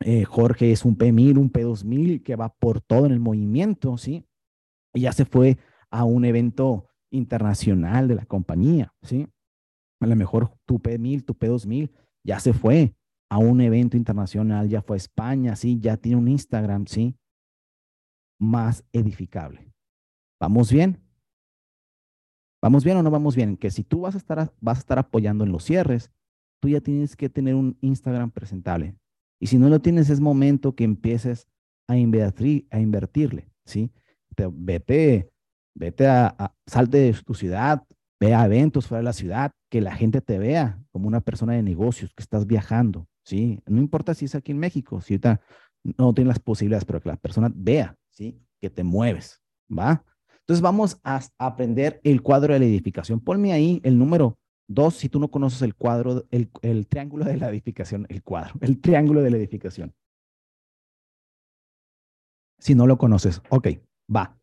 eh, 0.00 0.24
Jorge 0.24 0.72
es 0.72 0.84
un 0.84 0.96
P1000, 0.96 1.38
un 1.38 1.52
P2000 1.52 2.22
que 2.22 2.36
va 2.36 2.48
por 2.48 2.80
todo 2.80 3.06
en 3.06 3.12
el 3.12 3.20
movimiento, 3.20 3.98
¿sí? 3.98 4.24
Y 4.94 5.02
ya 5.02 5.12
se 5.12 5.24
fue 5.24 5.58
a 5.90 6.04
un 6.04 6.24
evento 6.24 6.86
internacional 7.10 8.08
de 8.08 8.14
la 8.14 8.24
compañía, 8.24 8.94
¿sí? 9.02 9.28
A 10.00 10.06
lo 10.06 10.16
mejor 10.16 10.56
tu 10.64 10.78
P1000, 10.78 11.24
tu 11.24 11.34
P2000 11.34 11.90
ya 12.24 12.40
se 12.40 12.52
fue 12.52 12.94
a 13.28 13.38
un 13.38 13.60
evento 13.60 13.96
internacional, 13.96 14.68
ya 14.68 14.82
fue 14.82 14.96
a 14.96 14.98
España, 14.98 15.54
¿sí? 15.54 15.78
Ya 15.78 15.96
tiene 15.96 16.16
un 16.16 16.28
Instagram, 16.28 16.86
¿sí? 16.86 17.16
Más 18.40 18.84
edificable. 18.92 19.72
¿Vamos 20.40 20.72
bien? 20.72 21.02
¿Vamos 22.62 22.84
bien 22.84 22.96
o 22.96 23.02
no 23.02 23.10
vamos 23.10 23.36
bien? 23.36 23.56
Que 23.56 23.70
si 23.70 23.84
tú 23.84 24.00
vas 24.00 24.14
a 24.14 24.18
estar, 24.18 24.52
vas 24.60 24.78
a 24.78 24.80
estar 24.80 24.98
apoyando 24.98 25.44
en 25.44 25.52
los 25.52 25.64
cierres, 25.64 26.10
tú 26.60 26.68
ya 26.68 26.80
tienes 26.80 27.16
que 27.16 27.28
tener 27.28 27.54
un 27.54 27.76
Instagram 27.82 28.30
presentable. 28.30 28.96
Y 29.40 29.46
si 29.46 29.58
no 29.58 29.68
lo 29.68 29.80
tienes, 29.80 30.10
es 30.10 30.20
momento 30.20 30.74
que 30.74 30.84
empieces 30.84 31.48
a, 31.88 31.96
invertir, 31.96 32.68
invertirle, 32.72 33.50
¿sí? 33.64 33.90
vete, 34.52 35.30
vete 35.74 36.06
a, 36.06 36.54
salte 36.66 36.98
de 36.98 37.12
tu 37.24 37.34
ciudad, 37.34 37.82
ve 38.20 38.34
a 38.34 38.44
eventos 38.44 38.86
fuera 38.86 39.00
de 39.00 39.04
la 39.04 39.12
ciudad, 39.12 39.52
que 39.70 39.80
la 39.80 39.94
gente 39.94 40.20
te 40.20 40.38
vea 40.38 40.78
como 40.92 41.08
una 41.08 41.20
persona 41.20 41.54
de 41.54 41.62
negocios, 41.62 42.12
que 42.14 42.22
estás 42.22 42.46
viajando, 42.46 43.08
¿sí? 43.24 43.60
No 43.66 43.78
importa 43.78 44.14
si 44.14 44.26
es 44.26 44.34
aquí 44.34 44.52
en 44.52 44.58
México, 44.58 45.00
si 45.00 45.14
ahorita 45.14 45.40
no 45.82 46.12
tienes 46.12 46.28
las 46.28 46.38
posibilidades, 46.38 46.84
pero 46.84 47.00
que 47.00 47.08
la 47.08 47.16
persona 47.16 47.50
vea, 47.54 47.96
¿sí? 48.10 48.38
Que 48.60 48.68
te 48.68 48.84
mueves, 48.84 49.40
¿va? 49.70 50.04
Entonces 50.40 50.62
vamos 50.62 51.00
a 51.04 51.20
aprender 51.38 52.00
el 52.04 52.22
cuadro 52.22 52.52
de 52.52 52.60
la 52.60 52.66
edificación. 52.66 53.20
Ponme 53.20 53.52
ahí 53.52 53.80
el 53.84 53.96
número 53.96 54.38
Dos, 54.72 54.94
si 54.94 55.08
tú 55.08 55.18
no 55.18 55.32
conoces 55.32 55.62
el 55.62 55.74
cuadro, 55.74 56.28
el, 56.30 56.86
triángulo 56.86 57.24
de 57.24 57.36
la 57.36 57.48
edificación, 57.48 58.06
el 58.08 58.22
cuadro, 58.22 58.54
el 58.60 58.80
triángulo 58.80 59.20
de 59.20 59.30
la 59.30 59.36
edificación. 59.36 59.92
Si 62.60 62.76
no 62.76 62.86
lo 62.86 62.96
conoces, 62.96 63.42
ok, 63.48 63.66
va. 64.14 64.38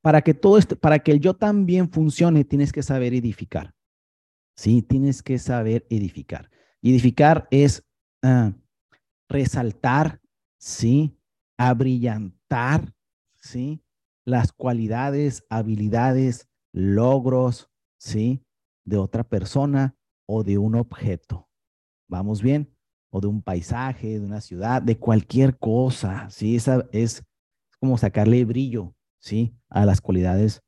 Para 0.00 0.22
que 0.22 0.32
todo 0.32 0.56
esto, 0.56 0.76
para 0.76 1.00
que 1.00 1.12
el 1.12 1.20
yo 1.20 1.34
también 1.34 1.90
funcione, 1.90 2.42
tienes 2.42 2.72
que 2.72 2.82
saber 2.82 3.12
edificar. 3.12 3.74
Sí, 4.56 4.80
tienes 4.80 5.22
que 5.22 5.38
saber 5.38 5.86
edificar. 5.90 6.50
edificar 6.80 7.46
es 7.50 7.84
uh, 8.22 8.52
resaltar, 9.28 10.22
sí, 10.56 11.18
abrillantar, 11.58 12.94
sí, 13.34 13.82
las 14.24 14.54
cualidades, 14.54 15.44
habilidades, 15.50 16.48
logros, 16.72 17.68
sí, 17.98 18.45
de 18.86 18.96
otra 18.96 19.24
persona 19.24 19.94
o 20.26 20.42
de 20.42 20.56
un 20.56 20.76
objeto. 20.76 21.48
¿Vamos 22.08 22.40
bien? 22.40 22.72
O 23.10 23.20
de 23.20 23.26
un 23.26 23.42
paisaje, 23.42 24.18
de 24.18 24.24
una 24.24 24.40
ciudad, 24.40 24.80
de 24.80 24.96
cualquier 24.98 25.58
cosa. 25.58 26.30
¿sí? 26.30 26.56
Esa 26.56 26.86
es 26.92 27.22
como 27.78 27.98
sacarle 27.98 28.44
brillo, 28.44 28.94
¿sí? 29.20 29.54
A 29.68 29.84
las 29.84 30.00
cualidades 30.00 30.62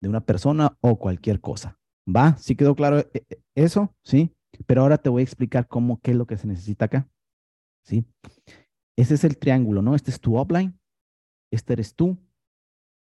de 0.00 0.08
una 0.08 0.20
persona 0.20 0.76
o 0.80 0.98
cualquier 0.98 1.40
cosa. 1.40 1.78
¿Va? 2.08 2.36
¿Sí 2.38 2.54
quedó 2.54 2.74
claro 2.74 3.00
eh, 3.00 3.10
eh, 3.12 3.40
eso? 3.54 3.94
¿Sí? 4.02 4.32
Pero 4.66 4.82
ahora 4.82 4.96
te 4.96 5.10
voy 5.10 5.20
a 5.20 5.24
explicar 5.24 5.66
cómo, 5.66 6.00
qué 6.00 6.12
es 6.12 6.16
lo 6.16 6.26
que 6.26 6.38
se 6.38 6.46
necesita 6.46 6.86
acá. 6.86 7.08
¿Sí? 7.84 8.04
Ese 8.96 9.14
es 9.14 9.24
el 9.24 9.36
triángulo, 9.36 9.82
¿no? 9.82 9.94
Este 9.94 10.10
es 10.10 10.20
tu 10.20 10.38
upline, 10.40 10.78
este 11.52 11.74
eres 11.74 11.94
tú 11.94 12.16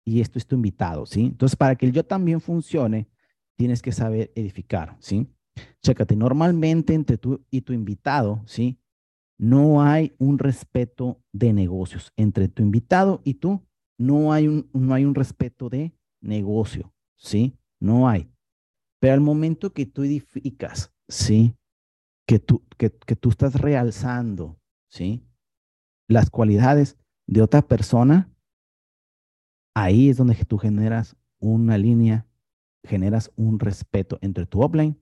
y 0.06 0.22
esto 0.22 0.38
es 0.38 0.46
tu 0.46 0.56
invitado, 0.56 1.06
¿sí? 1.06 1.26
Entonces, 1.26 1.56
para 1.56 1.76
que 1.76 1.86
el 1.86 1.94
yo 1.94 2.06
también 2.06 2.42
funcione, 2.42 3.08
tienes 3.58 3.82
que 3.82 3.92
saber 3.92 4.32
edificar, 4.36 4.96
¿sí? 5.00 5.28
Chécate, 5.84 6.16
normalmente 6.16 6.94
entre 6.94 7.18
tú 7.18 7.44
y 7.50 7.62
tu 7.62 7.74
invitado, 7.74 8.42
¿sí? 8.46 8.80
No 9.40 9.82
hay 9.82 10.16
un 10.18 10.40
respeto 10.40 11.22
de 11.34 11.54
negocios. 11.54 12.12
Entre 12.16 12.48
tu 12.48 12.62
invitado 12.64 13.22
y 13.24 13.36
tú 13.36 13.64
no 14.00 14.32
hay 14.32 14.48
un, 14.48 14.70
no 14.74 14.94
hay 14.94 15.06
un 15.06 15.16
respeto 15.16 15.70
de 15.70 15.94
negocio, 16.22 16.94
¿sí? 17.18 17.58
No 17.80 18.08
hay. 18.08 18.30
Pero 19.00 19.14
al 19.14 19.22
momento 19.22 19.74
que 19.74 19.86
tú 19.86 20.04
edificas, 20.04 20.94
¿sí? 21.08 21.56
Que 22.28 22.40
tú, 22.40 22.64
que, 22.78 22.92
que 22.92 23.16
tú 23.16 23.30
estás 23.30 23.56
realzando, 23.56 24.60
¿sí? 24.92 25.24
Las 26.08 26.30
cualidades 26.30 26.98
de 27.28 27.42
otra 27.42 27.62
persona, 27.62 28.32
ahí 29.76 30.10
es 30.10 30.18
donde 30.18 30.36
tú 30.46 30.58
generas 30.58 31.16
una 31.40 31.78
línea, 31.78 32.27
generas 32.88 33.32
un 33.36 33.60
respeto 33.60 34.18
entre 34.22 34.46
tu 34.46 34.62
offline 34.62 35.00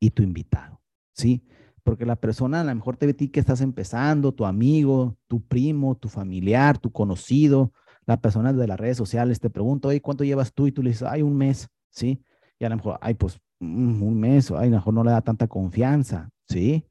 y 0.00 0.10
tu 0.10 0.22
invitado, 0.22 0.80
¿sí? 1.12 1.46
Porque 1.82 2.06
la 2.06 2.16
persona 2.16 2.62
a 2.62 2.64
lo 2.64 2.74
mejor 2.74 2.96
te 2.96 3.06
ve 3.06 3.12
a 3.12 3.16
ti 3.16 3.28
que 3.28 3.40
estás 3.40 3.60
empezando, 3.60 4.32
tu 4.32 4.46
amigo, 4.46 5.16
tu 5.26 5.42
primo, 5.42 5.96
tu 5.96 6.08
familiar, 6.08 6.78
tu 6.78 6.90
conocido, 6.90 7.72
la 8.06 8.20
persona 8.20 8.52
de 8.52 8.66
las 8.66 8.78
redes 8.78 8.96
sociales 8.96 9.40
te 9.40 9.50
pregunta, 9.50 9.88
oye, 9.88 10.00
¿cuánto 10.00 10.24
llevas 10.24 10.52
tú? 10.52 10.66
Y 10.66 10.72
tú 10.72 10.82
le 10.82 10.90
dices, 10.90 11.08
ay, 11.08 11.22
un 11.22 11.36
mes, 11.36 11.68
¿sí? 11.90 12.22
Y 12.58 12.64
a 12.64 12.68
lo 12.68 12.76
mejor, 12.76 12.98
ay, 13.00 13.14
pues 13.14 13.40
mm, 13.60 14.02
un 14.02 14.20
mes, 14.20 14.50
ay, 14.50 14.68
a 14.68 14.70
lo 14.70 14.76
mejor 14.76 14.94
no 14.94 15.04
le 15.04 15.10
da 15.10 15.22
tanta 15.22 15.46
confianza, 15.46 16.30
¿sí? 16.48 16.86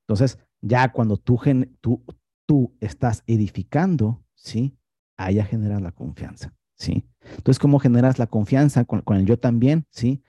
Entonces, 0.00 0.38
ya 0.60 0.90
cuando 0.92 1.16
tú, 1.16 1.38
tú, 1.80 2.04
tú 2.46 2.76
estás 2.80 3.22
edificando, 3.26 4.24
¿sí? 4.34 4.76
Ahí 5.16 5.36
ya 5.36 5.44
generas 5.44 5.82
la 5.82 5.92
confianza, 5.92 6.54
¿sí? 6.78 7.04
Entonces, 7.36 7.58
¿cómo 7.58 7.78
generas 7.78 8.18
la 8.18 8.26
confianza 8.26 8.84
con, 8.84 9.02
el 9.16 9.26
yo 9.26 9.38
también, 9.38 9.86
¿sí? 9.90 10.22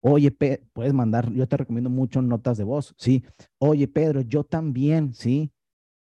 Oye, 0.00 0.30
puedes 0.30 0.94
mandar, 0.94 1.30
yo 1.32 1.46
te 1.46 1.58
recomiendo 1.58 1.90
mucho 1.90 2.22
notas 2.22 2.56
de 2.56 2.64
voz, 2.64 2.94
¿sí? 2.96 3.24
Oye, 3.58 3.86
Pedro, 3.86 4.22
yo 4.22 4.44
también, 4.44 5.12
¿sí? 5.12 5.52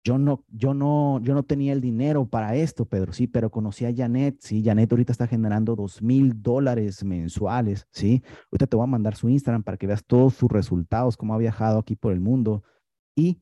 Yo 0.02 0.18
no, 0.18 0.44
yo 0.48 0.74
no, 0.74 1.20
yo 1.22 1.32
no 1.32 1.44
tenía 1.44 1.72
el 1.72 1.80
dinero 1.80 2.26
para 2.26 2.56
esto, 2.56 2.84
Pedro, 2.84 3.12
sí, 3.14 3.26
pero 3.26 3.50
conocí 3.50 3.86
a 3.86 3.94
Janet, 3.94 4.36
sí, 4.40 4.62
Janet 4.62 4.92
ahorita 4.92 5.12
está 5.12 5.26
generando 5.26 5.76
dos 5.76 6.02
mil 6.02 6.42
dólares 6.42 7.02
mensuales, 7.04 7.86
sí. 7.90 8.22
Ahorita 8.52 8.66
te 8.66 8.76
voy 8.76 8.84
a 8.84 8.88
mandar 8.88 9.14
su 9.16 9.28
Instagram 9.30 9.62
para 9.62 9.78
que 9.78 9.86
veas 9.86 10.04
todos 10.04 10.34
sus 10.34 10.50
resultados, 10.50 11.16
cómo 11.16 11.32
ha 11.34 11.38
viajado 11.38 11.78
aquí 11.78 11.96
por 11.96 12.12
el 12.12 12.20
mundo 12.20 12.64
y 13.16 13.40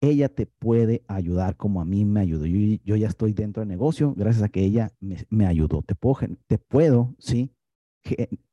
ella 0.00 0.28
te 0.28 0.46
puede 0.46 1.02
ayudar 1.08 1.56
como 1.56 1.80
a 1.80 1.84
mí 1.84 2.04
me 2.04 2.20
ayudó. 2.20 2.46
Yo, 2.46 2.96
ya 2.96 3.08
estoy 3.08 3.32
dentro 3.32 3.60
del 3.60 3.68
negocio 3.68 4.14
gracias 4.16 4.44
a 4.44 4.48
que 4.48 4.64
ella 4.64 4.92
me, 5.00 5.46
ayudó. 5.46 5.82
Te 5.82 5.94
puedo, 5.94 6.18
te 6.46 6.58
puedo, 6.58 7.14
sí, 7.18 7.50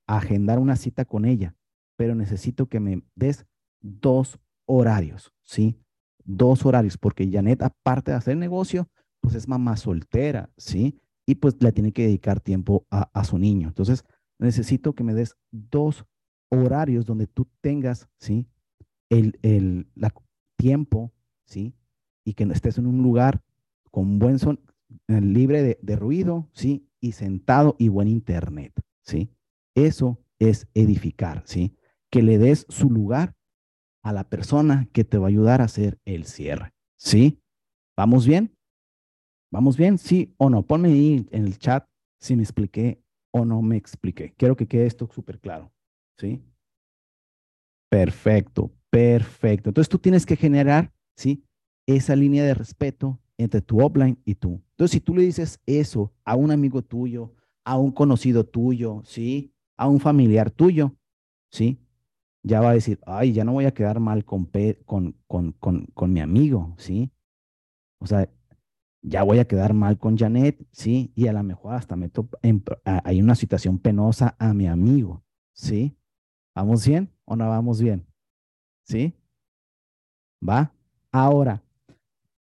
agendar 0.07 0.59
una 0.59 0.75
cita 0.75 1.05
con 1.05 1.25
ella, 1.25 1.55
pero 1.97 2.15
necesito 2.15 2.67
que 2.67 2.79
me 2.79 3.03
des 3.15 3.45
dos 3.81 4.39
horarios, 4.65 5.33
¿sí? 5.43 5.79
Dos 6.23 6.65
horarios, 6.65 6.97
porque 6.97 7.29
Janet, 7.31 7.61
aparte 7.61 8.11
de 8.11 8.17
hacer 8.17 8.37
negocio, 8.37 8.89
pues 9.21 9.35
es 9.35 9.47
mamá 9.47 9.77
soltera, 9.77 10.49
¿sí? 10.57 10.99
Y 11.27 11.35
pues 11.35 11.55
le 11.59 11.71
tiene 11.71 11.91
que 11.91 12.03
dedicar 12.03 12.39
tiempo 12.39 12.85
a, 12.89 13.23
su 13.23 13.37
niño. 13.37 13.67
Entonces, 13.67 14.03
necesito 14.39 14.93
que 14.93 15.03
me 15.03 15.13
des 15.13 15.35
dos 15.51 16.05
horarios 16.49 17.05
donde 17.05 17.27
tú 17.27 17.47
tengas, 17.61 18.07
¿sí? 18.19 18.47
El, 19.09 19.37
el 19.41 19.87
tiempo, 20.57 21.11
¿sí? 21.45 21.73
Y 22.23 22.33
que 22.33 22.43
estés 22.43 22.77
en 22.77 22.87
un 22.87 23.01
lugar 23.01 23.41
con 23.91 24.19
buen 24.19 24.39
son, 24.39 24.59
eh, 25.07 25.21
libre 25.21 25.77
de, 25.79 25.95
ruido, 25.95 26.49
¿sí? 26.53 26.87
Y 26.99 27.13
sentado 27.13 27.75
y 27.79 27.89
buen 27.89 28.07
internet, 28.07 28.73
¿sí? 29.01 29.29
Eso 29.75 30.19
es 30.39 30.67
edificar, 30.73 31.43
¿sí? 31.45 31.75
Que 32.09 32.21
le 32.21 32.37
des 32.37 32.65
su 32.69 32.89
lugar 32.89 33.35
a 34.03 34.13
la 34.13 34.23
persona 34.29 34.87
que 34.91 35.03
te 35.03 35.17
va 35.17 35.27
a 35.27 35.29
ayudar 35.29 35.61
a 35.61 35.65
hacer 35.65 35.99
el 36.05 36.25
cierre, 36.25 36.73
¿sí? 36.97 37.39
¿Vamos 37.97 38.27
bien? 38.27 38.55
¿Vamos 39.51 39.77
bien? 39.77 39.97
¿Sí 39.97 40.33
o 40.37 40.49
no? 40.49 40.63
Ponme 40.63 40.89
ahí 40.89 41.27
en 41.31 41.45
el 41.45 41.57
chat 41.57 41.87
si 42.19 42.35
me 42.35 42.43
expliqué 42.43 43.01
o 43.31 43.45
no 43.45 43.61
me 43.61 43.77
expliqué. 43.77 44.33
Quiero 44.37 44.55
que 44.55 44.67
quede 44.67 44.85
esto 44.85 45.09
súper 45.11 45.39
claro, 45.39 45.71
¿sí? 46.17 46.41
Perfecto, 47.89 48.71
perfecto. 48.89 49.69
Entonces 49.69 49.89
tú 49.89 49.99
tienes 49.99 50.25
que 50.25 50.35
generar, 50.35 50.91
¿sí? 51.15 51.43
Esa 51.87 52.15
línea 52.15 52.43
de 52.43 52.53
respeto 52.53 53.19
entre 53.37 53.61
tu 53.61 53.83
offline 53.83 54.19
y 54.25 54.35
tú. 54.35 54.63
Entonces, 54.71 54.91
si 54.93 55.01
tú 55.01 55.15
le 55.15 55.23
dices 55.23 55.59
eso 55.65 56.13
a 56.23 56.35
un 56.35 56.51
amigo 56.51 56.81
tuyo, 56.81 57.33
a 57.63 57.77
un 57.77 57.91
conocido 57.91 58.45
tuyo, 58.45 59.01
¿sí? 59.05 59.53
a 59.77 59.87
un 59.87 59.99
familiar 59.99 60.51
tuyo, 60.51 60.95
¿sí? 61.51 61.79
Ya 62.43 62.61
va 62.61 62.69
a 62.69 62.73
decir, 62.73 62.99
ay, 63.05 63.33
ya 63.33 63.43
no 63.43 63.53
voy 63.53 63.65
a 63.65 63.73
quedar 63.73 63.99
mal 63.99 64.23
con, 64.23 64.49
con, 64.85 65.15
con, 65.27 65.51
con, 65.53 65.85
con 65.87 66.13
mi 66.13 66.21
amigo, 66.21 66.75
¿sí? 66.77 67.11
O 67.99 68.05
sea, 68.05 68.29
ya 69.01 69.23
voy 69.23 69.39
a 69.39 69.47
quedar 69.47 69.73
mal 69.73 69.97
con 69.97 70.17
Janet, 70.17 70.65
¿sí? 70.71 71.11
Y 71.15 71.27
a 71.27 71.33
lo 71.33 71.43
mejor 71.43 71.75
hasta 71.75 71.95
meto 71.95 72.29
en, 72.41 72.63
hay 72.83 73.21
una 73.21 73.35
situación 73.35 73.79
penosa 73.79 74.35
a 74.39 74.53
mi 74.53 74.67
amigo, 74.67 75.23
¿sí? 75.53 75.97
¿Vamos 76.55 76.87
bien 76.87 77.11
o 77.25 77.35
no 77.35 77.49
vamos 77.49 77.81
bien? 77.81 78.05
¿Sí? 78.83 79.13
¿Va? 80.47 80.74
Ahora, 81.15 81.63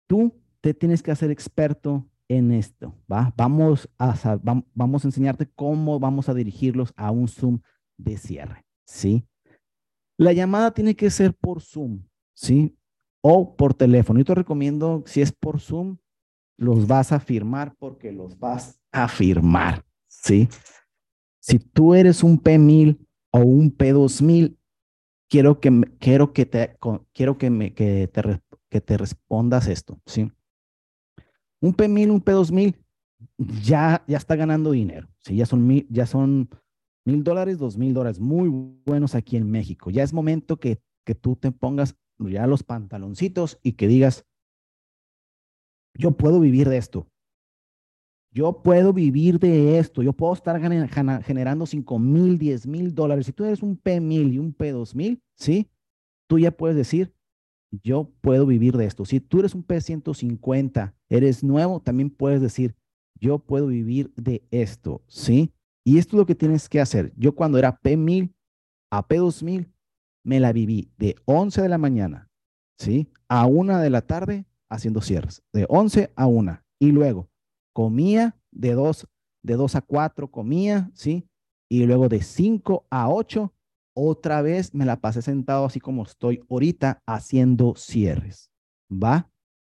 tú 0.07 0.41
te 0.61 0.73
tienes 0.73 1.03
que 1.03 1.11
hacer 1.11 1.33
experto 1.33 2.09
en 2.29 2.53
esto, 2.53 2.95
¿va? 3.13 3.35
Vamos 3.37 3.91
a, 3.99 4.15
vamos 4.73 5.05
a 5.05 5.09
enseñarte 5.09 5.51
cómo 5.57 5.99
vamos 5.99 6.29
a 6.29 6.35
dirigirlos 6.35 6.93
a 6.95 7.11
un 7.11 7.27
Zoom 7.27 7.59
de 7.97 8.17
cierre, 8.17 8.65
¿sí? 8.87 9.27
La 10.17 10.33
llamada 10.33 10.71
tiene 10.71 10.95
que 10.95 11.11
ser 11.11 11.35
por 11.35 11.61
Zoom, 11.61 12.05
¿sí? 12.35 12.79
O 13.21 13.57
por 13.57 13.75
teléfono. 13.75 14.21
Yo 14.21 14.27
te 14.27 14.37
recomiendo, 14.37 15.03
si 15.07 15.23
es 15.23 15.33
por 15.33 15.59
Zoom, 15.59 15.97
los 16.57 16.87
vas 16.87 17.11
a 17.11 17.19
firmar 17.19 17.75
porque 17.81 18.13
los 18.13 18.39
vas 18.39 18.81
a 18.93 19.09
firmar, 19.09 19.85
¿sí? 20.07 20.49
Si 21.41 21.59
tú 21.59 21.95
eres 21.95 22.23
un 22.23 22.41
P1000 22.41 23.05
o 23.33 23.41
un 23.41 23.77
P2000, 23.77 24.57
quiero 25.29 25.59
que, 25.59 25.83
quiero 25.99 26.33
que, 26.33 26.47
te, 26.47 26.79
quiero 27.13 27.39
que, 27.39 27.51
me, 27.51 27.73
que, 27.73 28.09
que 28.73 28.81
te 28.81 28.97
respondas 28.97 29.69
esto, 29.69 30.01
¿sí? 30.07 30.33
Un 31.61 31.77
P1000, 31.77 32.11
un 32.11 32.25
P2000 32.25 32.75
ya, 33.37 34.03
ya 34.09 34.17
está 34.17 34.35
ganando 34.35 34.71
dinero. 34.71 35.09
Sí, 35.19 35.37
ya 35.37 35.45
son 35.45 35.67
mil, 35.67 35.87
ya 35.91 36.07
son 36.07 36.49
mil 37.05 37.23
dólares, 37.23 37.59
dos 37.59 37.77
mil 37.77 37.93
dólares, 37.93 38.19
muy 38.19 38.49
buenos 38.87 39.15
aquí 39.15 39.37
en 39.37 39.51
México. 39.51 39.91
Ya 39.91 40.03
es 40.03 40.15
momento 40.15 40.57
que, 40.57 40.81
que 41.05 41.15
tú 41.15 41.37
te 41.37 41.53
pongas 41.53 41.99
ya 42.19 42.47
los 42.47 42.63
pantaloncitos 42.63 43.59
y 43.63 43.73
que 43.73 43.89
digas, 43.89 44.25
yo 45.95 46.13
puedo 46.13 46.41
vivir 46.41 46.71
de 46.71 46.79
esto. 46.79 47.07
Yo 48.31 48.63
puedo 48.63 48.95
vivir 48.95 49.39
de 49.39 49.79
esto. 49.79 50.03
Yo 50.03 50.15
puedo 50.15 50.33
estar 50.33 50.59
generando 51.23 51.67
cinco 51.67 51.99
mil, 51.99 52.39
diez 52.39 52.67
mil 52.67 52.95
dólares. 52.95 53.27
Si 53.27 53.35
tú 53.35 53.45
eres 53.45 53.63
un 53.63 53.79
P1000 53.79 54.33
y 54.33 54.39
un 54.39 54.57
P2000, 54.57 55.21
¿sí? 55.37 55.69
Tú 56.27 56.39
ya 56.39 56.51
puedes 56.53 56.75
decir, 56.75 57.13
yo 57.83 58.11
puedo 58.21 58.47
vivir 58.47 58.77
de 58.77 58.85
esto. 58.85 59.05
Si 59.05 59.21
tú 59.21 59.41
eres 59.41 59.55
un 59.55 59.67
P150, 59.67 60.95
eres 61.09 61.43
nuevo, 61.43 61.81
también 61.81 62.11
puedes 62.11 62.41
decir, 62.41 62.75
yo 63.19 63.39
puedo 63.39 63.69
vivir 63.69 64.13
de 64.15 64.47
esto, 64.51 65.03
¿sí? 65.07 65.53
Y 65.85 65.99
esto 65.99 66.17
es 66.17 66.19
lo 66.19 66.27
que 66.27 66.35
tienes 66.35 66.69
que 66.69 66.81
hacer. 66.81 67.13
Yo 67.17 67.35
cuando 67.35 67.59
era 67.59 67.81
P1000 67.81 68.33
a 68.91 69.07
P2000, 69.09 69.73
me 70.25 70.39
la 70.39 70.53
viví 70.53 70.93
de 70.99 71.17
11 71.25 71.63
de 71.63 71.69
la 71.69 71.79
mañana, 71.79 72.31
¿sí? 72.79 73.09
A 73.29 73.47
1 73.47 73.79
de 73.79 73.91
la 73.91 74.03
tarde 74.03 74.47
haciendo 74.69 75.01
cierres, 75.01 75.43
de 75.53 75.67
11 75.69 76.13
a 76.15 76.27
1. 76.27 76.61
Y 76.81 76.93
luego 76.93 77.29
comía 77.73 78.37
de 78.51 78.73
2, 78.73 79.09
de 79.43 79.55
2 79.55 79.77
a 79.77 79.81
4, 79.81 80.31
comía, 80.31 80.91
¿sí? 80.95 81.27
Y 81.71 81.87
luego 81.87 82.09
de 82.09 82.23
5 82.23 82.87
a 82.91 83.09
8 83.11 83.53
otra 83.95 84.43
vez 84.43 84.75
me 84.75 84.85
la 84.85 85.01
pasé 85.01 85.23
sentado 85.23 85.65
así 85.65 85.81
como 85.81 86.03
estoy 86.03 86.43
ahorita 86.49 87.03
haciendo 87.07 87.75
cierres. 87.77 88.51
¿Va? 88.91 89.31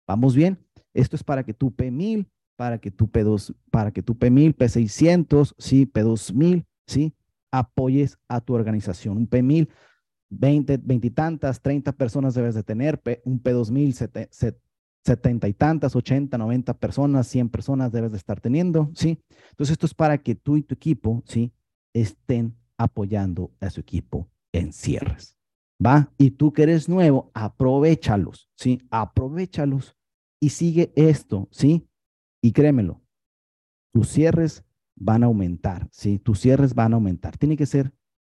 ¿Vamos 0.07 0.35
bien? 0.35 0.59
Esto 0.93 1.15
es 1.15 1.23
para 1.23 1.43
que 1.43 1.53
tu 1.53 1.71
P1000, 1.71 2.27
para 2.55 2.79
que 2.79 2.91
tu 2.91 3.07
P2, 3.07 3.55
para 3.71 3.91
que 3.91 4.01
tu 4.01 4.15
P1000, 4.15 4.55
P600, 4.55 5.53
sí, 5.57 5.85
P2000, 5.85 6.65
sí, 6.87 7.13
apoyes 7.51 8.17
a 8.27 8.41
tu 8.41 8.53
organización. 8.53 9.17
Un 9.17 9.29
P1000, 9.29 9.69
20, 10.29 10.77
20 10.77 11.07
y 11.07 11.11
tantas, 11.11 11.61
30 11.61 11.91
personas 11.93 12.33
debes 12.33 12.55
de 12.55 12.63
tener, 12.63 13.01
un 13.23 13.41
P2000, 13.41 14.27
70 15.03 15.47
y 15.47 15.53
tantas, 15.53 15.95
80, 15.95 16.37
90 16.37 16.73
personas, 16.77 17.27
100 17.27 17.49
personas 17.49 17.91
debes 17.91 18.11
de 18.11 18.17
estar 18.17 18.39
teniendo, 18.39 18.91
¿sí? 18.93 19.21
Entonces 19.51 19.73
esto 19.73 19.85
es 19.85 19.93
para 19.93 20.17
que 20.17 20.35
tú 20.35 20.57
y 20.57 20.63
tu 20.63 20.75
equipo, 20.75 21.23
¿sí? 21.25 21.53
Estén 21.93 22.55
apoyando 22.79 23.51
a 23.59 23.69
su 23.69 23.81
equipo 23.81 24.27
en 24.51 24.73
cierres. 24.73 25.37
¿Va? 25.85 26.11
Y 26.17 26.31
tú 26.31 26.51
que 26.51 26.63
eres 26.63 26.89
nuevo, 26.89 27.31
aprovechalos, 27.33 28.49
¿sí? 28.55 28.81
Aprovechalos 28.89 29.95
y 30.41 30.49
sigue 30.49 30.91
esto, 30.95 31.47
¿sí? 31.51 31.87
Y 32.41 32.51
créemelo, 32.51 33.01
tus 33.93 34.09
cierres 34.09 34.63
van 34.95 35.23
a 35.23 35.27
aumentar, 35.27 35.87
¿sí? 35.91 36.19
Tus 36.19 36.41
cierres 36.41 36.73
van 36.73 36.93
a 36.93 36.95
aumentar. 36.95 37.37
Tiene 37.37 37.55
que 37.55 37.65
ser, 37.65 37.93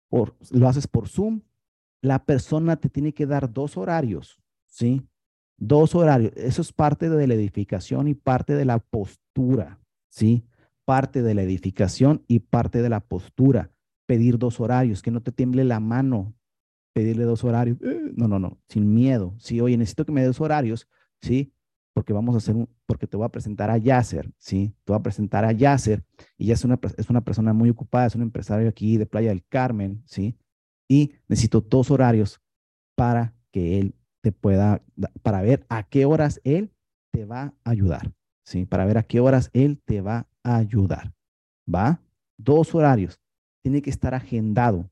por, 0.09 0.37
lo 0.51 0.69
haces 0.69 0.87
por 0.87 1.09
Zoom, 1.09 1.41
la 2.01 2.25
persona 2.25 2.77
te 2.77 2.89
tiene 2.89 3.13
que 3.13 3.27
dar 3.27 3.53
dos 3.53 3.77
horarios, 3.77 4.41
¿sí? 4.67 5.07
Dos 5.57 5.95
horarios. 5.95 6.33
Eso 6.37 6.63
es 6.63 6.73
parte 6.73 7.09
de 7.09 7.27
la 7.27 7.35
edificación 7.35 8.07
y 8.09 8.15
parte 8.15 8.55
de 8.55 8.65
la 8.65 8.79
postura, 8.79 9.81
¿sí? 10.09 10.45
Parte 10.85 11.23
de 11.23 11.35
la 11.35 11.43
edificación 11.43 12.25
y 12.29 12.41
parte 12.41 12.83
de 12.83 12.89
la 12.89 13.01
postura. 13.01 13.73
Pedir 14.07 14.39
dos 14.39 14.61
horarios, 14.61 15.03
que 15.03 15.11
no 15.11 15.23
te 15.23 15.33
tiemble 15.33 15.65
la 15.65 15.81
mano 15.81 16.35
pedirle 16.93 17.25
dos 17.25 17.45
horarios. 17.45 17.79
Eh, 17.83 18.13
no, 18.15 18.29
no, 18.29 18.39
no, 18.39 18.59
sin 18.69 18.93
miedo. 18.93 19.35
Sí, 19.39 19.61
oye, 19.61 19.77
necesito 19.77 20.05
que 20.05 20.13
me 20.13 20.25
des 20.25 20.41
horarios, 20.41 20.89
¿sí? 21.21 21.53
Porque 21.95 22.13
vamos 22.13 22.35
a 22.35 22.39
hacer 22.39 22.55
un, 22.55 22.69
porque 22.87 23.07
te 23.07 23.17
voy 23.17 23.27
a 23.27 23.31
presentar 23.31 23.71
a 23.71 23.79
Yasser, 23.79 24.31
¿sí? 24.39 24.75
Te 24.85 24.93
voy 24.93 25.01
a 25.01 25.03
presentar 25.03 25.45
a 25.45 25.53
Yasser 25.53 26.05
y 26.37 26.47
ya 26.47 26.55
es 26.55 26.65
una, 26.65 26.79
es 26.97 27.11
una 27.11 27.23
persona 27.23 27.53
muy 27.53 27.71
ocupada, 27.71 28.07
es 28.07 28.15
un 28.15 28.23
empresario 28.23 28.69
aquí 28.69 28.97
de 28.97 29.07
Playa 29.07 29.31
del 29.31 29.45
Carmen, 29.47 30.03
¿sí? 30.07 30.37
Y 30.89 31.13
necesito 31.29 31.61
dos 31.61 31.91
horarios 31.91 32.41
para 32.95 33.35
que 33.51 33.79
él 33.79 33.95
te 34.23 34.33
pueda, 34.33 34.83
para 35.23 35.43
ver 35.43 35.67
a 35.69 35.83
qué 35.83 36.07
horas 36.07 36.41
él 36.45 36.73
te 37.11 37.25
va 37.25 37.55
a 37.65 37.71
ayudar, 37.71 38.13
¿sí? 38.45 38.65
Para 38.67 38.85
ver 38.85 38.99
a 38.99 39.03
qué 39.03 39.21
horas 39.21 39.51
él 39.53 39.81
te 39.85 40.01
va 40.01 40.29
a 40.43 40.57
ayudar, 40.57 41.13
¿va? 41.73 42.01
Dos 42.39 42.75
horarios. 42.75 43.22
Tiene 43.63 43.83
que 43.83 43.91
estar 43.91 44.15
agendado, 44.15 44.91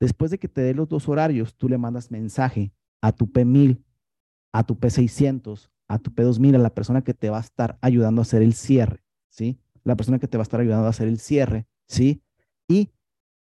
Después 0.00 0.30
de 0.30 0.38
que 0.38 0.48
te 0.48 0.60
dé 0.60 0.74
los 0.74 0.88
dos 0.88 1.08
horarios, 1.08 1.54
tú 1.56 1.68
le 1.68 1.78
mandas 1.78 2.10
mensaje 2.10 2.72
a 3.00 3.12
tu 3.12 3.26
P1000, 3.26 3.82
a 4.52 4.64
tu 4.64 4.76
P600, 4.76 5.70
a 5.88 5.98
tu 5.98 6.10
P2000, 6.10 6.54
a 6.54 6.58
la 6.58 6.74
persona 6.74 7.02
que 7.02 7.14
te 7.14 7.30
va 7.30 7.38
a 7.38 7.42
estar 7.42 7.78
ayudando 7.80 8.20
a 8.20 8.22
hacer 8.22 8.42
el 8.42 8.54
cierre, 8.54 9.02
¿sí? 9.28 9.58
La 9.82 9.96
persona 9.96 10.18
que 10.18 10.28
te 10.28 10.38
va 10.38 10.42
a 10.42 10.44
estar 10.44 10.60
ayudando 10.60 10.86
a 10.86 10.90
hacer 10.90 11.08
el 11.08 11.18
cierre, 11.18 11.66
¿sí? 11.88 12.22
Y 12.68 12.90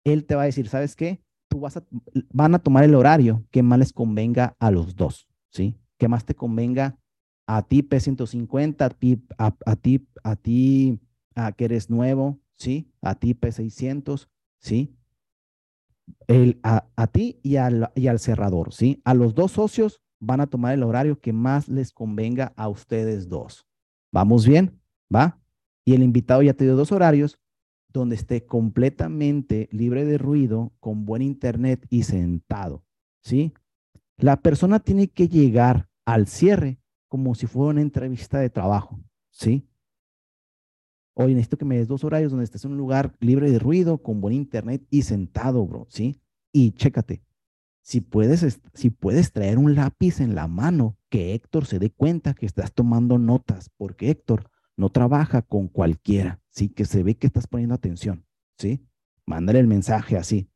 él 0.05 0.27
te 0.27 0.37
va 0.37 0.43
a 0.43 0.47
decir, 0.47 0.69
¿sabes 0.69 0.95
qué? 0.95 1.21
Tú 1.49 1.61
vas 1.61 1.77
a, 1.77 1.85
van 2.33 2.55
a 2.55 2.59
tomar 2.61 2.85
el 2.85 2.95
horario 2.95 3.45
que 3.51 3.63
más 3.63 3.79
les 3.79 3.93
convenga 3.93 4.55
a 4.61 4.71
los 4.71 4.95
dos, 4.95 5.29
¿sí? 5.51 5.77
Que 5.97 6.09
más 6.09 6.25
te 6.25 6.37
convenga 6.37 6.99
a 7.49 7.63
ti 7.63 7.83
P150, 7.83 8.83
a 8.83 8.91
ti, 8.91 9.25
a, 9.39 9.77
ti, 9.77 10.07
a 10.23 10.37
ti, 10.37 11.01
a 11.35 11.53
que 11.53 11.65
eres 11.65 11.91
nuevo, 11.91 12.39
¿sí? 12.59 12.93
A 13.01 13.15
ti 13.15 13.35
P600, 13.35 14.29
¿sí? 14.59 14.99
el, 16.27 16.61
a, 16.63 17.07
ti 17.07 17.41
y 17.43 17.57
al, 17.57 17.91
y 17.95 18.09
al 18.09 18.19
cerrador, 18.19 18.73
¿sí? 18.73 19.01
A 19.05 19.15
los 19.15 19.35
dos 19.35 19.53
socios 19.53 20.03
van 20.21 20.41
a 20.41 20.47
tomar 20.47 20.75
el 20.75 20.83
horario 20.83 21.21
que 21.21 21.33
más 21.33 21.69
les 21.69 21.93
convenga 21.93 22.53
a 22.57 22.69
ustedes 22.69 23.29
dos. 23.29 23.67
¿Vamos 24.13 24.47
bien? 24.47 24.81
¿Va? 25.15 25.41
Y 25.85 25.95
el 25.95 26.03
invitado 26.03 26.43
ya 26.43 26.55
te 26.55 26.65
dio 26.65 26.77
dos 26.77 26.93
horarios 26.93 27.39
donde 27.93 28.17
esté 28.17 28.45
completamente 28.45 29.69
libre 29.73 30.05
de 30.05 30.19
ruido, 30.19 30.73
con 30.81 31.07
buen 31.07 31.23
internet 31.23 31.87
y 31.89 32.03
sentado, 32.03 32.85
¿sí? 33.23 33.55
La 34.19 34.43
persona 34.43 34.81
tiene 34.81 35.09
que 35.09 35.29
llegar 35.29 35.89
al 36.05 36.27
cierre 36.27 36.81
como 37.09 37.35
si 37.35 37.47
fuera 37.47 37.71
una 37.71 37.81
entrevista 37.81 38.39
de 38.39 38.51
trabajo, 38.51 39.01
¿sí? 39.31 39.67
Oye, 41.21 41.35
necesito 41.35 41.59
que 41.59 41.65
me 41.65 41.77
des 41.77 41.89
dos 41.89 42.05
horarios 42.05 42.31
donde 42.31 42.45
estés 42.45 42.65
en 42.65 42.71
un 42.71 42.79
lugar 42.79 43.13
libre 43.19 43.51
de 43.51 43.59
ruido, 43.59 43.99
con 43.99 44.21
buen 44.21 44.35
internet 44.35 44.87
y 44.89 45.03
sentado, 45.03 45.67
bro, 45.67 45.89
¿sí? 45.91 46.21
Y 46.53 46.71
chécate, 46.71 47.25
si 47.83 48.01
puedes, 48.01 48.61
si 48.73 48.91
puedes 48.91 49.33
traer 49.33 49.59
un 49.59 49.75
lápiz 49.75 50.21
en 50.21 50.37
la 50.37 50.47
mano, 50.47 50.97
que 51.11 51.35
Héctor 51.35 51.67
se 51.67 51.81
dé 51.81 51.91
cuenta 51.91 52.35
que 52.35 52.47
estás 52.47 52.73
tomando 52.73 53.19
notas, 53.19 53.69
porque 53.77 54.11
Héctor 54.11 54.49
no 54.77 54.91
trabaja 54.91 55.43
con 55.43 55.67
cualquiera, 55.67 56.41
¿sí? 56.51 56.69
Que 56.69 56.85
se 56.85 57.03
ve 57.03 57.17
que 57.17 57.27
estás 57.27 57.49
poniendo 57.49 57.75
atención, 57.75 58.25
¿sí? 58.57 58.87
Mándale 59.27 59.59
el 59.59 59.67
mensaje 59.67 60.17
así. 60.17 60.49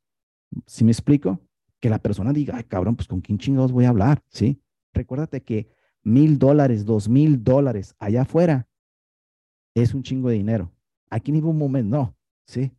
¿Sí 0.69 0.85
me 0.85 0.93
explico? 0.93 1.41
Que 1.81 1.91
la 1.91 1.99
persona 1.99 2.33
diga, 2.33 2.57
ay, 2.57 2.65
cabrón, 2.65 2.95
pues 2.95 3.09
con 3.09 3.21
quién 3.21 3.39
chingados 3.39 3.73
voy 3.73 3.87
a 3.87 3.89
hablar, 3.89 4.23
¿sí? 4.29 4.63
Recuérdate 4.93 5.43
que 5.43 5.73
mil 6.05 6.39
dólares, 6.39 6.85
dos 6.85 7.09
mil 7.09 7.43
dólares 7.43 7.97
allá 7.99 8.23
afuera 8.23 8.69
es 9.75 9.95
un 9.95 10.03
chingo 10.03 10.29
de 10.29 10.37
dinero. 10.37 10.73
Aquí 11.11 11.31
en 11.31 11.37
ningún 11.37 11.59
momento 11.59 11.97
no, 11.97 12.16
¿sí? 12.47 12.73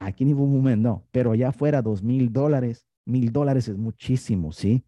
Aquí 0.00 0.24
en 0.24 0.30
ningún 0.30 0.52
momento 0.52 0.88
no, 0.88 1.04
pero 1.10 1.32
allá 1.32 1.48
afuera 1.48 1.82
dos 1.82 2.02
mil 2.02 2.32
dólares, 2.32 2.86
mil 3.06 3.32
dólares 3.32 3.68
es 3.68 3.76
muchísimo, 3.76 4.52
¿sí? 4.52 4.84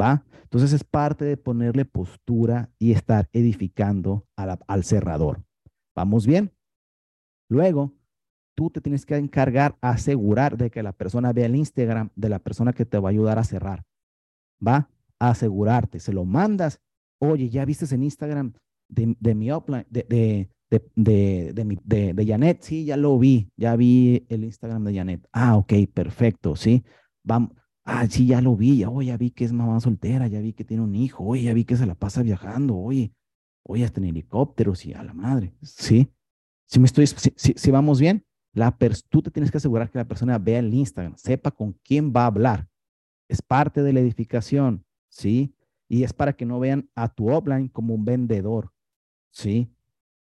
¿Va? 0.00 0.24
Entonces 0.42 0.72
es 0.72 0.84
parte 0.84 1.24
de 1.24 1.36
ponerle 1.36 1.84
postura 1.84 2.70
y 2.78 2.92
estar 2.92 3.28
edificando 3.32 4.26
al 4.36 4.84
cerrador. 4.84 5.44
¿Vamos 5.94 6.26
bien? 6.26 6.52
Luego, 7.50 7.92
tú 8.56 8.70
te 8.70 8.80
tienes 8.80 9.04
que 9.04 9.16
encargar, 9.16 9.76
asegurar 9.80 10.56
de 10.56 10.70
que 10.70 10.82
la 10.82 10.92
persona 10.92 11.32
vea 11.32 11.46
el 11.46 11.56
Instagram 11.56 12.10
de 12.14 12.28
la 12.28 12.38
persona 12.38 12.72
que 12.72 12.86
te 12.86 12.98
va 12.98 13.08
a 13.08 13.12
ayudar 13.12 13.38
a 13.38 13.44
cerrar. 13.44 13.84
¿Va? 14.66 14.88
asegurarte, 15.20 16.00
se 16.00 16.12
lo 16.12 16.24
mandas. 16.24 16.80
Oye, 17.20 17.48
¿ya 17.48 17.64
viste 17.64 17.94
en 17.94 18.02
Instagram 18.02 18.54
de, 18.88 19.14
de 19.20 19.34
mi 19.34 19.52
upline, 19.52 19.86
de, 19.90 20.04
de, 20.08 20.50
de, 20.70 21.52
de, 21.84 22.14
de, 22.14 22.26
Janet, 22.26 22.62
sí, 22.62 22.84
ya 22.84 22.96
lo 22.96 23.18
vi, 23.18 23.50
ya 23.56 23.74
vi 23.74 24.24
el 24.28 24.44
Instagram 24.44 24.84
de 24.84 24.94
Janet. 24.94 25.26
Ah, 25.32 25.56
ok, 25.56 25.72
perfecto, 25.92 26.54
sí. 26.54 26.84
Vamos. 27.24 27.50
Ah, 27.84 28.06
sí, 28.08 28.26
ya 28.26 28.40
lo 28.40 28.56
vi, 28.56 28.78
ya, 28.78 28.88
ya 29.02 29.16
vi 29.16 29.30
que 29.30 29.44
es 29.44 29.52
mamá 29.52 29.80
soltera, 29.80 30.28
ya 30.28 30.40
vi 30.40 30.52
que 30.52 30.64
tiene 30.64 30.82
un 30.82 30.94
hijo, 30.94 31.24
oye, 31.24 31.42
ya 31.44 31.54
vi 31.54 31.64
que 31.64 31.76
se 31.76 31.86
la 31.86 31.94
pasa 31.96 32.22
viajando, 32.22 32.76
oye, 32.76 33.12
oye, 33.64 33.84
hasta 33.84 34.00
en 34.00 34.06
helicóptero, 34.06 34.74
sí, 34.74 34.92
a 34.92 35.02
la 35.02 35.12
madre, 35.12 35.54
sí. 35.62 36.08
Si 36.66 36.78
me 36.78 36.86
estoy, 36.86 37.08
si, 37.08 37.32
si, 37.34 37.70
vamos 37.72 37.98
bien, 37.98 38.24
la 38.52 38.76
tú 39.08 39.22
te 39.22 39.30
tienes 39.30 39.50
que 39.50 39.56
asegurar 39.56 39.90
que 39.90 39.98
la 39.98 40.06
persona 40.06 40.38
vea 40.38 40.60
el 40.60 40.72
Instagram, 40.72 41.16
sepa 41.16 41.50
con 41.50 41.72
quién 41.82 42.12
va 42.12 42.24
a 42.24 42.26
hablar. 42.26 42.68
Es 43.28 43.42
parte 43.42 43.82
de 43.82 43.92
la 43.92 44.00
edificación, 44.00 44.84
¿sí? 45.08 45.54
Y 45.88 46.04
es 46.04 46.12
para 46.12 46.34
que 46.34 46.46
no 46.46 46.60
vean 46.60 46.88
a 46.94 47.08
tu 47.08 47.30
offline 47.30 47.68
como 47.68 47.94
un 47.94 48.04
vendedor, 48.04 48.72
¿sí? 49.32 49.68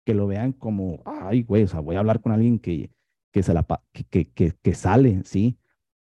Que 0.09 0.15
lo 0.15 0.25
vean 0.25 0.53
como, 0.53 1.03
ay, 1.05 1.43
güey, 1.43 1.65
o 1.65 1.67
sea, 1.67 1.81
voy 1.81 1.95
a 1.95 1.99
hablar 1.99 2.19
con 2.19 2.31
alguien 2.31 2.57
que, 2.57 2.89
que, 3.31 3.43
se 3.43 3.53
la, 3.53 3.63
que, 3.93 4.27
que, 4.31 4.55
que, 4.59 4.73
sale, 4.73 5.21
¿sí? 5.23 5.59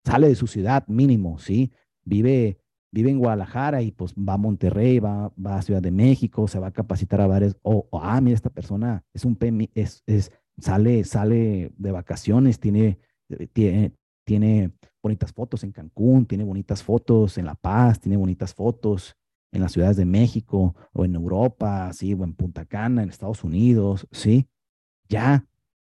Sale 0.06 0.28
de 0.28 0.34
su 0.36 0.46
ciudad 0.46 0.88
mínimo, 0.88 1.38
¿sí? 1.38 1.70
Vive, 2.02 2.56
vive 2.90 3.10
en 3.10 3.18
Guadalajara 3.18 3.82
y 3.82 3.90
pues 3.92 4.14
va 4.14 4.32
a 4.32 4.38
Monterrey, 4.38 5.00
va, 5.00 5.34
va 5.36 5.58
a 5.58 5.62
Ciudad 5.62 5.82
de 5.82 5.90
México, 5.90 6.48
se 6.48 6.58
va 6.58 6.68
a 6.68 6.72
capacitar 6.72 7.20
a 7.20 7.26
varios, 7.26 7.58
o, 7.60 7.90
ah, 7.92 8.18
mira, 8.22 8.36
esta 8.36 8.48
persona 8.48 9.04
es 9.12 9.26
un 9.26 9.36
es, 9.74 10.02
es, 10.06 10.32
sale, 10.56 11.04
sale 11.04 11.70
de 11.76 11.92
vacaciones, 11.92 12.58
tiene, 12.58 12.98
eh, 13.28 13.48
tiene, 13.52 13.92
tiene 14.24 14.72
bonitas 15.02 15.30
fotos 15.30 15.62
en 15.62 15.72
Cancún, 15.72 16.24
tiene 16.24 16.44
bonitas 16.44 16.82
fotos 16.82 17.36
en 17.36 17.44
La 17.44 17.54
Paz, 17.54 18.00
tiene 18.00 18.16
bonitas 18.16 18.54
fotos 18.54 19.14
en 19.52 19.60
las 19.60 19.72
ciudades 19.72 19.96
de 19.96 20.04
México 20.04 20.74
o 20.92 21.04
en 21.04 21.14
Europa, 21.14 21.92
¿sí? 21.92 22.14
o 22.14 22.24
en 22.24 22.34
Punta 22.34 22.64
Cana, 22.64 23.02
en 23.02 23.08
Estados 23.08 23.44
Unidos, 23.44 24.06
¿sí? 24.12 24.46
Ya 25.08 25.46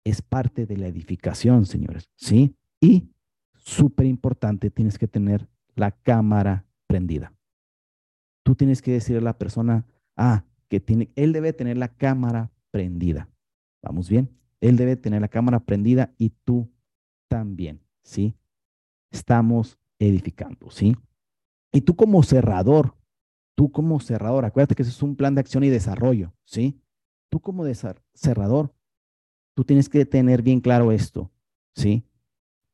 es 0.04 0.22
parte 0.22 0.66
de 0.66 0.76
la 0.76 0.86
edificación, 0.86 1.66
señores, 1.66 2.10
¿sí? 2.16 2.54
Y 2.80 3.08
súper 3.54 4.06
importante, 4.06 4.70
tienes 4.70 4.98
que 4.98 5.08
tener 5.08 5.48
la 5.74 5.90
cámara 5.90 6.64
prendida. 6.86 7.32
Tú 8.44 8.54
tienes 8.54 8.82
que 8.82 8.92
decirle 8.92 9.18
a 9.20 9.24
la 9.24 9.38
persona, 9.38 9.84
ah, 10.16 10.44
que 10.68 10.80
tiene, 10.80 11.10
él 11.16 11.32
debe 11.32 11.52
tener 11.52 11.76
la 11.76 11.88
cámara 11.88 12.52
prendida. 12.70 13.28
¿Vamos 13.82 14.08
bien? 14.08 14.30
Él 14.60 14.76
debe 14.76 14.96
tener 14.96 15.20
la 15.20 15.28
cámara 15.28 15.60
prendida 15.60 16.14
y 16.18 16.30
tú 16.44 16.70
también, 17.28 17.80
¿sí? 18.02 18.34
Estamos 19.10 19.78
edificando, 19.98 20.70
¿sí? 20.70 20.96
Y 21.72 21.80
tú 21.80 21.96
como 21.96 22.22
cerrador, 22.22 22.94
Tú 23.56 23.72
como 23.72 23.98
cerrador, 24.00 24.44
acuérdate 24.44 24.74
que 24.74 24.82
eso 24.82 24.90
es 24.90 25.02
un 25.02 25.16
plan 25.16 25.34
de 25.34 25.40
acción 25.40 25.64
y 25.64 25.70
desarrollo, 25.70 26.34
¿sí? 26.44 26.78
Tú 27.30 27.40
como 27.40 27.64
cerrador, 28.14 28.74
tú 29.56 29.64
tienes 29.64 29.88
que 29.88 30.04
tener 30.04 30.42
bien 30.42 30.60
claro 30.60 30.92
esto, 30.92 31.32
¿sí? 31.74 32.04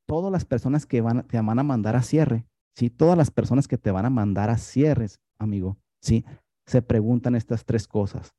Todas 0.07 0.33
las 0.33 0.45
personas 0.45 0.85
que 0.85 1.01
van, 1.01 1.27
te 1.27 1.41
van 1.41 1.59
a 1.59 1.63
mandar 1.63 1.95
a 1.95 2.03
cierre, 2.03 2.47
¿sí? 2.75 2.91
Todas 2.91 3.17
las 3.17 3.31
personas 3.31 3.69
que 3.69 3.79
te 3.79 3.93
van 3.93 4.05
a 4.05 4.11
mandar 4.11 4.51
a 4.51 4.59
cierres, 4.59 5.21
amigo, 5.39 5.79
¿sí? 6.01 6.25
Se 6.67 6.83
preguntan 6.83 7.37
estas 7.37 7.65
tres 7.65 7.87
cosas. 7.87 8.35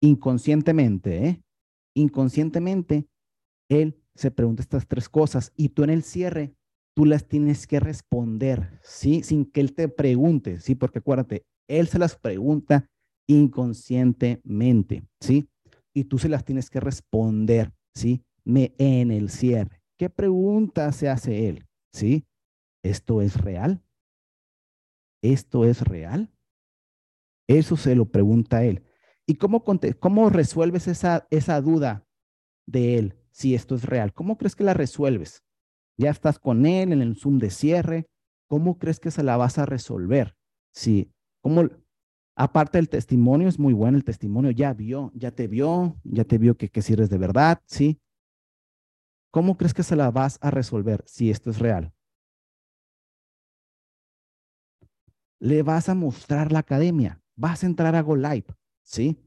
Inconscientemente, 0.00 1.26
¿eh? 1.26 1.42
Inconscientemente, 1.94 3.08
él 3.68 4.00
se 4.14 4.30
pregunta 4.30 4.62
estas 4.62 4.86
tres 4.86 5.08
cosas 5.08 5.52
y 5.56 5.70
tú 5.70 5.82
en 5.82 5.90
el 5.90 6.04
cierre 6.04 6.54
tú 6.94 7.04
las 7.04 7.26
tienes 7.26 7.66
que 7.66 7.80
responder, 7.80 8.80
¿sí? 8.82 9.22
Sin 9.22 9.44
que 9.44 9.60
él 9.60 9.74
te 9.74 9.88
pregunte, 9.88 10.60
¿sí? 10.60 10.74
Porque 10.74 11.00
acuérdate, 11.00 11.44
él 11.68 11.88
se 11.88 11.98
las 11.98 12.16
pregunta 12.16 12.88
inconscientemente, 13.28 15.04
¿sí? 15.20 15.48
Y 15.94 16.04
tú 16.04 16.18
se 16.18 16.28
las 16.28 16.44
tienes 16.44 16.70
que 16.70 16.80
responder, 16.80 17.72
¿sí? 17.94 18.24
Me, 18.44 18.74
en 18.78 19.10
el 19.10 19.30
cierre. 19.30 19.82
¿Qué 19.98 20.08
pregunta 20.08 20.90
se 20.92 21.08
hace 21.08 21.48
él? 21.48 21.66
¿Sí? 21.92 22.24
¿Esto 22.82 23.20
es 23.20 23.40
real? 23.40 23.82
¿Esto 25.22 25.64
es 25.64 25.82
real? 25.82 26.32
Eso 27.48 27.76
se 27.76 27.94
lo 27.94 28.06
pregunta 28.06 28.64
él. 28.64 28.84
¿Y 29.26 29.34
cómo, 29.34 29.64
cómo 29.98 30.30
resuelves 30.30 30.86
esa, 30.86 31.26
esa 31.30 31.60
duda 31.60 32.06
de 32.66 32.98
él 32.98 33.18
si 33.30 33.54
esto 33.54 33.74
es 33.74 33.84
real? 33.84 34.12
¿Cómo 34.14 34.38
crees 34.38 34.54
que 34.54 34.64
la 34.64 34.74
resuelves? 34.74 35.42
Ya 35.98 36.10
estás 36.10 36.38
con 36.38 36.64
él 36.64 36.92
en 36.92 37.02
el 37.02 37.16
Zoom 37.16 37.38
de 37.38 37.50
cierre. 37.50 38.06
¿Cómo 38.48 38.78
crees 38.78 39.00
que 39.00 39.10
se 39.10 39.22
la 39.24 39.36
vas 39.36 39.58
a 39.58 39.66
resolver? 39.66 40.36
Si 40.72 41.12
¿Cómo? 41.48 41.66
Aparte 42.36 42.78
el 42.78 42.90
testimonio 42.90 43.48
es 43.48 43.58
muy 43.58 43.72
bueno, 43.72 43.96
el 43.96 44.04
testimonio 44.04 44.50
ya 44.50 44.74
vio, 44.74 45.10
ya 45.14 45.30
te 45.30 45.48
vio, 45.48 45.96
ya 46.04 46.24
te 46.24 46.36
vio 46.36 46.58
que, 46.58 46.68
que 46.68 46.82
si 46.82 46.92
eres 46.92 47.08
de 47.08 47.16
verdad, 47.16 47.62
¿sí? 47.64 47.98
¿Cómo 49.30 49.56
crees 49.56 49.72
que 49.72 49.82
se 49.82 49.96
la 49.96 50.10
vas 50.10 50.38
a 50.42 50.50
resolver 50.50 51.02
si 51.06 51.30
esto 51.30 51.48
es 51.48 51.58
real? 51.58 51.94
Le 55.40 55.62
vas 55.62 55.88
a 55.88 55.94
mostrar 55.94 56.52
la 56.52 56.58
academia, 56.58 57.22
vas 57.34 57.64
a 57.64 57.66
entrar 57.66 57.94
a 57.94 58.02
Go 58.02 58.14
Live, 58.14 58.54
¿sí? 58.82 59.18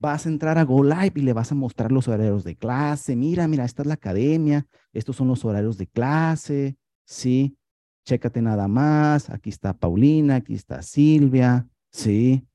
Vas 0.00 0.24
a 0.24 0.30
entrar 0.30 0.56
a 0.56 0.64
Go 0.64 0.82
Live 0.82 1.12
y 1.16 1.20
le 1.20 1.34
vas 1.34 1.52
a 1.52 1.54
mostrar 1.54 1.92
los 1.92 2.08
horarios 2.08 2.42
de 2.42 2.56
clase. 2.56 3.16
Mira, 3.16 3.46
mira, 3.48 3.66
esta 3.66 3.82
es 3.82 3.86
la 3.86 3.94
academia, 3.94 4.66
estos 4.94 5.16
son 5.16 5.28
los 5.28 5.44
horarios 5.44 5.76
de 5.76 5.88
clase, 5.88 6.78
¿sí? 7.04 7.58
Chécate 8.04 8.42
nada 8.42 8.68
más, 8.68 9.30
aquí 9.30 9.50
está 9.50 9.72
Paulina, 9.72 10.36
aquí 10.36 10.54
está 10.54 10.82
Silvia, 10.82 11.68
¿sí? 11.90 12.46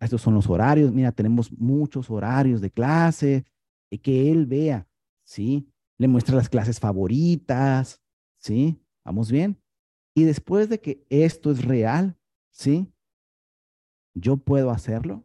Estos 0.00 0.22
son 0.22 0.34
los 0.34 0.48
horarios, 0.48 0.92
mira, 0.92 1.12
tenemos 1.12 1.52
muchos 1.52 2.10
horarios 2.10 2.60
de 2.60 2.70
clase, 2.70 3.44
y 3.90 3.98
que 3.98 4.30
él 4.30 4.46
vea, 4.46 4.88
¿sí? 5.24 5.68
Le 5.98 6.08
muestra 6.08 6.36
las 6.36 6.48
clases 6.48 6.80
favoritas, 6.80 8.02
¿sí? 8.38 8.80
¿Vamos 9.04 9.30
bien? 9.30 9.60
Y 10.14 10.24
después 10.24 10.68
de 10.68 10.80
que 10.80 11.04
esto 11.08 11.50
es 11.50 11.64
real, 11.64 12.16
¿sí? 12.50 12.92
Yo 14.14 14.36
puedo 14.36 14.70
hacerlo. 14.70 15.24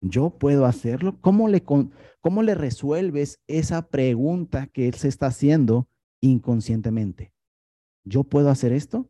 Yo 0.00 0.30
puedo 0.30 0.66
hacerlo. 0.66 1.18
¿Cómo 1.20 1.48
le, 1.48 1.62
cómo 1.62 2.42
le 2.42 2.54
resuelves 2.54 3.40
esa 3.46 3.88
pregunta 3.88 4.66
que 4.66 4.88
él 4.88 4.94
se 4.94 5.08
está 5.08 5.26
haciendo 5.26 5.88
inconscientemente? 6.20 7.31
¿Yo 8.04 8.24
puedo 8.24 8.48
hacer 8.50 8.72
esto? 8.72 9.08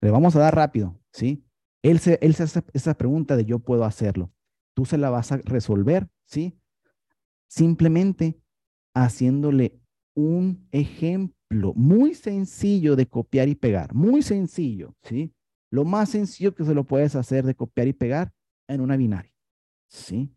Le 0.00 0.10
vamos 0.10 0.34
a 0.36 0.40
dar 0.40 0.54
rápido, 0.54 0.98
¿sí? 1.12 1.44
Él 1.82 1.98
se, 1.98 2.18
él 2.22 2.34
se 2.34 2.44
hace 2.44 2.62
esa 2.72 2.94
pregunta 2.94 3.36
de 3.36 3.44
yo 3.44 3.58
puedo 3.58 3.84
hacerlo. 3.84 4.32
Tú 4.74 4.84
se 4.84 4.98
la 4.98 5.10
vas 5.10 5.32
a 5.32 5.36
resolver, 5.38 6.08
¿sí? 6.26 6.58
Simplemente 7.48 8.40
haciéndole 8.94 9.80
un 10.14 10.66
ejemplo 10.72 11.72
muy 11.74 12.14
sencillo 12.14 12.96
de 12.96 13.06
copiar 13.06 13.48
y 13.48 13.54
pegar, 13.54 13.94
muy 13.94 14.22
sencillo, 14.22 14.94
¿sí? 15.02 15.32
Lo 15.70 15.84
más 15.84 16.10
sencillo 16.10 16.54
que 16.54 16.64
se 16.64 16.74
lo 16.74 16.84
puedes 16.84 17.14
hacer 17.14 17.44
de 17.44 17.54
copiar 17.54 17.88
y 17.88 17.92
pegar 17.92 18.32
en 18.68 18.80
una 18.80 18.96
binaria, 18.96 19.32
¿sí? 19.88 20.34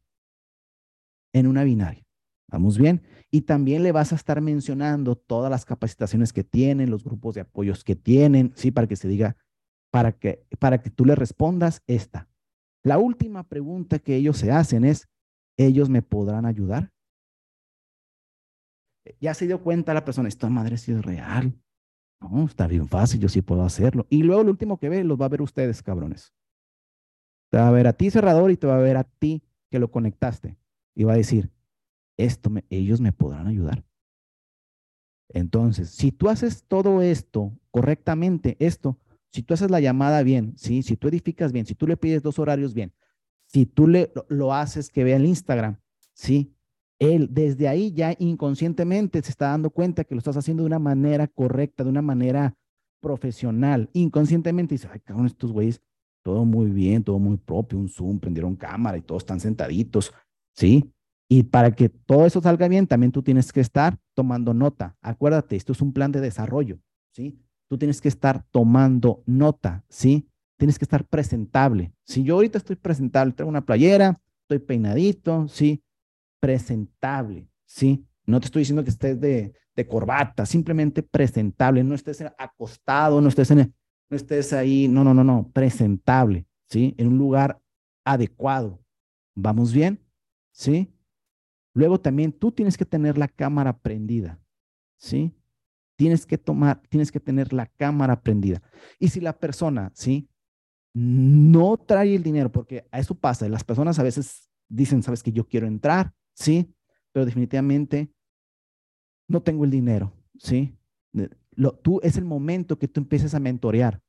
En 1.34 1.48
una 1.48 1.64
binaria. 1.64 2.05
¿Vamos 2.48 2.78
bien? 2.78 3.02
Y 3.32 3.42
también 3.42 3.84
le 3.84 3.92
vas 3.92 4.12
a 4.12 4.16
estar 4.16 4.40
mencionando 4.40 5.16
todas 5.16 5.50
las 5.50 5.66
capacitaciones 5.66 6.32
que 6.32 6.44
tienen, 6.44 6.90
los 6.90 7.04
grupos 7.04 7.36
de 7.36 7.42
apoyos 7.42 7.84
que 7.84 7.96
tienen, 7.96 8.54
¿sí? 8.56 8.72
Para 8.72 8.88
que 8.88 8.96
se 8.96 9.08
diga, 9.08 9.36
para 9.92 10.12
que, 10.12 10.46
para 10.60 10.82
que 10.82 10.90
tú 10.90 11.06
le 11.06 11.16
respondas 11.16 11.82
esta. 11.88 12.30
La 12.84 12.98
última 12.98 13.44
pregunta 13.48 14.00
que 14.00 14.16
ellos 14.16 14.38
se 14.38 14.52
hacen 14.52 14.86
es, 14.86 15.10
¿ellos 15.58 15.90
me 15.90 16.02
podrán 16.02 16.46
ayudar? 16.46 16.92
Ya 19.20 19.34
se 19.34 19.48
dio 19.48 19.62
cuenta 19.62 19.94
la 19.94 20.06
persona, 20.06 20.28
esta 20.28 20.50
madre 20.50 20.78
sí 20.78 20.92
es 20.92 21.04
real. 21.04 21.60
No, 22.22 22.46
está 22.46 22.68
bien 22.68 22.88
fácil, 22.88 23.20
yo 23.20 23.30
sí 23.30 23.42
puedo 23.42 23.64
hacerlo. 23.64 24.06
Y 24.10 24.24
luego 24.24 24.44
lo 24.44 24.52
último 24.52 24.78
que 24.78 24.90
ve, 24.90 25.04
los 25.04 25.20
va 25.20 25.26
a 25.26 25.30
ver 25.30 25.42
ustedes, 25.42 25.82
cabrones. 25.82 26.34
Te 27.52 27.58
va 27.58 27.68
a 27.68 27.72
ver 27.72 27.88
a 27.88 27.94
ti 27.94 28.10
cerrador 28.10 28.52
y 28.52 28.58
te 28.58 28.68
va 28.68 28.76
a 28.76 28.82
ver 28.82 28.98
a 28.98 29.04
ti 29.04 29.44
que 29.70 29.80
lo 29.80 29.92
conectaste. 29.92 30.58
Y 30.96 31.04
va 31.04 31.14
a 31.14 31.18
decir, 31.18 31.52
esto 32.18 32.52
ellos 32.70 33.02
me 33.02 33.12
podrán 33.12 33.48
ayudar. 33.48 33.84
Entonces, 35.30 35.90
si 35.90 36.12
tú 36.12 36.30
haces 36.30 36.64
todo 36.68 37.02
esto 37.02 37.52
correctamente, 37.72 38.56
esto, 38.60 38.98
si 39.32 39.44
tú 39.44 39.54
haces 39.54 39.70
la 39.72 39.80
llamada 39.80 40.24
bien, 40.24 40.54
¿sí? 40.58 40.84
si 40.84 40.96
tú 40.96 41.08
edificas 41.08 41.52
bien, 41.52 41.66
si 41.66 41.76
tú 41.76 41.88
le 41.88 41.98
pides 41.98 42.24
dos 42.24 42.40
horarios 42.40 42.74
bien, 42.74 42.94
si 43.48 43.66
tú 43.66 43.88
le, 43.88 44.12
lo 44.30 44.54
haces 44.54 44.90
que 44.90 45.04
vea 45.04 45.18
el 45.18 45.26
Instagram, 45.26 45.78
¿sí? 46.14 46.56
Él 47.00 47.28
desde 47.32 47.68
ahí 47.68 47.92
ya 47.92 48.16
inconscientemente 48.18 49.22
se 49.22 49.30
está 49.30 49.50
dando 49.50 49.70
cuenta 49.70 50.04
que 50.04 50.16
lo 50.16 50.20
estás 50.20 50.38
haciendo 50.38 50.64
de 50.64 50.68
una 50.68 50.80
manera 50.80 51.28
correcta, 51.28 51.84
de 51.84 51.90
una 51.90 52.02
manera 52.02 52.56
profesional. 53.02 53.90
Inconscientemente 53.94 54.76
dice, 54.76 54.88
ay, 54.92 55.02
cabrón, 55.02 55.26
estos 55.26 55.52
güeyes, 55.52 55.82
todo 56.24 56.46
muy 56.46 56.72
bien, 56.72 57.04
todo 57.04 57.20
muy 57.20 57.38
propio, 57.38 57.78
un 57.78 57.90
Zoom, 57.90 58.20
prendieron 58.20 58.56
cámara 58.56 58.98
y 58.98 59.02
todos 59.02 59.24
están 59.24 59.40
sentaditos, 59.40 60.14
¿sí? 60.56 60.95
Y 61.28 61.44
para 61.44 61.72
que 61.72 61.90
todo 61.90 62.26
eso 62.26 62.42
salga 62.42 62.68
bien, 62.68 62.88
también 62.88 63.12
tú 63.12 63.24
tienes 63.24 63.52
que 63.52 63.62
estar 63.62 63.98
tomando 64.14 64.54
nota. 64.54 64.96
Acuérdate, 65.02 65.56
esto 65.56 65.72
es 65.72 65.82
un 65.82 65.92
plan 65.92 66.12
de 66.12 66.22
desarrollo, 66.22 66.80
¿sí? 67.12 67.40
Tú 67.68 67.78
tienes 67.78 68.00
que 68.00 68.10
estar 68.10 68.46
tomando 68.52 69.24
nota, 69.26 69.84
¿sí? 69.90 70.28
Tienes 70.58 70.78
que 70.78 70.86
estar 70.86 71.06
presentable. 71.06 71.94
Si 72.04 72.24
yo 72.24 72.36
ahorita 72.36 72.60
estoy 72.60 72.76
presentable, 72.76 73.34
tengo 73.34 73.50
una 73.50 73.66
playera, 73.66 74.22
estoy 74.44 74.60
peinadito, 74.60 75.48
¿sí? 75.48 75.84
Presentable, 76.40 77.50
¿sí? 77.66 78.06
No 78.28 78.40
te 78.40 78.46
estoy 78.46 78.62
diciendo 78.62 78.84
que 78.84 78.92
estés 78.92 79.20
de, 79.20 79.54
de 79.76 79.88
corbata, 79.88 80.46
simplemente 80.46 81.02
presentable, 81.02 81.84
no 81.84 81.96
estés 81.96 82.24
acostado, 82.38 83.20
no 83.20 83.30
estés, 83.30 83.50
en, 83.50 83.74
no 84.10 84.16
estés 84.16 84.54
ahí, 84.54 84.88
no, 84.88 85.04
no, 85.04 85.14
no, 85.16 85.24
no, 85.24 85.50
presentable, 85.52 86.46
¿sí? 86.70 86.94
En 86.98 87.08
un 87.08 87.18
lugar 87.18 87.60
adecuado. 88.06 88.80
¿Vamos 89.36 89.74
bien? 89.74 90.00
¿Sí? 90.52 90.95
Luego 91.76 92.00
también 92.00 92.32
tú 92.32 92.54
tienes 92.54 92.78
que 92.78 92.86
tener 92.86 93.18
la 93.18 93.28
cámara 93.28 93.78
prendida, 93.78 94.40
¿sí? 94.98 95.36
Tienes 95.98 96.26
que 96.26 96.38
tomar, 96.38 96.82
tienes 96.88 97.12
que 97.12 97.20
tener 97.20 97.52
la 97.52 97.66
cámara 97.66 98.22
prendida. 98.24 98.62
Y 98.98 99.10
si 99.10 99.20
la 99.20 99.38
persona, 99.38 99.92
¿sí? 99.94 100.30
No 100.94 101.76
trae 101.76 102.16
el 102.16 102.24
dinero, 102.24 102.50
porque 102.50 102.88
a 102.92 103.00
eso 103.00 103.14
pasa, 103.14 103.50
las 103.50 103.66
personas 103.66 104.00
a 104.00 104.04
veces 104.04 104.50
dicen, 104.70 105.04
sabes 105.04 105.22
que 105.22 105.34
yo 105.34 105.50
quiero 105.50 105.68
entrar, 105.68 106.14
¿sí? 106.34 106.74
Pero 107.12 107.26
definitivamente 107.26 108.10
no 109.28 109.42
tengo 109.42 109.66
el 109.66 109.72
dinero, 109.72 110.14
¿sí? 110.40 110.78
Tú, 111.84 112.00
es 112.04 112.16
el 112.16 112.24
momento 112.24 112.80
que 112.80 112.88
tú 112.88 113.02
empieces 113.02 113.36
a 113.36 113.42
mentorear. 113.42 114.02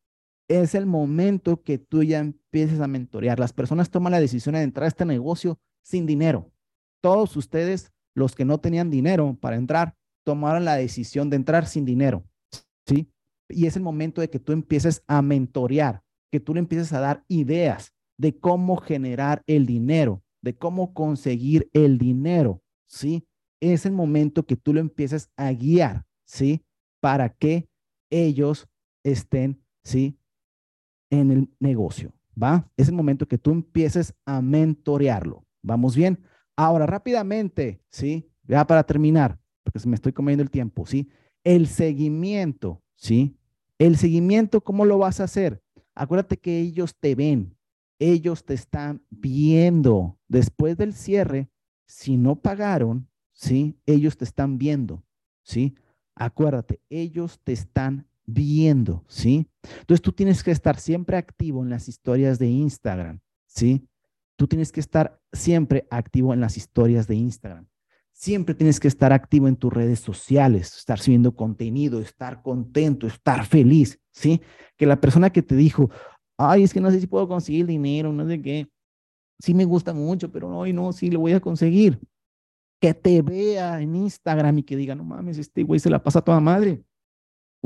Es 0.46 0.76
el 0.76 0.86
momento 0.86 1.64
que 1.64 1.78
tú 1.78 2.04
ya 2.04 2.20
empieces 2.20 2.78
a 2.78 2.86
mentorear. 2.86 3.40
Las 3.40 3.52
personas 3.52 3.90
toman 3.90 4.12
la 4.12 4.20
decisión 4.20 4.54
de 4.54 4.62
entrar 4.62 4.84
a 4.84 4.88
este 4.88 5.04
negocio 5.04 5.58
sin 5.82 6.06
dinero 6.06 6.52
todos 7.02 7.36
ustedes, 7.36 7.92
los 8.14 8.34
que 8.34 8.44
no 8.44 8.58
tenían 8.58 8.90
dinero 8.90 9.36
para 9.40 9.56
entrar, 9.56 9.94
tomaron 10.24 10.64
la 10.64 10.76
decisión 10.76 11.30
de 11.30 11.36
entrar 11.36 11.66
sin 11.66 11.84
dinero, 11.84 12.24
¿sí? 12.86 13.10
Y 13.48 13.66
es 13.66 13.76
el 13.76 13.82
momento 13.82 14.20
de 14.20 14.28
que 14.28 14.40
tú 14.40 14.52
empieces 14.52 15.02
a 15.06 15.22
mentorear, 15.22 16.02
que 16.32 16.40
tú 16.40 16.52
le 16.54 16.60
empieces 16.60 16.92
a 16.92 17.00
dar 17.00 17.24
ideas 17.28 17.92
de 18.18 18.36
cómo 18.38 18.76
generar 18.76 19.42
el 19.46 19.66
dinero, 19.66 20.22
de 20.42 20.56
cómo 20.56 20.94
conseguir 20.94 21.70
el 21.72 21.98
dinero, 21.98 22.62
¿sí? 22.88 23.26
Es 23.60 23.86
el 23.86 23.92
momento 23.92 24.44
que 24.44 24.56
tú 24.56 24.74
lo 24.74 24.80
empieces 24.80 25.30
a 25.36 25.52
guiar, 25.52 26.04
¿sí? 26.24 26.64
Para 27.00 27.28
que 27.28 27.68
ellos 28.10 28.68
estén, 29.04 29.62
¿sí? 29.84 30.18
En 31.10 31.30
el 31.30 31.50
negocio, 31.60 32.12
¿va? 32.40 32.70
Es 32.76 32.88
el 32.88 32.94
momento 32.94 33.28
que 33.28 33.38
tú 33.38 33.52
empieces 33.52 34.14
a 34.24 34.40
mentorearlo. 34.40 35.44
¿Vamos 35.62 35.96
bien? 35.96 36.24
Ahora, 36.56 36.86
rápidamente, 36.86 37.82
¿sí? 37.90 38.28
Ya 38.44 38.66
para 38.66 38.82
terminar, 38.84 39.38
porque 39.62 39.86
me 39.86 39.94
estoy 39.94 40.12
comiendo 40.12 40.42
el 40.42 40.50
tiempo, 40.50 40.86
¿sí? 40.86 41.08
El 41.44 41.66
seguimiento, 41.66 42.82
¿sí? 42.96 43.36
El 43.78 43.96
seguimiento, 43.98 44.62
¿cómo 44.62 44.84
lo 44.84 44.98
vas 44.98 45.20
a 45.20 45.24
hacer? 45.24 45.62
Acuérdate 45.94 46.38
que 46.38 46.60
ellos 46.60 46.96
te 46.98 47.14
ven, 47.14 47.56
ellos 47.98 48.44
te 48.44 48.54
están 48.54 49.02
viendo. 49.10 50.18
Después 50.28 50.76
del 50.76 50.94
cierre, 50.94 51.50
si 51.86 52.16
no 52.16 52.36
pagaron, 52.40 53.08
¿sí? 53.32 53.78
Ellos 53.86 54.16
te 54.16 54.24
están 54.24 54.58
viendo, 54.58 55.04
¿sí? 55.42 55.74
Acuérdate, 56.14 56.80
ellos 56.88 57.38
te 57.44 57.52
están 57.52 58.08
viendo, 58.24 59.04
¿sí? 59.08 59.46
Entonces 59.80 60.02
tú 60.02 60.12
tienes 60.12 60.42
que 60.42 60.50
estar 60.50 60.80
siempre 60.80 61.16
activo 61.16 61.62
en 61.62 61.70
las 61.70 61.88
historias 61.88 62.38
de 62.38 62.48
Instagram, 62.48 63.20
¿sí? 63.46 63.86
Tú 64.36 64.46
tienes 64.46 64.70
que 64.70 64.80
estar 64.80 65.20
siempre 65.32 65.86
activo 65.90 66.32
en 66.34 66.40
las 66.40 66.56
historias 66.56 67.06
de 67.06 67.16
Instagram. 67.16 67.66
Siempre 68.12 68.54
tienes 68.54 68.80
que 68.80 68.88
estar 68.88 69.12
activo 69.12 69.48
en 69.48 69.56
tus 69.56 69.72
redes 69.72 70.00
sociales, 70.00 70.74
estar 70.76 70.98
subiendo 70.98 71.34
contenido, 71.34 72.00
estar 72.00 72.42
contento, 72.42 73.06
estar 73.06 73.44
feliz, 73.44 74.00
¿sí? 74.10 74.40
Que 74.76 74.86
la 74.86 75.00
persona 75.00 75.30
que 75.30 75.42
te 75.42 75.54
dijo, 75.54 75.90
ay, 76.38 76.62
es 76.62 76.72
que 76.72 76.80
no 76.80 76.90
sé 76.90 77.00
si 77.00 77.06
puedo 77.06 77.28
conseguir 77.28 77.66
dinero, 77.66 78.12
no 78.12 78.26
sé 78.26 78.40
qué, 78.40 78.70
sí 79.38 79.54
me 79.54 79.64
gusta 79.64 79.92
mucho, 79.92 80.30
pero 80.30 80.48
hoy 80.56 80.72
no, 80.72 80.92
sí 80.92 81.10
lo 81.10 81.20
voy 81.20 81.32
a 81.32 81.40
conseguir. 81.40 82.00
Que 82.80 82.94
te 82.94 83.22
vea 83.22 83.80
en 83.80 83.94
Instagram 83.94 84.58
y 84.58 84.62
que 84.62 84.76
diga, 84.76 84.94
no 84.94 85.04
mames, 85.04 85.38
este 85.38 85.62
güey 85.62 85.80
se 85.80 85.90
la 85.90 86.02
pasa 86.02 86.20
a 86.20 86.22
toda 86.22 86.40
madre. 86.40 86.84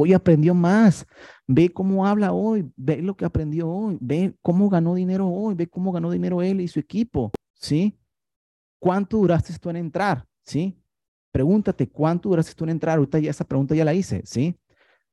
Hoy 0.00 0.12
aprendió 0.12 0.54
más. 0.54 1.06
Ve 1.46 1.70
cómo 1.70 2.06
habla 2.06 2.32
hoy, 2.32 2.70
ve 2.76 3.02
lo 3.02 3.16
que 3.16 3.24
aprendió 3.24 3.68
hoy, 3.68 3.98
ve 4.00 4.34
cómo 4.40 4.68
ganó 4.68 4.94
dinero 4.94 5.28
hoy, 5.28 5.54
ve 5.54 5.66
cómo 5.66 5.92
ganó 5.92 6.10
dinero 6.10 6.42
él 6.42 6.60
y 6.60 6.68
su 6.68 6.78
equipo, 6.78 7.32
¿sí? 7.54 7.98
¿Cuánto 8.78 9.18
duraste 9.18 9.58
tú 9.58 9.68
en 9.68 9.76
entrar? 9.76 10.26
¿Sí? 10.44 10.80
Pregúntate, 11.32 11.88
¿cuánto 11.88 12.28
duraste 12.28 12.54
tú 12.54 12.64
en 12.64 12.70
entrar? 12.70 12.98
Ahorita 12.98 13.18
ya 13.18 13.30
esa 13.30 13.44
pregunta 13.44 13.74
ya 13.74 13.84
la 13.84 13.94
hice, 13.94 14.22
¿sí? 14.24 14.56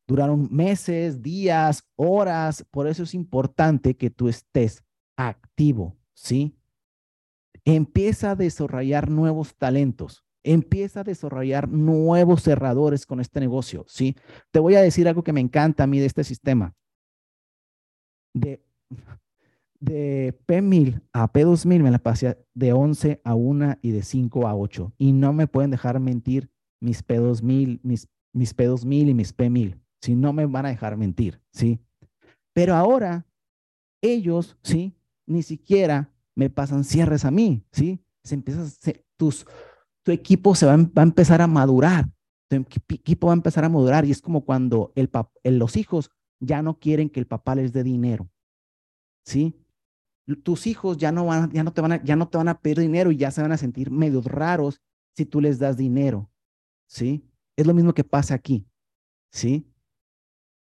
duraron 0.08 0.48
meses, 0.50 1.22
días, 1.22 1.84
horas. 1.96 2.66
Por 2.72 2.88
eso 2.88 3.04
es 3.04 3.14
importante 3.14 3.96
que 3.96 4.10
tú 4.10 4.30
estés 4.30 4.84
activo, 5.18 5.98
¿sí? 6.14 6.58
Empieza 7.66 8.32
a 8.32 8.36
desarrollar 8.36 9.10
nuevos 9.10 9.56
talentos. 9.56 10.24
Empieza 10.50 11.02
a 11.02 11.04
desarrollar 11.04 11.68
nuevos 11.68 12.42
cerradores 12.42 13.06
con 13.06 13.20
este 13.20 13.42
negocio, 13.42 13.84
¿sí? 13.86 14.16
Te 14.50 14.60
voy 14.60 14.76
a 14.76 14.82
decir 14.82 15.06
algo 15.06 15.22
que 15.22 15.34
me 15.34 15.42
encanta 15.42 15.84
a 15.84 15.88
mí 15.88 16.00
de 16.00 16.06
este 16.06 16.24
sistema. 16.24 16.74
De, 18.34 18.64
de 19.82 20.40
P1000 20.48 21.02
a 21.12 21.34
P2000 21.34 21.84
me 21.84 21.92
la 21.92 22.00
pasé 22.00 22.38
de 22.54 22.72
11 22.72 23.20
a 23.26 23.36
1 23.36 23.80
y 23.82 23.92
de 23.92 24.04
5 24.04 24.48
a 24.48 24.56
8. 24.56 24.94
Y 24.98 25.12
no 25.12 25.34
me 25.34 25.48
pueden 25.48 25.72
dejar 25.72 26.00
mentir 26.00 26.50
mis 26.80 27.06
P2000, 27.06 27.82
mis, 27.84 28.08
mis 28.32 28.56
P2000 28.56 29.10
y 29.10 29.14
mis 29.14 29.36
P1000. 29.36 29.82
Si 30.00 30.16
no 30.16 30.32
me 30.32 30.46
van 30.46 30.66
a 30.66 30.70
dejar 30.70 30.96
mentir, 30.96 31.42
¿sí? 31.52 31.82
Pero 32.54 32.74
ahora 32.74 33.28
ellos, 34.02 34.58
¿sí? 34.64 34.96
Ni 35.26 35.44
siquiera 35.44 36.14
me 36.36 36.50
pasan 36.50 36.86
cierres 36.86 37.26
a 37.26 37.32
mí, 37.32 37.66
¿sí? 37.74 38.00
Se 38.24 38.36
empieza, 38.36 38.64
tus, 39.18 39.46
tu 40.08 40.14
equipo 40.14 40.56
se 40.56 40.66
va, 40.66 40.72
a 40.72 41.02
empezar 41.02 41.42
a 41.42 41.48
madurar, 41.48 42.10
tu 42.50 42.56
equipo 42.56 43.28
va 43.28 43.34
a 43.34 43.36
empezar 43.36 43.66
a 43.66 43.70
madurar 43.70 44.06
y 44.06 44.12
es 44.12 44.22
como 44.22 44.46
cuando 44.46 44.94
el, 44.96 45.10
los 45.58 45.76
hijos 45.76 46.12
ya 46.40 46.62
no 46.62 46.80
quieren 46.80 47.10
que 47.10 47.20
el 47.20 47.28
papá 47.28 47.56
les 47.56 47.74
dé 47.74 47.84
dinero, 47.84 48.30
¿sí? 49.26 49.54
Tus 50.44 50.66
hijos 50.66 50.96
ya 50.96 51.12
no, 51.12 51.26
van, 51.26 51.52
ya, 51.52 51.62
no 51.62 51.74
te 51.74 51.82
van 51.82 51.92
a, 51.92 52.04
ya 52.06 52.16
no 52.16 52.30
te 52.30 52.38
van 52.38 52.48
a 52.48 52.62
pedir 52.62 52.80
dinero 52.80 53.12
y 53.12 53.18
ya 53.18 53.32
se 53.32 53.42
van 53.42 53.52
a 53.52 53.58
sentir 53.58 53.92
medios 53.92 54.24
raros 54.24 54.80
si 55.14 55.26
tú 55.26 55.42
les 55.42 55.60
das 55.60 55.76
dinero, 55.76 56.32
¿sí? 56.88 57.30
Es 57.58 57.68
lo 57.68 57.74
mismo 57.74 57.94
que 57.94 58.06
pasa 58.06 58.34
aquí, 58.34 58.66
¿sí? 59.30 59.70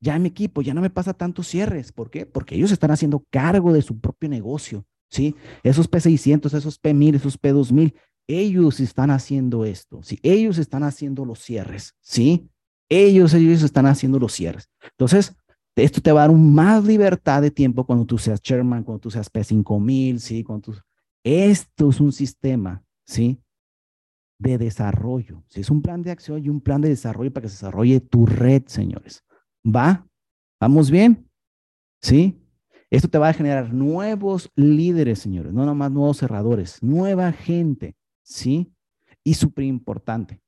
Ya 0.02 0.18
en 0.18 0.24
mi 0.24 0.28
equipo 0.28 0.62
ya 0.62 0.74
no 0.74 0.82
me 0.82 0.90
pasa 0.90 1.14
tantos 1.14 1.48
cierres. 1.48 1.94
¿Por 1.94 2.10
qué? 2.10 2.26
Porque 2.26 2.56
ellos 2.56 2.74
están 2.74 2.92
haciendo 2.92 3.24
cargo 3.30 3.72
de 3.72 3.82
su 3.82 3.98
propio 3.98 4.28
negocio. 4.28 4.86
¿sí? 5.10 5.36
Esos 5.64 5.90
P600, 5.90 6.54
esos 6.54 6.82
P1000, 6.82 7.16
esos 7.16 7.40
P2000, 7.40 7.94
ellos 8.28 8.80
están 8.80 9.10
haciendo 9.10 9.66
esto. 9.66 10.04
¿sí? 10.04 10.20
Ellos 10.22 10.58
están 10.58 10.84
haciendo 10.84 11.26
los 11.26 11.40
cierres. 11.40 11.96
¿sí? 12.02 12.50
Ellos, 12.90 13.34
ellos 13.34 13.64
están 13.64 13.86
haciendo 13.86 14.20
los 14.20 14.34
cierres. 14.34 14.70
Entonces, 14.92 15.36
esto 15.76 16.02
te 16.02 16.12
va 16.12 16.24
a 16.24 16.28
dar 16.28 16.36
más 16.36 16.86
libertad 16.86 17.42
de 17.42 17.52
tiempo 17.52 17.86
cuando 17.86 18.06
tú 18.06 18.18
seas 18.18 18.42
chairman, 18.42 18.84
cuando 18.84 19.00
tú 19.00 19.12
seas 19.12 19.32
P5000, 19.32 20.18
¿sí? 20.18 20.44
Cuando 20.44 20.72
tú... 20.72 20.80
Esto 21.24 21.90
es 21.90 22.00
un 22.00 22.12
sistema, 22.12 22.84
¿sí? 23.06 23.40
De 24.40 24.58
desarrollo. 24.58 25.44
Es 25.54 25.70
un 25.70 25.82
plan 25.82 26.02
de 26.02 26.12
acción 26.12 26.44
y 26.44 26.50
un 26.50 26.62
plan 26.62 26.82
de 26.82 26.90
desarrollo 26.90 27.32
para 27.32 27.44
que 27.44 27.50
se 27.50 27.56
desarrolle 27.56 28.00
tu 28.00 28.26
red, 28.26 28.64
señores. 28.66 29.24
¿Va? 29.64 30.08
¿Vamos 30.60 30.90
bien? 30.90 31.30
¿Sí? 32.02 32.42
Esto 32.90 33.10
te 33.10 33.18
va 33.18 33.30
a 33.30 33.34
generar 33.34 33.74
nuevos 33.74 34.50
líderes, 34.56 35.20
señores, 35.20 35.54
no 35.54 35.66
nomás 35.66 35.92
nuevos 35.92 36.18
cerradores, 36.18 36.82
nueva 36.82 37.34
gente, 37.34 37.98
¿sí? 38.28 38.74
Y 39.24 39.36
súper 39.36 39.66
importante, 39.66 40.42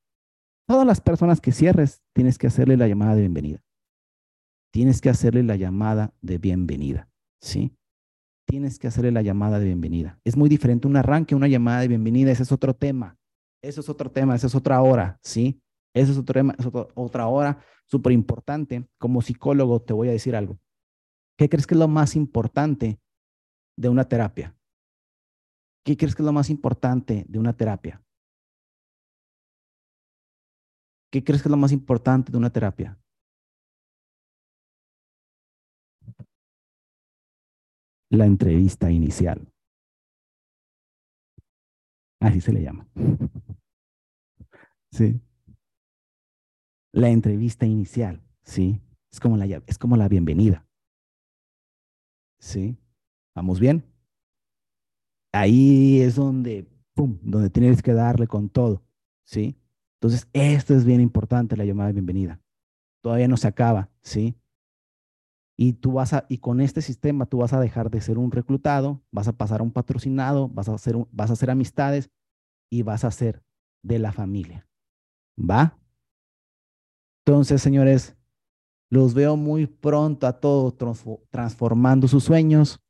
todas 0.67 0.85
las 0.85 1.01
personas 1.01 1.41
que 1.41 1.51
cierres, 1.51 2.01
tienes 2.13 2.37
que 2.37 2.47
hacerle 2.47 2.77
la 2.77 2.87
llamada 2.87 3.15
de 3.15 3.21
bienvenida. 3.21 3.63
Tienes 4.71 5.01
que 5.01 5.09
hacerle 5.09 5.43
la 5.43 5.55
llamada 5.55 6.13
de 6.21 6.37
bienvenida, 6.37 7.09
¿sí? 7.41 7.75
Tienes 8.45 8.77
que 8.77 8.87
hacerle 8.87 9.11
la 9.11 9.21
llamada 9.21 9.59
de 9.59 9.65
bienvenida. 9.65 10.19
Es 10.23 10.37
muy 10.37 10.49
diferente 10.49 10.87
un 10.87 10.95
arranque, 10.95 11.35
una 11.35 11.47
llamada 11.47 11.81
de 11.81 11.87
bienvenida, 11.87 12.31
ese 12.31 12.43
es 12.43 12.51
otro 12.51 12.75
tema. 12.75 13.17
Eso 13.61 13.81
es 13.81 13.89
otro 13.89 14.11
tema, 14.11 14.35
esa 14.35 14.47
es 14.47 14.55
otra 14.55 14.81
hora, 14.81 15.19
¿sí? 15.23 15.61
Ese 15.93 16.11
es 16.11 16.17
otro 16.17 16.33
tema, 16.33 16.55
es 16.57 16.65
otra 16.95 17.27
hora 17.27 17.59
súper 17.85 18.11
importante. 18.13 18.87
Como 18.99 19.21
psicólogo 19.21 19.81
te 19.81 19.93
voy 19.93 20.09
a 20.09 20.11
decir 20.11 20.35
algo. 20.35 20.59
¿Qué 21.37 21.49
crees 21.49 21.65
que 21.65 21.73
es 21.73 21.79
lo 21.79 21.87
más 21.87 22.15
importante 22.15 22.99
de 23.77 23.89
una 23.89 24.03
terapia? 24.03 24.55
¿Qué 25.89 25.97
crees 25.97 26.13
que 26.13 26.21
es 26.21 26.25
lo 26.27 26.33
más 26.33 26.51
importante 26.51 27.25
de 27.27 27.39
una 27.39 27.57
terapia? 27.57 27.99
¿Qué 31.11 31.23
crees 31.23 31.41
que 31.41 31.47
es 31.47 31.51
lo 31.51 31.57
más 31.57 31.71
importante 31.71 32.31
de 32.31 32.37
una 32.37 32.51
terapia? 32.51 32.95
La 38.11 38.27
entrevista 38.27 38.91
inicial. 38.91 39.51
Así 42.19 42.39
se 42.39 42.53
le 42.53 42.61
llama. 42.61 42.87
Sí 44.91 45.19
la 46.91 47.09
entrevista 47.09 47.65
inicial, 47.65 48.21
¿sí? 48.41 48.81
Es 49.11 49.19
como 49.19 49.37
la, 49.37 49.45
es 49.45 49.77
como 49.77 49.95
la 49.95 50.07
bienvenida. 50.07 50.67
¿Sí? 52.39 52.77
¿Vamos 53.35 53.59
bien? 53.59 53.83
Ahí 55.31 56.01
es 56.01 56.15
donde, 56.15 56.67
pum, 56.93 57.19
donde 57.21 57.49
tienes 57.49 57.81
que 57.81 57.93
darle 57.93 58.27
con 58.27 58.49
todo, 58.49 58.83
¿sí? 59.25 59.55
Entonces, 60.01 60.27
esto 60.33 60.73
es 60.73 60.85
bien 60.85 61.01
importante, 61.01 61.57
la 61.57 61.65
llamada 61.65 61.87
de 61.87 61.93
bienvenida. 61.93 62.39
Todavía 63.01 63.27
no 63.27 63.37
se 63.37 63.47
acaba, 63.47 63.89
¿sí? 64.01 64.35
Y 65.57 65.73
tú 65.73 65.93
vas 65.93 66.13
a, 66.13 66.25
y 66.29 66.37
con 66.37 66.61
este 66.61 66.81
sistema 66.81 67.25
tú 67.25 67.39
vas 67.39 67.53
a 67.53 67.59
dejar 67.59 67.91
de 67.91 67.99
ser 67.99 68.17
un 68.17 68.31
reclutado, 68.31 69.01
vas 69.11 69.27
a 69.27 69.33
pasar 69.33 69.59
a 69.59 69.63
un 69.63 69.71
patrocinado, 69.71 70.47
vas 70.47 70.69
a 70.69 70.73
hacer, 70.73 70.95
vas 71.11 71.29
a 71.29 71.33
hacer 71.33 71.51
amistades 71.51 72.09
y 72.71 72.83
vas 72.83 73.03
a 73.03 73.11
ser 73.11 73.43
de 73.83 73.99
la 73.99 74.13
familia. 74.13 74.67
¿Va? 75.37 75.77
Entonces, 77.25 77.61
señores, 77.61 78.15
los 78.89 79.13
veo 79.13 79.35
muy 79.35 79.67
pronto 79.67 80.27
a 80.27 80.39
todos 80.39 80.75
transformando 81.29 82.07
sus 82.07 82.23
sueños 82.23 82.81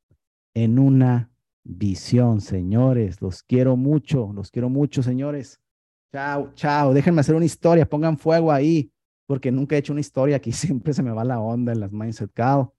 en 0.53 0.79
una 0.79 1.31
visión, 1.63 2.41
señores. 2.41 3.21
Los 3.21 3.43
quiero 3.43 3.75
mucho, 3.75 4.31
los 4.33 4.51
quiero 4.51 4.69
mucho, 4.69 5.03
señores. 5.03 5.59
Chao, 6.11 6.51
chao. 6.53 6.93
Déjenme 6.93 7.21
hacer 7.21 7.35
una 7.35 7.45
historia, 7.45 7.87
pongan 7.87 8.17
fuego 8.17 8.51
ahí, 8.51 8.91
porque 9.25 9.51
nunca 9.51 9.75
he 9.75 9.79
hecho 9.79 9.93
una 9.93 10.01
historia 10.01 10.37
aquí. 10.37 10.51
Siempre 10.53 10.93
se 10.93 11.03
me 11.03 11.11
va 11.11 11.23
la 11.23 11.39
onda 11.39 11.71
en 11.71 11.79
las 11.79 11.91
Mindset 11.91 12.31
Cow. 12.33 12.73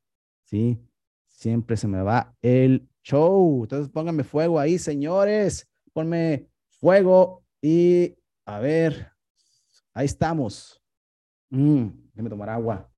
Sí, 0.45 0.81
siempre 1.29 1.77
se 1.77 1.87
me 1.87 2.03
va 2.03 2.37
el 2.43 2.89
show. 3.03 3.63
Entonces 3.63 3.89
pónganme 3.89 4.25
fuego 4.25 4.59
ahí, 4.59 4.79
señores. 4.79 5.69
Ponme 5.93 6.49
fuego 6.69 7.45
y 7.63 8.17
a 8.45 8.59
ver, 8.59 9.13
ahí 9.95 10.07
estamos. 10.07 10.83
Mm, 11.51 11.89
déjame 12.13 12.31
tomar 12.31 12.51
agua. 12.51 12.90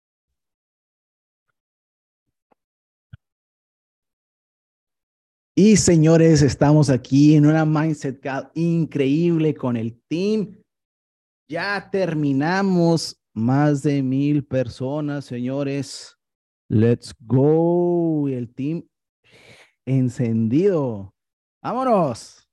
Y 5.55 5.77
señores, 5.77 6.43
estamos 6.43 6.89
aquí 6.89 7.35
en 7.35 7.47
una 7.47 7.65
Mindset 7.65 8.21
increíble 8.55 9.55
con 9.55 9.77
el 9.77 10.01
team. 10.09 10.57
Ya 11.49 11.89
terminamos 11.91 13.21
más 13.35 13.83
de 13.83 14.03
mil 14.03 14.45
personas, 14.45 15.25
señores. 15.25 16.17
Let's 16.69 17.15
go. 17.21 18.29
el 18.29 18.53
team 18.55 18.87
encendido. 19.87 21.15
Vámonos. 21.63 22.49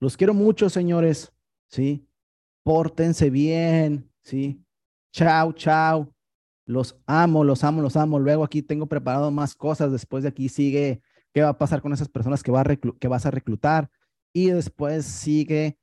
Los 0.00 0.16
quiero 0.16 0.34
mucho, 0.34 0.70
señores. 0.70 1.32
Sí 1.70 2.06
pórtense 2.64 3.30
bien, 3.30 4.10
¿sí? 4.22 4.60
Chao, 5.12 5.52
chao. 5.52 6.13
Los 6.66 6.96
amo, 7.06 7.44
los 7.44 7.64
amo, 7.64 7.82
los 7.82 7.96
amo. 7.96 8.18
Luego 8.18 8.44
aquí 8.44 8.62
tengo 8.62 8.86
preparado 8.86 9.30
más 9.30 9.54
cosas. 9.54 9.92
Después 9.92 10.22
de 10.22 10.30
aquí 10.30 10.48
sigue 10.48 11.02
qué 11.32 11.42
va 11.42 11.50
a 11.50 11.58
pasar 11.58 11.82
con 11.82 11.92
esas 11.92 12.08
personas 12.08 12.42
que, 12.42 12.50
va 12.52 12.64
que 12.64 13.08
vas 13.08 13.26
a 13.26 13.30
reclutar. 13.30 13.90
Y 14.32 14.46
después 14.50 15.04
sigue, 15.04 15.78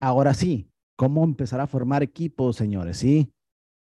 ahora 0.00 0.34
sí, 0.34 0.70
cómo 0.96 1.24
empezar 1.24 1.60
a 1.60 1.66
formar 1.66 2.02
equipos, 2.02 2.56
señores, 2.56 2.98
¿sí? 2.98 3.32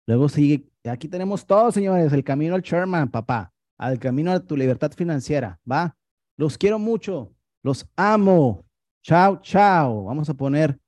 Luego 0.06 0.28
sigue, 0.28 0.70
aquí 0.84 1.08
tenemos 1.08 1.46
todo, 1.46 1.72
señores, 1.72 2.12
el 2.12 2.22
camino 2.22 2.54
al 2.54 2.62
Sherman, 2.62 3.10
papá, 3.10 3.52
al 3.78 3.98
camino 3.98 4.32
a 4.32 4.40
tu 4.40 4.56
libertad 4.56 4.92
financiera, 4.92 5.60
¿va? 5.70 5.96
Los 6.36 6.58
quiero 6.58 6.78
mucho, 6.78 7.34
los 7.62 7.86
amo. 7.96 8.66
Chao, 9.02 9.40
chao. 9.40 10.04
Vamos 10.04 10.28
a 10.28 10.34
poner 10.34 10.78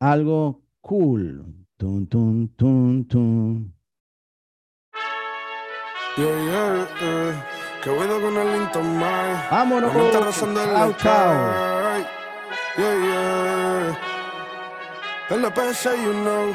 algo 0.00 0.62
cool. 0.80 1.66
Tun, 1.76 2.06
tun, 2.06 2.48
tun, 2.56 3.04
tun. 3.06 3.81
Yeah, 6.14 6.26
yeah, 6.26 6.86
yeah. 7.00 7.46
Qué 7.82 7.88
bueno 7.88 8.20
con 8.20 8.36
el 8.36 8.52
Linton 8.52 8.98
Mike. 8.98 9.48
Vámonos. 9.50 9.92
Chao, 10.12 10.92
chao. 10.98 12.04
Yeah, 12.76 12.94
yeah. 12.98 13.96
You 15.30 16.12
know. 16.12 16.54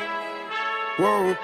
Wow. 1.00 1.36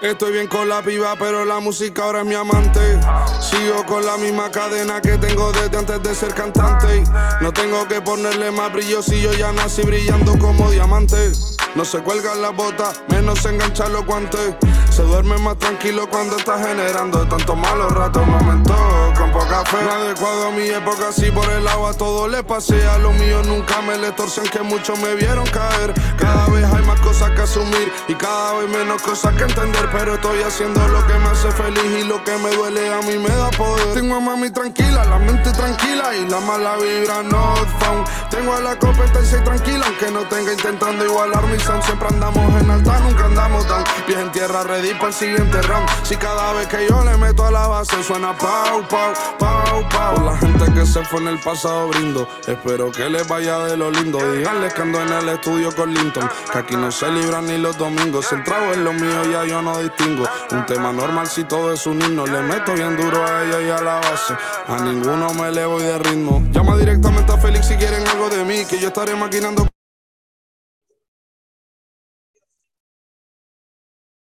Estoy 0.00 0.32
bien 0.32 0.46
con 0.46 0.68
la 0.68 0.80
piba, 0.82 1.16
pero 1.18 1.44
la 1.44 1.58
música 1.58 2.04
ahora 2.04 2.20
es 2.20 2.26
mi 2.26 2.34
amante. 2.36 3.00
Sigo 3.40 3.84
con 3.86 4.06
la 4.06 4.16
misma 4.16 4.48
cadena 4.52 5.00
que 5.00 5.18
tengo 5.18 5.50
desde 5.50 5.76
antes 5.76 6.00
de 6.00 6.14
ser 6.14 6.32
cantante. 6.34 7.02
No 7.40 7.52
tengo 7.52 7.88
que 7.88 8.00
ponerle 8.00 8.52
más 8.52 8.72
brillo 8.72 9.02
si 9.02 9.20
yo 9.20 9.32
ya 9.32 9.50
nací 9.50 9.82
brillando 9.82 10.38
como 10.38 10.70
diamante. 10.70 11.32
No 11.74 11.84
se 11.84 11.98
cuelgan 11.98 12.40
las 12.40 12.54
botas, 12.54 13.02
menos 13.08 13.40
se 13.40 13.48
enganchan 13.48 13.92
los 13.92 14.06
guantes. 14.06 14.54
Se 14.98 15.04
duerme 15.04 15.38
más 15.38 15.56
tranquilo 15.58 16.10
cuando 16.10 16.36
está 16.36 16.58
generando 16.58 17.24
tantos 17.28 17.56
malos 17.56 17.92
ratos, 17.92 18.26
momentos 18.26 18.76
con 19.16 19.30
poca 19.30 19.64
fe. 19.64 19.76
No 19.84 19.92
adecuado 19.92 20.48
a 20.48 20.50
mi 20.50 20.68
época, 20.70 21.10
así 21.10 21.30
por 21.30 21.48
el 21.52 21.68
agua 21.68 21.94
todo 21.94 22.26
le 22.26 22.42
pasé. 22.42 22.84
A 22.88 22.98
lo 22.98 23.12
mío 23.12 23.40
nunca 23.44 23.80
me 23.80 23.96
le 23.96 24.10
torcen 24.10 24.42
que 24.48 24.60
muchos 24.60 24.98
me 24.98 25.14
vieron 25.14 25.46
caer. 25.46 25.94
Cada 26.18 26.46
vez 26.48 26.64
hay 26.64 26.82
más 26.82 26.98
cosas 26.98 27.30
que 27.30 27.42
asumir 27.42 27.92
y 28.08 28.14
cada 28.16 28.54
vez 28.54 28.68
menos 28.70 29.00
cosas 29.02 29.36
que 29.36 29.44
entender. 29.44 29.88
Pero 29.92 30.14
estoy 30.14 30.42
haciendo 30.42 30.88
lo 30.88 31.06
que 31.06 31.14
me 31.14 31.28
hace 31.28 31.52
feliz 31.52 32.00
y 32.00 32.02
lo 32.02 32.24
que 32.24 32.36
me 32.36 32.50
duele 32.56 32.92
a 32.92 33.00
mí 33.02 33.18
me 33.18 33.28
da 33.28 33.50
poder. 33.50 33.94
Tengo 33.94 34.16
a 34.16 34.20
mami 34.20 34.50
tranquila, 34.50 35.04
la 35.04 35.20
mente 35.20 35.52
tranquila 35.52 36.16
y 36.16 36.28
la 36.28 36.40
mala 36.40 36.74
vibra 36.76 37.22
no 37.22 37.54
found. 37.78 38.04
Tengo 38.30 38.52
a 38.52 38.60
la 38.62 38.76
competencia 38.76 39.44
tranquila, 39.44 39.86
aunque 39.86 40.10
no 40.10 40.26
tenga 40.26 40.52
intentando 40.52 41.04
igualar 41.04 41.46
mi 41.46 41.58
sound. 41.60 41.84
Siempre 41.84 42.08
andamos 42.08 42.60
en 42.60 42.68
alta, 42.68 42.98
nunca 42.98 43.26
andamos 43.26 43.68
down. 43.68 43.84
Pies 44.04 44.18
en 44.18 44.32
tierra, 44.32 44.64
ready 44.64 44.87
para 44.94 45.08
el 45.08 45.14
siguiente 45.14 45.60
round. 45.62 45.88
Si 46.02 46.16
cada 46.16 46.52
vez 46.52 46.66
que 46.66 46.86
yo 46.88 47.04
le 47.04 47.16
meto 47.16 47.44
a 47.44 47.50
la 47.50 47.66
base 47.66 48.02
suena 48.02 48.36
pau, 48.36 48.86
pau, 48.88 49.12
pau, 49.38 49.88
pau. 49.88 50.14
Por 50.14 50.24
la 50.24 50.36
gente 50.36 50.72
que 50.72 50.86
se 50.86 51.04
fue 51.04 51.20
en 51.20 51.28
el 51.28 51.38
pasado 51.40 51.88
brindo. 51.88 52.28
Espero 52.46 52.90
que 52.90 53.08
les 53.08 53.26
vaya 53.26 53.58
de 53.60 53.76
lo 53.76 53.90
lindo. 53.90 54.18
Díganles 54.32 54.74
que 54.74 54.82
ando 54.82 55.00
en 55.00 55.12
el 55.12 55.28
estudio 55.28 55.74
con 55.74 55.92
Linton. 55.92 56.28
Que 56.52 56.58
aquí 56.58 56.76
no 56.76 56.90
se 56.90 57.10
libran 57.10 57.46
ni 57.46 57.58
los 57.58 57.76
domingos. 57.76 58.32
El 58.32 58.44
trago 58.44 58.72
es 58.72 58.78
lo 58.78 58.92
mío, 58.92 59.24
ya 59.30 59.44
yo 59.44 59.62
no 59.62 59.78
distingo. 59.78 60.24
Un 60.50 60.66
tema 60.66 60.92
normal 60.92 61.26
si 61.26 61.44
todo 61.44 61.72
es 61.72 61.86
un 61.86 62.00
himno. 62.00 62.26
Le 62.26 62.42
meto 62.42 62.74
bien 62.74 62.96
duro 62.96 63.24
a 63.24 63.44
ella 63.44 63.60
y 63.60 63.70
a 63.70 63.80
la 63.80 63.94
base. 63.96 64.34
A 64.68 64.78
ninguno 64.82 65.32
me 65.34 65.50
le 65.50 65.64
voy 65.66 65.82
de 65.82 65.98
ritmo. 65.98 66.42
Llama 66.50 66.76
directamente 66.76 67.32
a 67.32 67.38
Félix 67.38 67.66
si 67.66 67.76
quieren 67.76 68.06
algo 68.06 68.28
de 68.28 68.44
mí. 68.44 68.64
Que 68.64 68.78
yo 68.78 68.88
estaré 68.88 69.14
maquinando. 69.14 69.68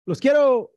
Los 0.07 0.18
quiero. 0.20 0.71